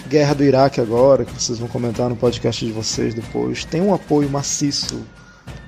guerra 0.07 0.33
do 0.33 0.43
Iraque 0.43 0.79
agora, 0.79 1.25
que 1.25 1.33
vocês 1.33 1.59
vão 1.59 1.67
comentar 1.67 2.09
no 2.09 2.15
podcast 2.15 2.65
de 2.65 2.71
vocês 2.71 3.13
depois, 3.13 3.63
tem 3.65 3.81
um 3.81 3.93
apoio 3.93 4.29
maciço 4.29 5.05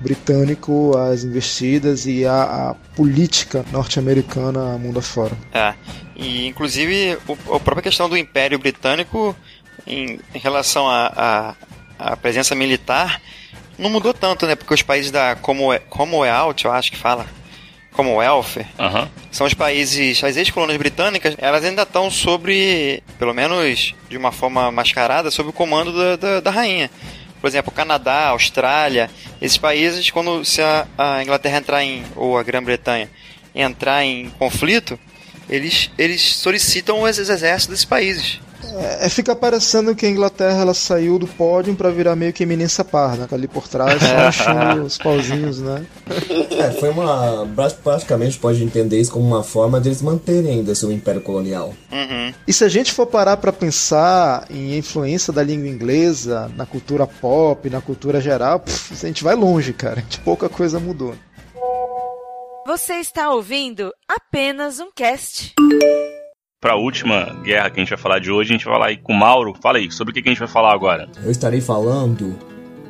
britânico 0.00 0.96
às 0.96 1.24
investidas 1.24 2.06
e 2.06 2.24
à, 2.24 2.70
à 2.70 2.74
política 2.94 3.64
norte-americana 3.72 4.78
mundo 4.78 4.98
afora. 4.98 5.36
É, 5.52 5.74
e 6.16 6.46
inclusive 6.46 7.18
o, 7.26 7.54
a 7.54 7.60
própria 7.60 7.82
questão 7.82 8.08
do 8.08 8.16
Império 8.16 8.58
Britânico 8.58 9.34
em, 9.86 10.20
em 10.34 10.38
relação 10.38 10.88
à 10.88 11.54
presença 12.20 12.54
militar 12.54 13.20
não 13.78 13.90
mudou 13.90 14.12
tanto, 14.12 14.46
né? 14.46 14.56
Porque 14.56 14.74
os 14.74 14.82
países 14.82 15.10
da 15.10 15.36
Commonwealth, 15.36 16.64
eu 16.64 16.72
acho 16.72 16.90
que 16.90 16.98
fala, 16.98 17.26
Commonwealth, 17.98 18.64
Aham. 18.78 19.10
são 19.28 19.44
os 19.44 19.54
países, 19.54 20.22
as 20.22 20.36
ex-colônias 20.36 20.78
britânicas, 20.78 21.34
elas 21.36 21.64
ainda 21.64 21.82
estão 21.82 22.08
sobre, 22.08 23.02
pelo 23.18 23.34
menos 23.34 23.92
de 24.08 24.16
uma 24.16 24.30
forma 24.30 24.70
mascarada, 24.70 25.32
sob 25.32 25.48
o 25.48 25.52
comando 25.52 25.92
da, 25.92 26.14
da, 26.14 26.40
da 26.40 26.50
rainha. 26.52 26.88
Por 27.40 27.48
exemplo, 27.48 27.72
Canadá, 27.72 28.28
Austrália, 28.28 29.10
esses 29.42 29.58
países, 29.58 30.12
quando 30.12 30.44
se 30.44 30.62
a, 30.62 30.86
a 30.96 31.22
Inglaterra 31.24 31.58
entrar 31.58 31.82
em, 31.82 32.04
ou 32.14 32.38
a 32.38 32.42
Grã-Bretanha 32.44 33.10
entrar 33.52 34.04
em 34.04 34.30
conflito, 34.38 34.96
eles, 35.50 35.90
eles 35.98 36.36
solicitam 36.36 37.02
os 37.02 37.18
exércitos 37.18 37.66
desses 37.66 37.84
países. 37.84 38.38
É, 38.76 39.06
é, 39.06 39.08
fica 39.08 39.34
parecendo 39.34 39.94
que 39.94 40.06
a 40.06 40.10
Inglaterra 40.10 40.60
ela 40.60 40.74
saiu 40.74 41.18
do 41.18 41.26
pódio 41.26 41.74
para 41.74 41.90
virar 41.90 42.14
meio 42.16 42.32
que 42.32 42.42
eminência 42.42 42.84
par, 42.84 43.16
né? 43.16 43.26
Ali 43.30 43.48
por 43.48 43.66
trás, 43.68 44.00
só 44.02 44.16
achando 44.16 44.84
os 44.84 44.98
pauzinhos, 44.98 45.60
né? 45.60 45.84
É, 46.58 46.70
foi 46.72 46.90
uma. 46.90 47.46
Praticamente 47.82 48.38
pode 48.38 48.62
entender 48.62 49.00
isso 49.00 49.12
como 49.12 49.26
uma 49.26 49.42
forma 49.42 49.80
de 49.80 49.88
eles 49.88 50.02
manterem 50.02 50.58
ainda 50.58 50.74
seu 50.74 50.90
império 50.92 51.20
colonial. 51.20 51.74
Uhum. 51.90 52.34
E 52.46 52.52
se 52.52 52.64
a 52.64 52.68
gente 52.68 52.92
for 52.92 53.06
parar 53.06 53.36
para 53.36 53.52
pensar 53.52 54.46
em 54.50 54.76
influência 54.76 55.32
da 55.32 55.42
língua 55.42 55.68
inglesa 55.68 56.50
na 56.56 56.66
cultura 56.66 57.06
pop, 57.06 57.68
na 57.70 57.80
cultura 57.80 58.20
geral, 58.20 58.60
pff, 58.60 58.94
a 58.94 59.08
gente 59.08 59.24
vai 59.24 59.34
longe, 59.34 59.72
cara. 59.72 60.02
De 60.08 60.18
pouca 60.20 60.48
coisa 60.48 60.78
mudou. 60.78 61.14
Você 62.66 62.94
está 62.94 63.30
ouvindo 63.30 63.90
apenas 64.06 64.78
um 64.78 64.90
cast. 64.94 65.54
Para 66.60 66.72
a 66.72 66.76
última 66.76 67.36
guerra 67.44 67.70
que 67.70 67.78
a 67.78 67.84
gente 67.84 67.90
vai 67.90 67.98
falar 67.98 68.18
de 68.18 68.32
hoje, 68.32 68.50
a 68.50 68.56
gente 68.56 68.64
vai 68.64 68.74
falar 68.74 68.86
aí 68.86 68.96
com 68.96 69.12
o 69.12 69.16
Mauro. 69.16 69.54
Fala 69.62 69.78
aí, 69.78 69.92
sobre 69.92 70.10
o 70.10 70.14
que 70.14 70.28
a 70.28 70.32
gente 70.32 70.40
vai 70.40 70.48
falar 70.48 70.72
agora? 70.72 71.08
Eu 71.22 71.30
estarei 71.30 71.60
falando 71.60 72.36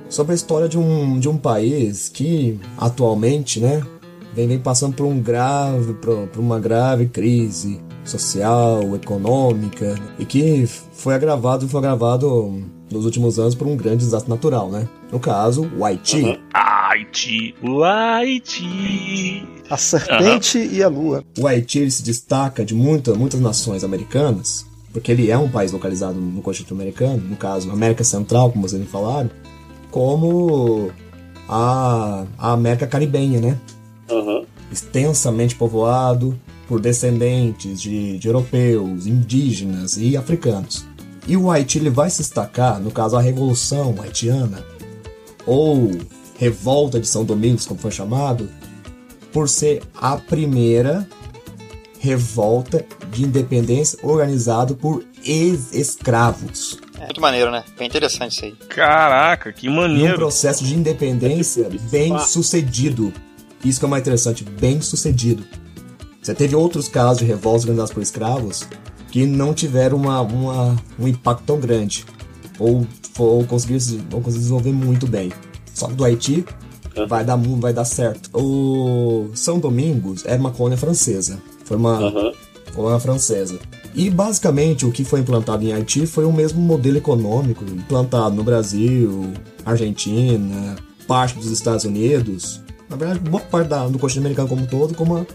sobre 0.09 0.33
a 0.33 0.35
história 0.35 0.67
de 0.67 0.79
um, 0.79 1.21
de 1.21 1.29
um 1.29 1.37
país 1.37 2.09
que 2.09 2.59
atualmente, 2.79 3.61
né, 3.61 3.87
vem, 4.33 4.49
vem 4.49 4.59
passando 4.59 4.97
por 4.97 5.05
um 5.05 5.21
grave, 5.21 5.93
por, 5.93 6.29
por 6.29 6.41
uma 6.41 6.59
grave 6.59 7.09
crise 7.09 7.79
social, 8.05 8.97
econômica 8.97 9.97
e 10.19 10.25
que 10.25 10.67
foi 10.67 11.15
agravado, 11.15 11.69
foi 11.69 11.81
agravado 11.81 12.65
nos 12.91 13.05
últimos 13.05 13.39
anos 13.39 13.55
por 13.55 13.67
um 13.67 13.77
grande 13.77 14.05
desastre 14.05 14.31
natural, 14.31 14.71
né? 14.71 14.89
No 15.11 15.21
caso, 15.21 15.71
o 15.77 15.85
Haiti. 15.85 16.23
Uhum. 16.23 16.39
Haiti, 16.53 17.55
o 17.63 17.85
Haiti. 17.85 19.47
A 19.71 19.77
serpente 19.77 20.59
uhum. 20.59 20.73
e 20.73 20.83
a 20.83 20.89
lua. 20.89 21.25
O 21.39 21.47
Haiti 21.47 21.79
ele 21.79 21.91
se 21.91 22.03
destaca 22.03 22.65
de 22.65 22.75
muita, 22.75 23.15
muitas 23.15 23.41
nações 23.41 23.85
americanas, 23.85 24.67
porque 24.93 25.13
ele 25.13 25.31
é 25.31 25.37
um 25.37 25.49
país 25.49 25.73
localizado 25.73 26.19
no 26.19 26.41
continente 26.41 26.73
americano, 26.73 27.23
no 27.29 27.37
caso, 27.37 27.71
América 27.71 28.05
Central, 28.05 28.51
como 28.51 28.67
vocês 28.67 28.81
me 28.81 28.89
falaram, 28.89 29.31
como 29.91 30.91
a, 31.49 32.25
a 32.39 32.53
América 32.53 32.87
Caribenha, 32.87 33.41
né? 33.41 33.59
Uhum. 34.11 34.45
Extensamente 34.73 35.55
povoado 35.55 36.39
por 36.67 36.81
descendentes 36.81 37.81
de, 37.81 38.19
de 38.19 38.29
europeus, 38.29 39.07
indígenas 39.07 39.97
e 39.97 40.17
africanos. 40.17 40.87
E 41.29 41.37
o 41.37 41.51
Haiti 41.51 41.79
ele 41.79 41.91
vai 41.91 42.09
se 42.09 42.23
destacar, 42.23 42.81
no 42.81 42.91
caso 42.91 43.15
a 43.15 43.21
Revolução 43.21 43.95
Haitiana, 44.01 44.65
ou 45.47 45.91
Revolta 46.39 46.99
de 46.99 47.07
São 47.07 47.23
Domingos, 47.23 47.67
como 47.67 47.79
foi 47.79 47.91
chamado, 47.91 48.49
por 49.31 49.47
ser 49.47 49.83
a 49.95 50.17
primeira 50.17 51.07
revolta 52.01 52.85
de 53.11 53.25
independência 53.25 53.99
organizada 54.03 54.73
por 54.73 55.05
ex-escravos. 55.23 56.79
É 56.99 57.05
muito 57.05 57.21
maneiro, 57.21 57.51
né? 57.51 57.63
Bem 57.77 57.89
interessante 57.89 58.33
isso 58.33 58.45
aí. 58.47 58.53
Caraca, 58.69 59.53
que 59.53 59.69
maneiro. 59.69 60.09
E 60.09 60.13
um 60.13 60.17
processo 60.17 60.65
de 60.65 60.75
independência 60.75 61.69
bem 61.91 62.19
sucedido. 62.21 63.13
Isso 63.63 63.81
que 63.81 63.85
é 63.85 63.89
mais 63.89 64.01
interessante, 64.01 64.45
bem 64.45 64.81
sucedido. 64.81 65.45
Você 66.23 66.35
teve 66.35 66.57
outros 66.57 66.89
casos 66.89 67.19
de 67.19 67.25
revoltas 67.25 67.63
organizadas 67.63 67.93
por 67.93 68.03
escravos 68.03 68.67
que 69.11 69.27
não 69.27 69.55
tiveram 69.55 69.97
uma, 69.97 70.21
uma, 70.21 70.77
um 70.99 71.09
impacto 71.09 71.45
tão 71.45 71.59
grande. 71.59 72.05
Ou, 72.59 72.87
ou, 73.19 73.45
conseguiram, 73.45 74.05
ou 74.13 74.21
conseguiram 74.21 74.39
desenvolver 74.39 74.73
muito 74.73 75.07
bem. 75.07 75.33
Só 75.73 75.89
que 75.89 75.95
do 75.95 76.05
Haiti 76.05 76.45
vai 77.09 77.25
dar, 77.25 77.37
vai 77.37 77.73
dar 77.73 77.85
certo. 77.85 78.31
O 78.37 79.31
São 79.35 79.59
Domingos 79.59 80.25
era 80.27 80.39
uma 80.39 80.51
colônia 80.51 80.77
francesa. 80.77 81.41
Foi 81.65 81.77
uma 81.77 81.99
uhum. 82.01 82.33
colônia 82.75 82.99
francesa. 82.99 83.59
E 83.95 84.11
basicamente 84.11 84.85
o 84.87 84.93
que 84.93 85.05
foi 85.05 85.21
implantado 85.21 85.65
em 85.65 85.73
Haiti 85.73 86.07
foi 86.07 86.25
o 86.25 86.33
mesmo 86.33 86.61
modelo 86.61 86.99
econômico 86.99 87.65
implantado 87.65 88.35
no 88.35 88.45
Brasil, 88.45 89.33
Argentina, 89.65 90.77
parte 91.07 91.37
dos 91.37 91.51
Estados 91.51 91.85
Unidos. 91.85 92.61
Na 92.89 92.97
verdade, 92.97 93.21
boa 93.21 93.43
parte 93.43 93.69
da, 93.69 93.87
do 93.87 93.99
continente 93.99 94.21
americano 94.21 94.49
como 94.49 94.63
um 94.63 94.67
todo, 94.67 94.95
como 94.95 95.17
a, 95.17 95.27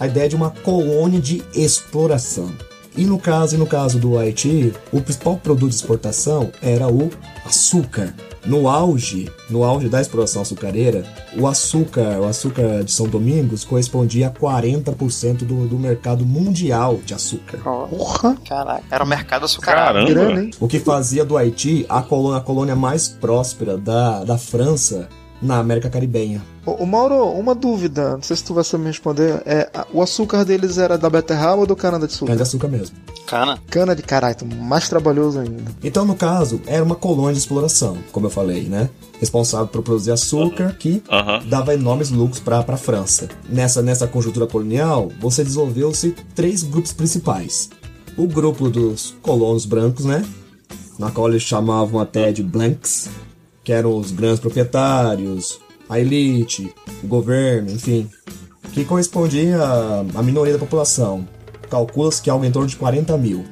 a 0.00 0.06
ideia 0.06 0.28
de 0.28 0.36
uma 0.36 0.50
colônia 0.50 1.20
de 1.20 1.42
exploração. 1.54 2.50
E 2.98 3.04
no 3.06 3.16
caso, 3.16 3.54
e 3.54 3.58
no 3.58 3.64
caso 3.64 3.96
do 3.96 4.18
Haiti, 4.18 4.74
o 4.90 5.00
principal 5.00 5.36
produto 5.36 5.70
de 5.70 5.76
exportação 5.76 6.50
era 6.60 6.88
o 6.88 7.08
açúcar. 7.46 8.12
No 8.44 8.68
auge, 8.68 9.30
no 9.48 9.62
auge 9.62 9.88
da 9.88 10.00
exploração 10.00 10.42
açucareira, 10.42 11.04
o 11.36 11.46
açúcar, 11.46 12.18
o 12.18 12.24
açúcar 12.24 12.82
de 12.82 12.90
São 12.90 13.06
Domingos 13.06 13.62
correspondia 13.62 14.26
a 14.26 14.30
40% 14.32 15.44
do, 15.44 15.68
do 15.68 15.78
mercado 15.78 16.26
mundial 16.26 16.98
de 17.04 17.14
açúcar. 17.14 17.58
Porra! 17.58 18.36
Caraca, 18.44 18.82
era 18.90 19.04
o 19.04 19.06
mercado 19.06 19.44
açucarado. 19.44 20.04
Caramba! 20.04 20.50
O 20.58 20.66
que 20.66 20.80
fazia 20.80 21.24
do 21.24 21.36
Haiti 21.36 21.86
a 21.88 22.02
colônia, 22.02 22.38
a 22.38 22.40
colônia 22.40 22.74
mais 22.74 23.06
próspera 23.06 23.78
da, 23.78 24.24
da 24.24 24.36
França 24.36 25.08
na 25.40 25.58
América 25.58 25.88
Caribenha. 25.88 26.42
Ô, 26.66 26.82
ô, 26.82 26.86
Mauro, 26.86 27.24
uma 27.30 27.54
dúvida, 27.54 28.12
não 28.12 28.22
sei 28.22 28.36
se 28.36 28.44
tu 28.44 28.54
vai 28.54 28.64
saber 28.64 28.84
me 28.84 28.90
responder. 28.90 29.42
É, 29.46 29.70
o 29.92 30.02
açúcar 30.02 30.44
deles 30.44 30.78
era 30.78 30.98
da 30.98 31.08
beterraba 31.08 31.60
ou 31.60 31.66
do 31.66 31.76
cana 31.76 31.98
de 31.98 32.06
açúcar? 32.06 32.26
Cana 32.26 32.36
de 32.36 32.42
açúcar 32.42 32.68
mesmo. 32.68 32.96
Cana. 33.26 33.58
Cana 33.70 33.94
de 33.94 34.02
caralho, 34.02 34.36
mais 34.60 34.88
trabalhoso 34.88 35.38
ainda. 35.38 35.62
Então, 35.82 36.04
no 36.04 36.14
caso, 36.14 36.60
era 36.66 36.82
uma 36.82 36.94
colônia 36.94 37.34
de 37.34 37.38
exploração, 37.38 37.98
como 38.10 38.26
eu 38.26 38.30
falei, 38.30 38.64
né? 38.64 38.88
Responsável 39.20 39.66
por 39.66 39.82
produzir 39.82 40.12
açúcar, 40.12 40.76
que 40.78 41.02
dava 41.46 41.74
enormes 41.74 42.10
lucros 42.10 42.40
para 42.40 42.58
a 42.60 42.76
França. 42.76 43.28
Nessa, 43.48 43.82
nessa 43.82 44.06
conjuntura 44.06 44.46
colonial, 44.46 45.10
você 45.20 45.44
desenvolveu-se 45.44 46.14
três 46.34 46.62
grupos 46.62 46.92
principais. 46.92 47.70
O 48.16 48.26
grupo 48.26 48.68
dos 48.68 49.14
colonos 49.22 49.66
brancos, 49.66 50.04
né? 50.04 50.24
Na 50.98 51.10
qual 51.10 51.28
eles 51.28 51.42
chamavam 51.42 52.00
até 52.00 52.32
de 52.32 52.42
blancs, 52.42 53.08
que 53.68 53.72
eram 53.74 53.98
os 53.98 54.12
grandes 54.12 54.40
proprietários, 54.40 55.60
a 55.90 56.00
elite, 56.00 56.72
o 57.04 57.06
governo, 57.06 57.70
enfim, 57.70 58.08
que 58.72 58.82
correspondia 58.82 59.58
à- 59.62 60.22
minoria 60.22 60.54
da 60.54 60.58
população. 60.58 61.28
Calcula-se 61.68 62.22
que 62.22 62.30
algo 62.30 62.46
em 62.46 62.50
torno 62.50 62.66
de 62.66 62.76
40 62.76 63.18
mil. 63.18 63.44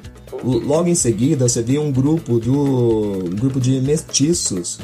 Logo 0.42 0.88
em 0.88 0.94
seguida, 0.94 1.46
você 1.46 1.60
vê 1.62 1.78
um 1.78 1.92
grupo, 1.92 2.38
do, 2.40 3.26
um 3.26 3.36
grupo 3.36 3.60
de 3.60 3.78
mestiços 3.82 4.78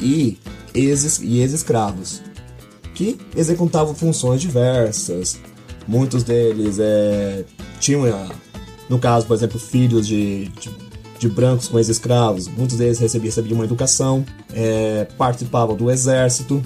e 0.00 0.38
ex- 0.72 1.20
ex-escravos, 1.20 2.22
que 2.94 3.18
executavam 3.36 3.92
funções 3.92 4.40
diversas. 4.40 5.36
Muitos 5.88 6.22
deles 6.22 6.76
é, 6.78 7.44
tinham, 7.80 8.04
ah, 8.06 8.28
no 8.88 9.00
caso, 9.00 9.26
por 9.26 9.34
exemplo, 9.34 9.58
filhos 9.58 10.06
de, 10.06 10.44
de 10.60 10.70
de 11.18 11.28
brancos 11.28 11.68
com 11.68 11.78
ex-escravos. 11.78 12.48
Muitos 12.48 12.76
deles 12.76 12.98
recebiam, 12.98 13.26
recebiam 13.26 13.54
uma 13.56 13.64
educação, 13.64 14.24
é, 14.52 15.06
participavam 15.16 15.76
do 15.76 15.90
exército. 15.90 16.62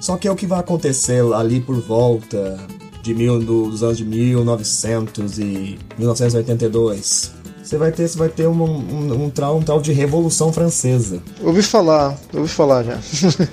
Só 0.00 0.16
que 0.16 0.28
é 0.28 0.30
o 0.30 0.36
que 0.36 0.46
vai 0.46 0.60
acontecer 0.60 1.22
ali 1.32 1.60
por 1.60 1.80
volta 1.80 2.58
de 3.02 3.14
mil, 3.14 3.38
dos 3.38 3.82
anos 3.82 3.98
de 3.98 4.04
1900 4.04 5.38
e 5.38 5.78
1982. 5.98 7.32
Você 7.62 7.78
vai 7.78 7.90
ter, 7.90 8.06
você 8.06 8.18
vai 8.18 8.28
ter 8.28 8.46
um, 8.46 8.62
um, 8.62 9.24
um, 9.24 9.30
tal, 9.30 9.56
um 9.56 9.62
tal 9.62 9.80
de 9.80 9.90
Revolução 9.92 10.52
Francesa. 10.52 11.22
Ouvi 11.42 11.62
falar, 11.62 12.14
ouvi 12.34 12.48
falar 12.48 12.82
já. 12.82 12.98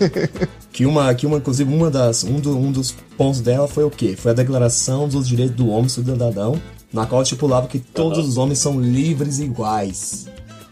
que 0.71 0.85
uma, 0.85 1.13
que 1.13 1.25
uma, 1.25 1.37
inclusive, 1.37 1.73
uma 1.73 1.89
das, 1.89 2.25
um, 2.25 2.37
do, 2.39 2.57
um 2.57 2.71
dos 2.71 2.93
pontos 3.17 3.39
dela 3.39 3.69
foi 3.69 3.85
o 3.85 3.89
quê? 3.89 4.15
Foi 4.17 4.31
a 4.31 4.33
Declaração 4.33 5.07
dos 5.07 5.27
Direitos 5.27 5.55
do 5.55 5.69
Homem 5.69 5.85
e 5.85 5.89
Cidadão, 5.89 6.61
na 6.93 7.05
qual 7.05 7.21
estipulava 7.21 7.67
que 7.67 7.79
todos 7.79 8.27
os 8.27 8.37
homens 8.37 8.59
são 8.59 8.79
livres 8.79 9.39
e 9.39 9.43
iguais. 9.43 10.27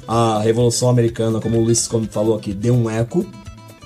A 0.07 0.39
Revolução 0.39 0.89
Americana, 0.89 1.39
como 1.39 1.57
o 1.57 1.63
Luiz 1.63 1.87
falou 2.09 2.35
aqui, 2.35 2.53
deu 2.53 2.73
um 2.73 2.89
eco. 2.89 3.25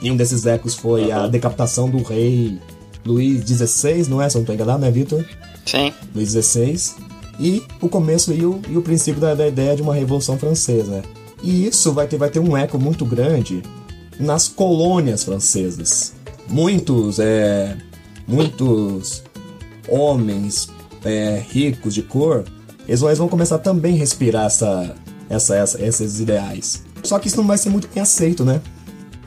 E 0.01 0.11
um 0.11 0.17
desses 0.17 0.45
ecos 0.45 0.75
foi 0.75 1.11
a 1.11 1.27
decapitação 1.27 1.89
do 1.89 2.01
rei 2.01 2.59
Luís 3.05 3.41
XVI, 3.45 4.07
não 4.09 4.21
é? 4.21 4.29
Se 4.29 4.35
eu 4.35 4.39
não 4.39 4.43
estou 4.43 4.55
enganado, 4.55 4.79
né, 4.79 4.91
Vitor? 4.91 5.25
Sim. 5.65 5.93
Luís 6.13 6.31
XVI. 6.31 6.95
E 7.39 7.63
o 7.81 7.89
começo 7.89 8.33
e 8.33 8.45
o, 8.45 8.61
e 8.69 8.77
o 8.77 8.81
princípio 8.81 9.19
da, 9.19 9.33
da 9.33 9.47
ideia 9.47 9.75
de 9.75 9.81
uma 9.81 9.93
Revolução 9.93 10.37
Francesa. 10.37 11.03
E 11.41 11.67
isso 11.67 11.91
vai 11.91 12.07
ter, 12.07 12.17
vai 12.17 12.29
ter 12.29 12.39
um 12.39 12.55
eco 12.55 12.79
muito 12.79 13.05
grande 13.05 13.61
nas 14.19 14.47
colônias 14.47 15.23
francesas. 15.23 16.13
Muitos, 16.47 17.19
é, 17.19 17.77
muitos 18.27 19.23
homens 19.87 20.69
é, 21.03 21.43
ricos 21.49 21.93
de 21.93 22.01
cor, 22.01 22.43
eles 22.87 22.99
vão, 22.99 23.09
eles 23.09 23.19
vão 23.19 23.27
começar 23.27 23.59
também 23.59 23.95
a 23.95 23.99
respirar 23.99 24.45
essa, 24.45 24.95
essa, 25.29 25.55
essa, 25.55 25.81
esses 25.83 26.19
ideais. 26.19 26.83
Só 27.03 27.19
que 27.19 27.27
isso 27.27 27.37
não 27.37 27.47
vai 27.47 27.57
ser 27.57 27.69
muito 27.69 27.87
bem 27.93 28.01
aceito, 28.01 28.45
né? 28.45 28.61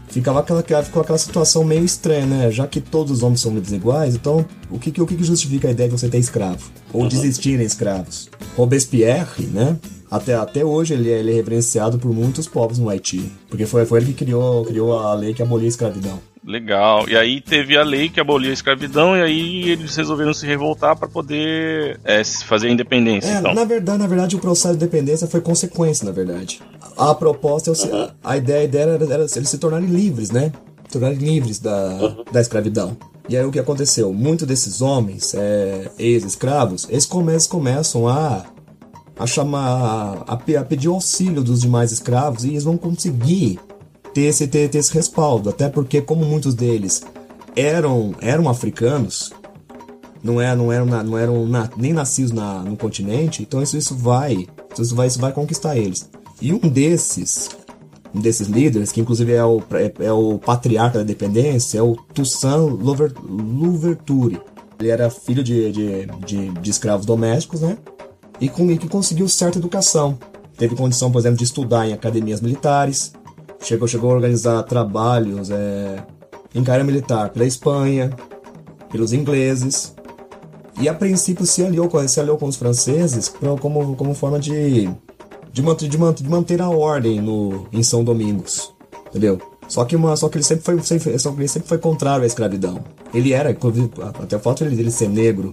Ficava 0.09 0.41
aquela, 0.41 0.83
ficou 0.83 1.03
aquela 1.03 1.19
situação 1.19 1.63
meio 1.63 1.85
estranha, 1.85 2.25
né? 2.25 2.51
Já 2.51 2.67
que 2.67 2.81
todos 2.81 3.13
os 3.13 3.23
homens 3.23 3.41
são 3.41 3.53
livres 3.53 3.73
iguais, 3.73 4.15
então 4.15 4.47
o 4.71 4.79
que, 4.79 5.01
o 5.01 5.07
que 5.07 5.23
justifica 5.23 5.69
a 5.69 5.71
ideia 5.71 5.89
de 5.89 5.99
você 5.99 6.09
ter 6.09 6.19
escravo? 6.19 6.71
Ou 6.93 7.03
uhum. 7.03 7.09
desistirem 7.09 7.67
escravos? 7.67 8.31
Robespierre, 8.57 9.45
né? 9.47 9.77
Até, 10.11 10.35
até 10.35 10.65
hoje 10.65 10.95
ele 10.95 11.11
é, 11.11 11.19
ele 11.19 11.33
é 11.33 11.35
reverenciado 11.35 11.99
por 11.99 12.13
muitos 12.15 12.47
povos 12.47 12.79
no 12.79 12.89
Haiti. 12.89 13.31
Porque 13.49 13.67
foi, 13.67 13.85
foi 13.85 14.01
ele 14.01 14.13
que 14.13 14.25
criou, 14.25 14.65
criou 14.65 14.99
a 14.99 15.13
lei 15.15 15.35
que 15.35 15.43
abolia 15.43 15.67
a 15.67 15.69
escravidão. 15.69 16.19
Legal. 16.47 17.09
E 17.09 17.17
aí 17.17 17.41
teve 17.41 17.77
a 17.77 17.83
lei 17.83 18.09
que 18.09 18.21
abolia 18.21 18.51
a 18.51 18.55
escravidão 18.55 19.17
e 19.17 19.23
aí 19.23 19.71
eles 19.71 19.97
resolveram 19.97 20.33
se 20.33 20.47
revoltar 20.47 20.97
para 20.97 21.09
poder 21.09 21.99
é, 22.05 22.23
fazer 22.23 22.69
a 22.69 22.71
independência. 22.71 23.29
É, 23.29 23.39
então. 23.39 23.53
na 23.53 23.65
verdade, 23.65 23.99
na 23.99 24.07
verdade, 24.07 24.37
o 24.37 24.39
processo 24.39 24.77
de 24.77 24.85
independência 24.85 25.27
foi 25.27 25.41
consequência, 25.41 26.05
na 26.05 26.13
verdade. 26.13 26.63
A 26.97 27.13
proposta, 27.17 27.73
uhum. 27.73 28.09
a 28.23 28.37
ideia, 28.37 28.61
a 28.61 28.65
ideia 28.65 28.83
era, 28.85 29.05
era, 29.05 29.27
eles 29.35 29.49
se 29.49 29.59
tornarem 29.59 29.89
livres, 29.89 30.31
né? 30.31 30.53
Se 30.85 30.93
tornarem 30.93 31.19
livres 31.19 31.59
da, 31.59 31.89
uhum. 32.01 32.25
da 32.31 32.41
escravidão. 32.41 32.97
E 33.29 33.37
aí 33.37 33.45
o 33.45 33.51
que 33.51 33.59
aconteceu? 33.59 34.13
Muitos 34.13 34.47
desses 34.47 34.81
homens, 34.81 35.35
é, 35.35 35.91
ex-escravos, 35.99 36.87
eles 36.89 37.07
começam, 37.07 37.51
começam 37.51 38.07
a 38.07 38.45
a 39.19 39.27
chamar 39.27 40.25
a, 40.29 40.35
a 40.35 40.65
pedir 40.65 40.89
auxílio 40.89 41.43
dos 41.43 41.63
demais 41.63 41.91
escravos 41.91 42.45
e 42.45 42.51
eles 42.51 42.65
vão 42.65 42.77
conseguir 42.77 43.59
ter 44.17 44.23
esse, 44.23 44.47
ter, 44.47 44.71
ter 44.71 44.79
esse 44.79 44.95
respaldo. 44.95 45.51
Até 45.51 45.69
porque, 45.69 46.01
como 46.01 46.25
muitos 46.25 46.55
deles 46.55 47.03
eram, 47.55 48.15
eram 48.23 48.49
africanos, 48.49 49.31
não, 50.23 50.41
é, 50.41 50.57
não 50.57 50.73
eram, 50.73 50.87
não 51.05 51.19
eram 51.19 51.47
nem 51.77 51.93
nascidos 51.93 52.33
na, 52.33 52.63
no 52.63 52.79
continente, 52.79 53.43
então 53.43 53.63
isso, 53.63 53.77
isso, 53.77 53.95
vai, 53.95 54.47
isso, 54.79 54.95
vai, 54.95 55.07
isso 55.07 55.21
vai 55.21 55.33
conquistar 55.33 55.77
eles. 55.77 56.09
E 56.41 56.51
um 56.51 56.61
desses, 56.61 57.51
um 58.15 58.21
desses 58.21 58.49
líderes, 58.49 58.91
que 58.91 59.03
inclusive 59.03 59.35
é 59.35 59.45
o, 59.45 59.63
é, 59.73 60.07
é 60.07 60.13
o 60.13 60.39
patriarca 60.39 60.97
da 60.97 61.05
independência, 61.05 61.79
é 61.79 61.83
o 61.83 61.95
Toussaint 62.15 62.71
Louverture. 62.81 64.41
Ele 64.81 64.89
era 64.89 65.11
filho 65.11 65.45
de, 65.45 65.73
de, 65.73 66.07
de, 66.25 66.49
de 66.53 66.71
escravos 66.71 67.05
domésticos, 67.05 67.61
né? 67.61 67.77
E, 68.41 68.49
com, 68.49 68.67
que 68.79 68.89
conseguiu 68.89 69.29
certa 69.29 69.59
educação. 69.59 70.19
Teve 70.57 70.75
condição, 70.75 71.13
por 71.13 71.19
exemplo, 71.19 71.37
de 71.37 71.45
estudar 71.45 71.87
em 71.87 71.93
academias 71.93 72.41
militares, 72.41 73.13
Chegou, 73.61 73.89
chegou 73.89 74.11
a 74.11 74.15
organizar 74.15 74.63
trabalhos 74.63 75.51
é, 75.51 75.97
em 76.55 76.63
carreira 76.63 76.85
militar 76.85 77.31
pela 77.31 77.45
Espanha, 77.45 78.11
pelos 78.91 79.13
ingleses. 79.13 79.95
E 80.81 80.89
a 80.89 80.95
princípio 80.95 81.47
se 81.47 81.65
aliou, 81.65 81.91
se 82.07 82.21
aliou 82.21 82.37
com 82.37 82.47
os 82.47 82.57
franceses 82.57 83.29
como, 83.61 83.97
como 83.97 84.15
forma 84.15 84.39
de, 84.39 84.89
de, 85.51 85.63
manter, 85.63 85.89
de, 85.89 85.99
manter, 85.99 86.23
de 86.23 86.29
manter 86.29 86.63
a 86.63 86.69
ordem 86.69 87.21
no, 87.21 87.67
em 87.73 87.83
São 87.83 88.05
Domingos. 88.05 88.75
Entendeu? 89.09 89.41
Só 89.69 89.85
que, 89.85 89.97
uma, 89.97 90.15
só 90.17 90.29
que 90.29 90.37
ele 90.37 90.45
sempre 90.45 90.65
foi, 90.65 90.81
sempre, 90.83 91.19
só 91.19 91.33
que 91.33 91.41
ele 91.41 91.49
sempre 91.49 91.69
foi 91.69 91.79
contrário 91.79 92.25
à 92.25 92.27
escravidão. 92.27 92.85
Ele 93.13 93.33
era, 93.33 93.51
até 94.23 94.37
o 94.37 94.41
fato 94.41 94.65
de 94.65 94.79
ele 94.79 94.91
ser 94.91 95.09
negro, 95.09 95.53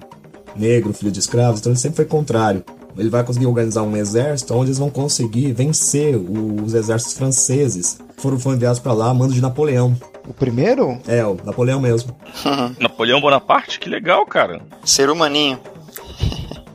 negro, 0.56 0.93
filho 0.93 1.12
de 1.12 1.20
escravos, 1.20 1.60
então 1.60 1.72
ele 1.72 1.80
sempre 1.80 1.95
foi 1.95 2.06
contrário 2.06 2.64
ele 2.98 3.10
vai 3.10 3.24
conseguir 3.24 3.46
organizar 3.46 3.84
um 3.84 3.96
exército 3.96 4.54
onde 4.54 4.68
eles 4.68 4.78
vão 4.78 4.89
conseguir 4.89 5.52
vencer 5.52 6.16
os 6.16 6.74
exércitos 6.74 7.18
franceses. 7.18 8.00
Foram, 8.18 8.39
foram 8.39 8.56
enviados 8.56 8.80
para 8.80 8.94
lá, 8.94 9.14
mando 9.14 9.34
de 9.34 9.41
Napoleão. 9.41 9.96
O 10.28 10.34
primeiro? 10.34 10.98
É, 11.08 11.26
o 11.26 11.38
Napoleão 11.44 11.82
mesmo. 11.82 12.16
Napoleão 12.80 13.20
Bonaparte? 13.20 13.80
Que 13.80 13.89
legal, 13.89 14.26
cara. 14.26 14.62
Ser 14.86 15.10
humaninho. 15.10 15.60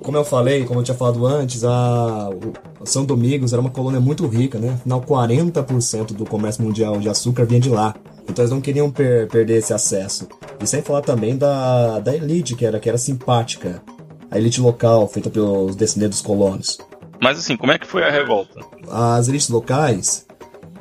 Como 0.03 0.17
eu 0.17 0.25
falei, 0.25 0.65
como 0.65 0.81
eu 0.81 0.85
tinha 0.85 0.97
falado 0.97 1.27
antes, 1.27 1.65
a 1.65 2.31
São 2.85 3.05
Domingos 3.05 3.53
era 3.53 3.61
uma 3.61 3.71
colônia 3.71 4.01
muito 4.01 4.27
rica, 4.27 4.59
né? 4.59 4.75
Afinal, 4.75 5.03
40% 5.03 6.13
do 6.13 6.25
comércio 6.25 6.63
mundial 6.63 6.99
de 6.99 7.09
açúcar 7.09 7.45
vinha 7.45 7.61
de 7.61 7.69
lá. 7.69 7.95
Então 8.29 8.43
eles 8.43 8.51
não 8.51 8.61
queriam 8.61 8.91
per 8.91 9.29
perder 9.29 9.59
esse 9.59 9.73
acesso. 9.73 10.29
E 10.63 10.67
sem 10.67 10.83
falar 10.83 11.03
também 11.03 11.37
da, 11.37 11.99
da 12.01 12.15
elite, 12.15 12.55
que 12.55 12.65
era, 12.65 12.79
que 12.79 12.89
era 12.89 12.99
simpática 12.99 13.83
a 14.31 14.39
elite 14.39 14.61
local 14.61 15.09
feita 15.09 15.31
pelos 15.31 15.77
descendentes 15.77 16.19
dos 16.19 16.27
colonos. 16.27 16.79
Mas 17.21 17.39
assim, 17.39 17.57
como 17.57 17.73
é 17.73 17.79
que 17.79 17.87
foi 17.87 18.03
a 18.05 18.11
revolta? 18.11 18.61
As 18.91 19.29
elites 19.29 19.49
locais, 19.49 20.27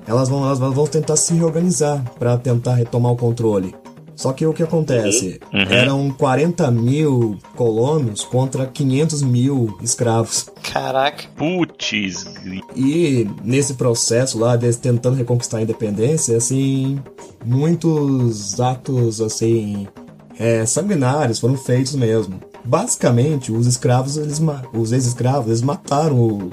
elas 0.08 0.30
vão, 0.30 0.46
elas 0.46 0.60
vão 0.60 0.88
tentar 0.88 1.16
se 1.16 1.34
reorganizar 1.34 2.04
para 2.20 2.38
tentar 2.38 2.76
retomar 2.76 3.12
o 3.12 3.18
controle. 3.18 3.76
Só 4.18 4.34
que 4.34 4.48
o 4.48 4.52
que 4.52 4.64
acontece? 4.64 5.40
Uhum. 5.54 5.60
uhum. 5.60 5.68
Eram 5.70 6.10
40 6.10 6.72
mil 6.72 7.38
colonos 7.56 8.24
contra 8.24 8.66
500 8.66 9.22
mil 9.22 9.78
escravos. 9.82 10.50
Caraca. 10.64 11.26
Putz. 11.36 12.26
E 12.76 13.30
nesse 13.44 13.76
processo 13.76 14.40
lá, 14.40 14.56
deles 14.56 14.78
tentando 14.78 15.16
reconquistar 15.16 15.60
a 15.60 15.62
independência, 15.62 16.36
assim, 16.36 17.00
muitos 17.46 18.60
atos, 18.60 19.22
assim, 19.22 19.88
é, 20.40 20.66
sanguinários 20.66 21.40
foram 21.40 21.56
feitos 21.56 21.94
mesmo. 21.94 22.40
Basicamente, 22.64 23.52
os 23.52 23.68
escravos, 23.68 24.18
eles, 24.18 24.42
os 24.74 24.92
ex-escravos, 24.92 25.48
eles 25.48 25.62
mataram 25.62 26.20
o, 26.20 26.52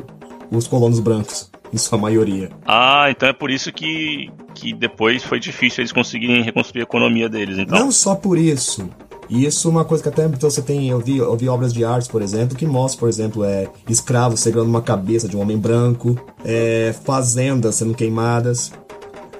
os 0.51 0.67
colonos 0.67 1.01
brancos, 1.01 1.51
em 1.73 1.77
sua 1.77 1.99
maioria. 1.99 2.51
Ah, 2.67 3.07
então 3.11 3.29
é 3.29 3.33
por 3.33 3.51
isso 3.51 3.73
que, 3.73 4.31
que 4.55 4.73
depois 4.73 5.23
foi 5.23 5.41
difícil 5.41 5.83
eles 5.83 5.93
conseguirem 5.93 6.43
reconstruir 6.43 6.83
a 6.83 6.85
economia 6.85 7.29
deles, 7.29 7.59
então. 7.59 7.79
Não 7.79 7.91
só 7.91 8.15
por 8.15 8.39
isso. 8.39 8.89
Isso 9.29 9.69
é 9.69 9.71
uma 9.71 9.85
coisa 9.85 10.03
que 10.03 10.09
até 10.09 10.27
então 10.27 10.51
você 10.51 10.61
tem, 10.61 10.91
eu 10.91 11.01
vi, 11.01 11.17
eu 11.17 11.37
vi 11.37 11.49
obras 11.49 11.73
de 11.73 11.85
arte, 11.85 12.09
por 12.09 12.21
exemplo, 12.21 12.57
que 12.57 12.67
mostra, 12.67 13.01
por 13.01 13.09
exemplo, 13.09 13.43
é, 13.43 13.69
escravos 13.89 14.41
segurando 14.41 14.69
uma 14.69 14.83
cabeça 14.83 15.27
de 15.27 15.37
um 15.37 15.41
homem 15.41 15.57
branco, 15.57 16.17
é, 16.45 16.95
fazendas 17.05 17.77
sendo 17.77 17.95
queimadas 17.95 18.71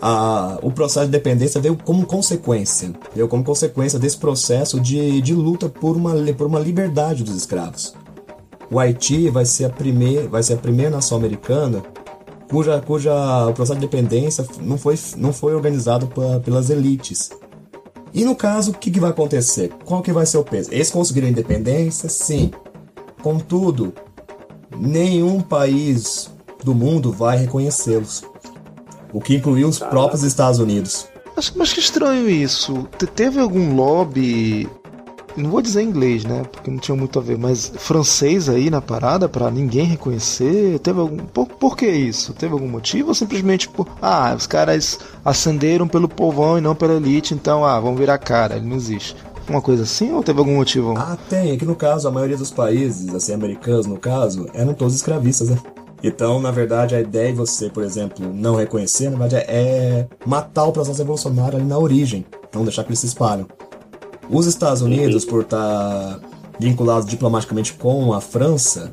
a, 0.01 0.59
o 0.63 0.71
processo 0.71 1.07
de 1.07 1.13
dependência 1.13 1.61
veio 1.61 1.77
como 1.77 2.07
consequência, 2.07 2.93
veio 3.15 3.29
como 3.29 3.45
consequência 3.45 3.99
desse 3.99 4.17
processo 4.17 4.81
de, 4.81 5.21
de 5.21 5.35
luta 5.35 5.69
por 5.69 5.97
uma, 5.97 6.15
por 6.37 6.47
uma 6.47 6.59
liberdade 6.59 7.23
dos 7.23 7.35
escravos. 7.37 7.95
O 8.71 8.79
Haiti 8.79 9.29
vai 9.29 9.45
ser 9.45 9.67
a 9.67 9.71
primeira, 9.71 10.29
vai 10.29 10.43
ser 10.43 10.55
a 10.55 10.59
primeira 10.59 10.91
nação 10.91 11.19
americana 11.19 11.83
cuja, 12.49 12.81
cuja 12.81 13.47
o 13.47 13.53
processo 13.53 13.79
de 13.79 13.87
dependência 13.87 14.47
não 14.61 14.79
foi, 14.79 14.99
não 15.17 15.33
foi 15.33 15.55
organizado 15.55 16.07
pra, 16.07 16.41
pelas 16.41 16.71
elites. 16.71 17.31
E 18.13 18.25
no 18.25 18.37
caso, 18.37 18.71
o 18.71 18.75
que, 18.75 18.91
que 18.91 19.01
vai 19.01 19.11
acontecer? 19.11 19.73
Qual 19.85 20.01
que 20.01 20.13
vai 20.13 20.25
ser 20.25 20.39
o 20.39 20.45
peso? 20.45 20.73
Eles 20.73 20.91
conseguiram 20.91 21.29
independência? 21.29 22.09
Sim. 22.09 22.53
Contudo, 23.21 23.93
nenhum 24.79 25.41
país 25.41 26.31
do 26.63 26.75
mundo 26.75 27.11
vai 27.11 27.39
reconhecê-los 27.39 28.23
o 29.15 29.21
que 29.21 29.37
incluiu 29.37 29.69
os 29.69 29.79
próprios 29.79 30.25
Estados 30.25 30.59
Unidos. 30.59 31.07
Mas, 31.37 31.53
mas 31.55 31.73
que 31.73 31.81
estranho 31.81 32.29
isso. 32.29 32.87
Te, 32.99 33.07
teve 33.07 33.41
algum 33.41 33.75
lobby 33.75 34.69
não 35.37 35.51
vou 35.51 35.61
dizer 35.61 35.83
inglês, 35.83 36.25
né? 36.25 36.45
Porque 36.51 36.71
não 36.71 36.79
tinha 36.79 36.97
muito 36.97 37.19
a 37.19 37.23
ver, 37.23 37.37
mas 37.37 37.73
francês 37.77 38.49
aí 38.49 38.71
na 38.71 38.81
parada 38.81 39.29
para 39.29 39.51
ninguém 39.51 39.85
reconhecer? 39.85 40.79
Teve 40.79 41.01
algum. 41.01 41.17
Por, 41.17 41.47
por 41.47 41.77
que 41.77 41.89
isso? 41.89 42.33
Teve 42.33 42.53
algum 42.53 42.69
motivo 42.69 43.09
ou 43.09 43.15
simplesmente 43.15 43.69
por. 43.69 43.89
Ah, 44.01 44.33
os 44.37 44.47
caras 44.47 44.99
acenderam 45.25 45.89
pelo 45.89 46.09
povão 46.09 46.59
e 46.59 46.61
não 46.61 46.75
pela 46.75 46.95
elite, 46.95 47.35
então, 47.35 47.65
ah, 47.65 47.81
vamos 47.81 47.99
virar 47.99 48.19
cara, 48.19 48.57
ele 48.57 48.67
não 48.67 48.77
existe. 48.77 49.17
Uma 49.49 49.61
coisa 49.61 49.83
assim 49.83 50.13
ou 50.13 50.23
teve 50.23 50.39
algum 50.39 50.55
motivo? 50.55 50.95
Ah, 50.97 51.19
tem. 51.29 51.51
É 51.51 51.57
que 51.57 51.67
no 51.67 51.75
caso, 51.75 52.07
a 52.07 52.13
maioria 52.13 52.37
dos 52.37 52.51
países, 52.53 53.13
assim, 53.13 53.35
americanos 53.35 53.87
no 53.87 53.99
caso, 53.99 54.49
eram 54.55 54.73
todos 54.73 54.95
escravistas, 54.95 55.49
né? 55.49 55.59
Então, 56.07 56.39
na 56.39 56.51
verdade, 56.51 56.95
a 56.95 57.01
ideia 57.01 57.33
de 57.33 57.39
você, 57.39 57.71
por 57.71 57.83
exemplo, 57.83 58.31
não 58.31 58.57
reconhecer, 58.57 59.09
na 59.09 59.17
verdade, 59.17 59.47
é 59.49 60.07
matar 60.27 60.65
o 60.65 60.73
processo 60.73 61.01
evolucionário 61.01 61.57
ali 61.57 61.67
na 61.67 61.79
origem, 61.79 62.27
não 62.55 62.63
deixar 62.63 62.85
que 62.85 62.91
eles 62.91 62.99
se 62.99 63.07
espalham. 63.07 63.47
Os 64.29 64.45
Estados 64.45 64.83
Unidos, 64.83 65.25
por 65.25 65.41
estar 65.41 66.21
vinculados 66.61 67.09
diplomaticamente 67.09 67.73
com 67.73 68.13
a 68.13 68.21
França, 68.21 68.93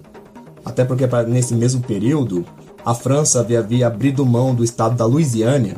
até 0.64 0.86
porque 0.86 1.05
nesse 1.28 1.53
mesmo 1.53 1.82
período, 1.82 2.45
a 2.86 2.93
França 2.93 3.41
havia, 3.41 3.59
havia 3.59 3.88
abrido 3.88 4.26
mão 4.26 4.55
do 4.55 4.64
estado 4.64 4.95
da 4.95 5.05
Louisiana 5.05 5.76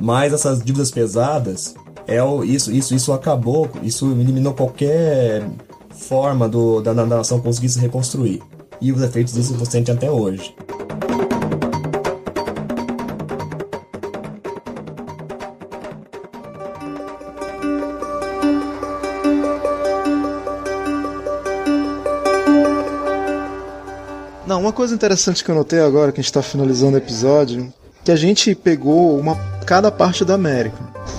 mais 0.00 0.32
essas 0.32 0.62
dívidas 0.62 0.90
pesadas, 0.90 1.74
é 2.06 2.22
o, 2.22 2.44
isso, 2.44 2.72
isso, 2.72 2.94
isso 2.94 3.12
acabou, 3.12 3.68
isso 3.82 4.10
eliminou 4.10 4.54
qualquer 4.54 5.48
forma 5.90 6.48
do, 6.48 6.80
da, 6.80 6.92
da 6.92 7.06
nação 7.06 7.40
conseguir 7.40 7.68
se 7.68 7.78
reconstruir. 7.78 8.42
E 8.80 8.92
os 8.92 9.00
efeitos 9.00 9.34
disso 9.34 9.54
você 9.54 9.72
sente 9.72 9.90
até 9.90 10.10
hoje. 10.10 10.54
Uma 24.72 24.76
coisa 24.76 24.94
interessante 24.94 25.44
que 25.44 25.50
eu 25.50 25.54
notei 25.54 25.80
agora 25.80 26.10
que 26.10 26.18
a 26.18 26.22
gente 26.22 26.30
está 26.30 26.40
finalizando 26.40 26.94
o 26.94 26.96
episódio, 26.96 27.70
que 28.02 28.10
a 28.10 28.16
gente 28.16 28.54
pegou 28.54 29.18
uma 29.18 29.36
cada 29.66 29.90
parte 29.90 30.24
da 30.24 30.32
América. 30.32 30.78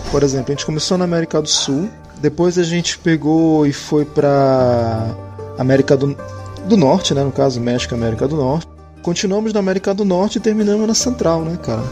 Por 0.10 0.24
exemplo, 0.24 0.52
a 0.52 0.56
gente 0.56 0.66
começou 0.66 0.98
na 0.98 1.06
América 1.06 1.40
do 1.40 1.48
Sul, 1.48 1.88
depois 2.20 2.58
a 2.58 2.64
gente 2.64 2.98
pegou 2.98 3.64
e 3.68 3.72
foi 3.72 4.06
para 4.06 5.06
América 5.56 5.96
do, 5.96 6.18
do 6.66 6.76
Norte, 6.76 7.14
né, 7.14 7.24
no 7.24 7.32
caso 7.32 7.62
México, 7.62 7.94
América 7.94 8.28
do 8.28 8.36
Norte. 8.36 8.68
Continuamos 9.04 9.54
na 9.54 9.60
América 9.60 9.94
do 9.94 10.04
Norte 10.04 10.40
e 10.40 10.42
terminamos 10.42 10.88
na 10.88 10.96
Central, 10.96 11.42
né, 11.42 11.56
cara? 11.62 11.84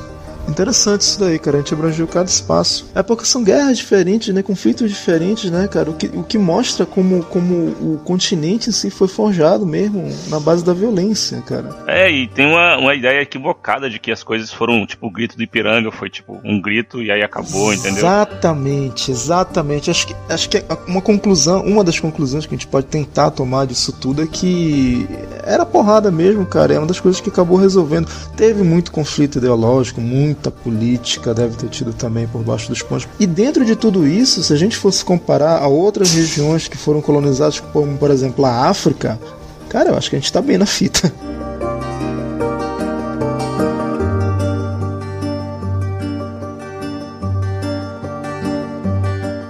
Interessante 0.47 1.01
isso 1.01 1.19
daí, 1.19 1.39
cara. 1.39 1.57
A 1.57 1.59
gente 1.61 1.73
abrangeu 1.73 2.07
cada 2.07 2.29
espaço. 2.29 2.89
É 2.93 3.01
porque 3.01 3.25
são 3.25 3.43
guerras 3.43 3.77
diferentes, 3.77 4.33
né? 4.33 4.41
Conflitos 4.41 4.89
diferentes, 4.89 5.49
né, 5.49 5.67
cara? 5.67 5.89
O 5.89 5.93
que, 5.93 6.07
o 6.07 6.23
que 6.23 6.37
mostra 6.37 6.85
como, 6.85 7.23
como 7.25 7.69
o 7.81 8.01
continente 8.03 8.69
em 8.69 8.71
si 8.71 8.89
foi 8.89 9.07
forjado 9.07 9.65
mesmo 9.65 10.09
na 10.29 10.39
base 10.39 10.63
da 10.63 10.73
violência, 10.73 11.41
cara. 11.41 11.75
É, 11.87 12.11
e 12.11 12.27
tem 12.27 12.45
uma, 12.45 12.77
uma 12.77 12.95
ideia 12.95 13.21
equivocada 13.21 13.89
de 13.89 13.99
que 13.99 14.11
as 14.11 14.23
coisas 14.23 14.51
foram, 14.51 14.85
tipo, 14.85 15.07
o 15.07 15.11
grito 15.11 15.37
do 15.37 15.43
Ipiranga 15.43 15.91
foi, 15.91 16.09
tipo, 16.09 16.39
um 16.43 16.61
grito 16.61 17.01
e 17.01 17.11
aí 17.11 17.21
acabou, 17.21 17.73
entendeu? 17.73 17.99
Exatamente, 17.99 19.11
exatamente. 19.11 19.89
Acho 19.89 20.07
que, 20.07 20.15
acho 20.29 20.49
que 20.49 20.63
uma 20.87 21.01
conclusão, 21.01 21.63
uma 21.63 21.83
das 21.83 21.99
conclusões 21.99 22.45
que 22.45 22.53
a 22.53 22.57
gente 22.57 22.67
pode 22.67 22.87
tentar 22.87 23.31
tomar 23.31 23.65
disso 23.65 23.93
tudo 23.93 24.23
é 24.23 24.27
que 24.27 25.07
era 25.43 25.65
porrada 25.65 26.11
mesmo, 26.11 26.45
cara. 26.45 26.73
É 26.73 26.77
uma 26.77 26.87
das 26.87 26.99
coisas 26.99 27.21
que 27.21 27.29
acabou 27.29 27.57
resolvendo. 27.57 28.09
Teve 28.35 28.63
muito 28.63 28.91
conflito 28.91 29.37
ideológico, 29.37 30.01
muito 30.01 30.30
muita 30.31 30.49
política 30.49 31.33
deve 31.33 31.57
ter 31.57 31.67
tido 31.67 31.93
também 31.93 32.25
por 32.25 32.41
baixo 32.41 32.69
dos 32.69 32.81
panos. 32.81 33.07
E 33.19 33.27
dentro 33.27 33.65
de 33.65 33.75
tudo 33.75 34.07
isso, 34.07 34.41
se 34.41 34.53
a 34.53 34.55
gente 34.55 34.77
fosse 34.77 35.03
comparar 35.03 35.61
a 35.61 35.67
outras 35.67 36.13
regiões 36.13 36.67
que 36.67 36.77
foram 36.77 37.01
colonizadas, 37.01 37.59
como 37.59 37.97
por 37.97 38.09
exemplo 38.09 38.45
a 38.45 38.69
África, 38.69 39.19
cara, 39.69 39.89
eu 39.89 39.97
acho 39.97 40.09
que 40.09 40.15
a 40.15 40.19
gente 40.19 40.25
está 40.25 40.41
bem 40.41 40.57
na 40.57 40.65
fita. 40.65 41.13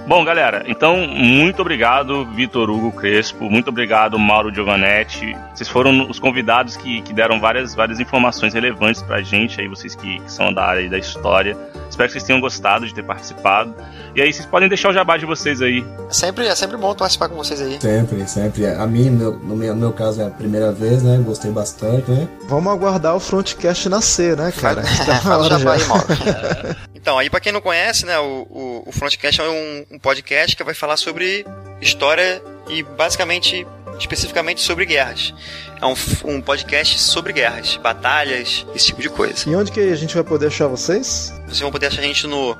Bom, 0.08 0.24
galera, 0.26 0.64
então 0.66 1.06
muito 1.06 1.62
obrigado, 1.62 2.26
Vitor 2.26 2.68
Hugo 2.68 2.92
Crespo, 2.92 3.48
muito 3.48 3.68
obrigado, 3.68 4.18
Mauro 4.18 4.52
Giovanetti. 4.52 5.34
Vocês 5.62 5.68
foram 5.68 6.10
os 6.10 6.18
convidados 6.18 6.76
que, 6.76 7.02
que 7.02 7.12
deram 7.12 7.40
várias, 7.40 7.72
várias 7.72 8.00
informações 8.00 8.52
relevantes 8.52 9.00
pra 9.00 9.22
gente, 9.22 9.60
aí 9.60 9.68
vocês 9.68 9.94
que, 9.94 10.18
que 10.18 10.32
são 10.32 10.52
da 10.52 10.64
área 10.64 10.90
da 10.90 10.98
história. 10.98 11.56
Espero 11.88 12.08
que 12.08 12.14
vocês 12.14 12.24
tenham 12.24 12.40
gostado 12.40 12.84
de 12.84 12.92
ter 12.92 13.04
participado. 13.04 13.72
E 14.12 14.20
aí 14.20 14.32
vocês 14.32 14.44
podem 14.44 14.68
deixar 14.68 14.90
o 14.90 14.92
jabá 14.92 15.16
de 15.16 15.24
vocês 15.24 15.62
aí. 15.62 15.86
É 16.10 16.12
sempre, 16.12 16.48
é 16.48 16.54
sempre 16.56 16.76
bom 16.76 16.92
participar 16.96 17.28
com 17.28 17.36
vocês 17.36 17.60
aí. 17.60 17.80
Sempre, 17.80 18.26
sempre. 18.26 18.66
A 18.66 18.84
mim, 18.88 19.08
no 19.08 19.54
meu, 19.54 19.72
no 19.72 19.80
meu 19.80 19.92
caso, 19.92 20.20
é 20.20 20.26
a 20.26 20.30
primeira 20.30 20.72
vez, 20.72 21.00
né? 21.00 21.22
Gostei 21.24 21.52
bastante, 21.52 22.10
né? 22.10 22.26
Vamos 22.48 22.72
aguardar 22.72 23.14
o 23.14 23.20
Frontcast 23.20 23.88
nascer, 23.88 24.36
né, 24.36 24.50
cara? 24.50 24.82
Tá 25.06 25.72
aí, 25.72 25.84
Mauro. 25.84 26.06
então, 26.92 27.18
aí 27.18 27.30
pra 27.30 27.38
quem 27.38 27.52
não 27.52 27.60
conhece, 27.60 28.04
né, 28.04 28.18
o, 28.18 28.46
o, 28.50 28.82
o 28.86 28.92
Frontcast 28.92 29.40
é 29.40 29.48
um, 29.48 29.84
um 29.92 29.98
podcast 29.98 30.56
que 30.56 30.64
vai 30.64 30.74
falar 30.74 30.96
sobre 30.96 31.46
história 31.80 32.42
e 32.68 32.82
basicamente 32.82 33.64
especificamente 33.98 34.60
sobre 34.60 34.86
guerras. 34.86 35.34
É 35.80 35.86
um, 35.86 35.94
um 36.24 36.40
podcast 36.40 36.98
sobre 36.98 37.32
guerras, 37.32 37.76
batalhas, 37.76 38.66
esse 38.74 38.86
tipo 38.86 39.00
de 39.02 39.08
coisa. 39.08 39.48
E 39.48 39.54
onde 39.54 39.70
que 39.72 39.80
a 39.80 39.96
gente 39.96 40.14
vai 40.14 40.24
poder 40.24 40.48
achar 40.48 40.66
vocês? 40.68 41.32
Vocês 41.46 41.60
vão 41.60 41.70
poder 41.70 41.86
achar 41.86 42.00
a 42.00 42.04
gente 42.04 42.26
no 42.26 42.56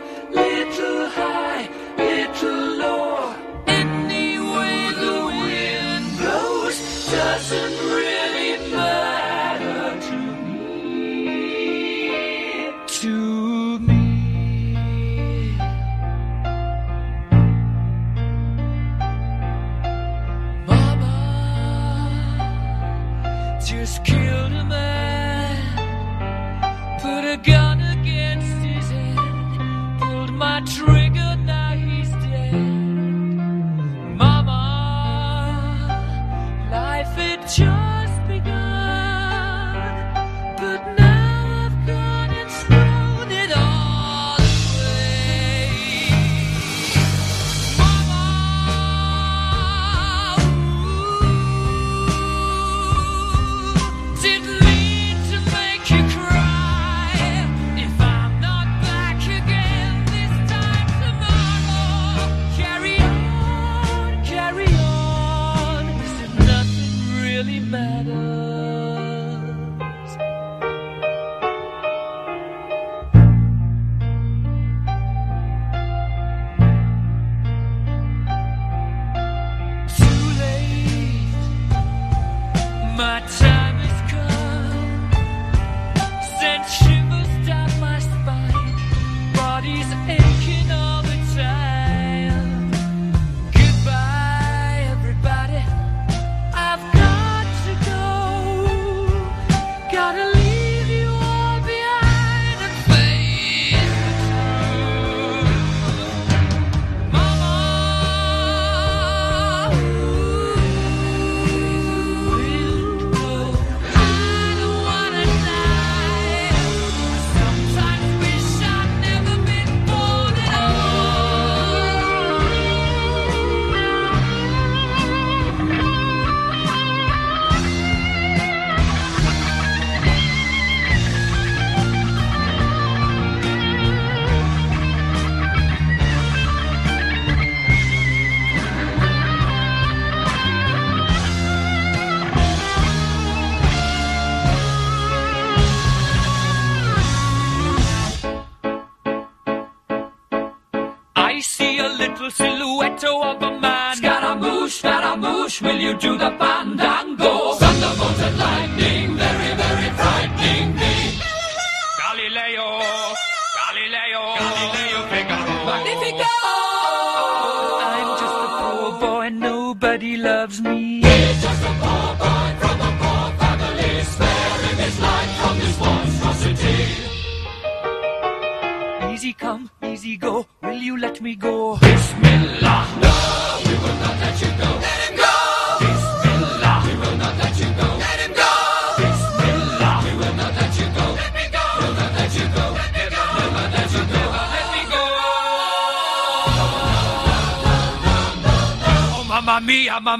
do 155.93 156.17
the 156.17 156.40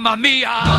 mamma 0.01 0.15
mia. 0.17 0.70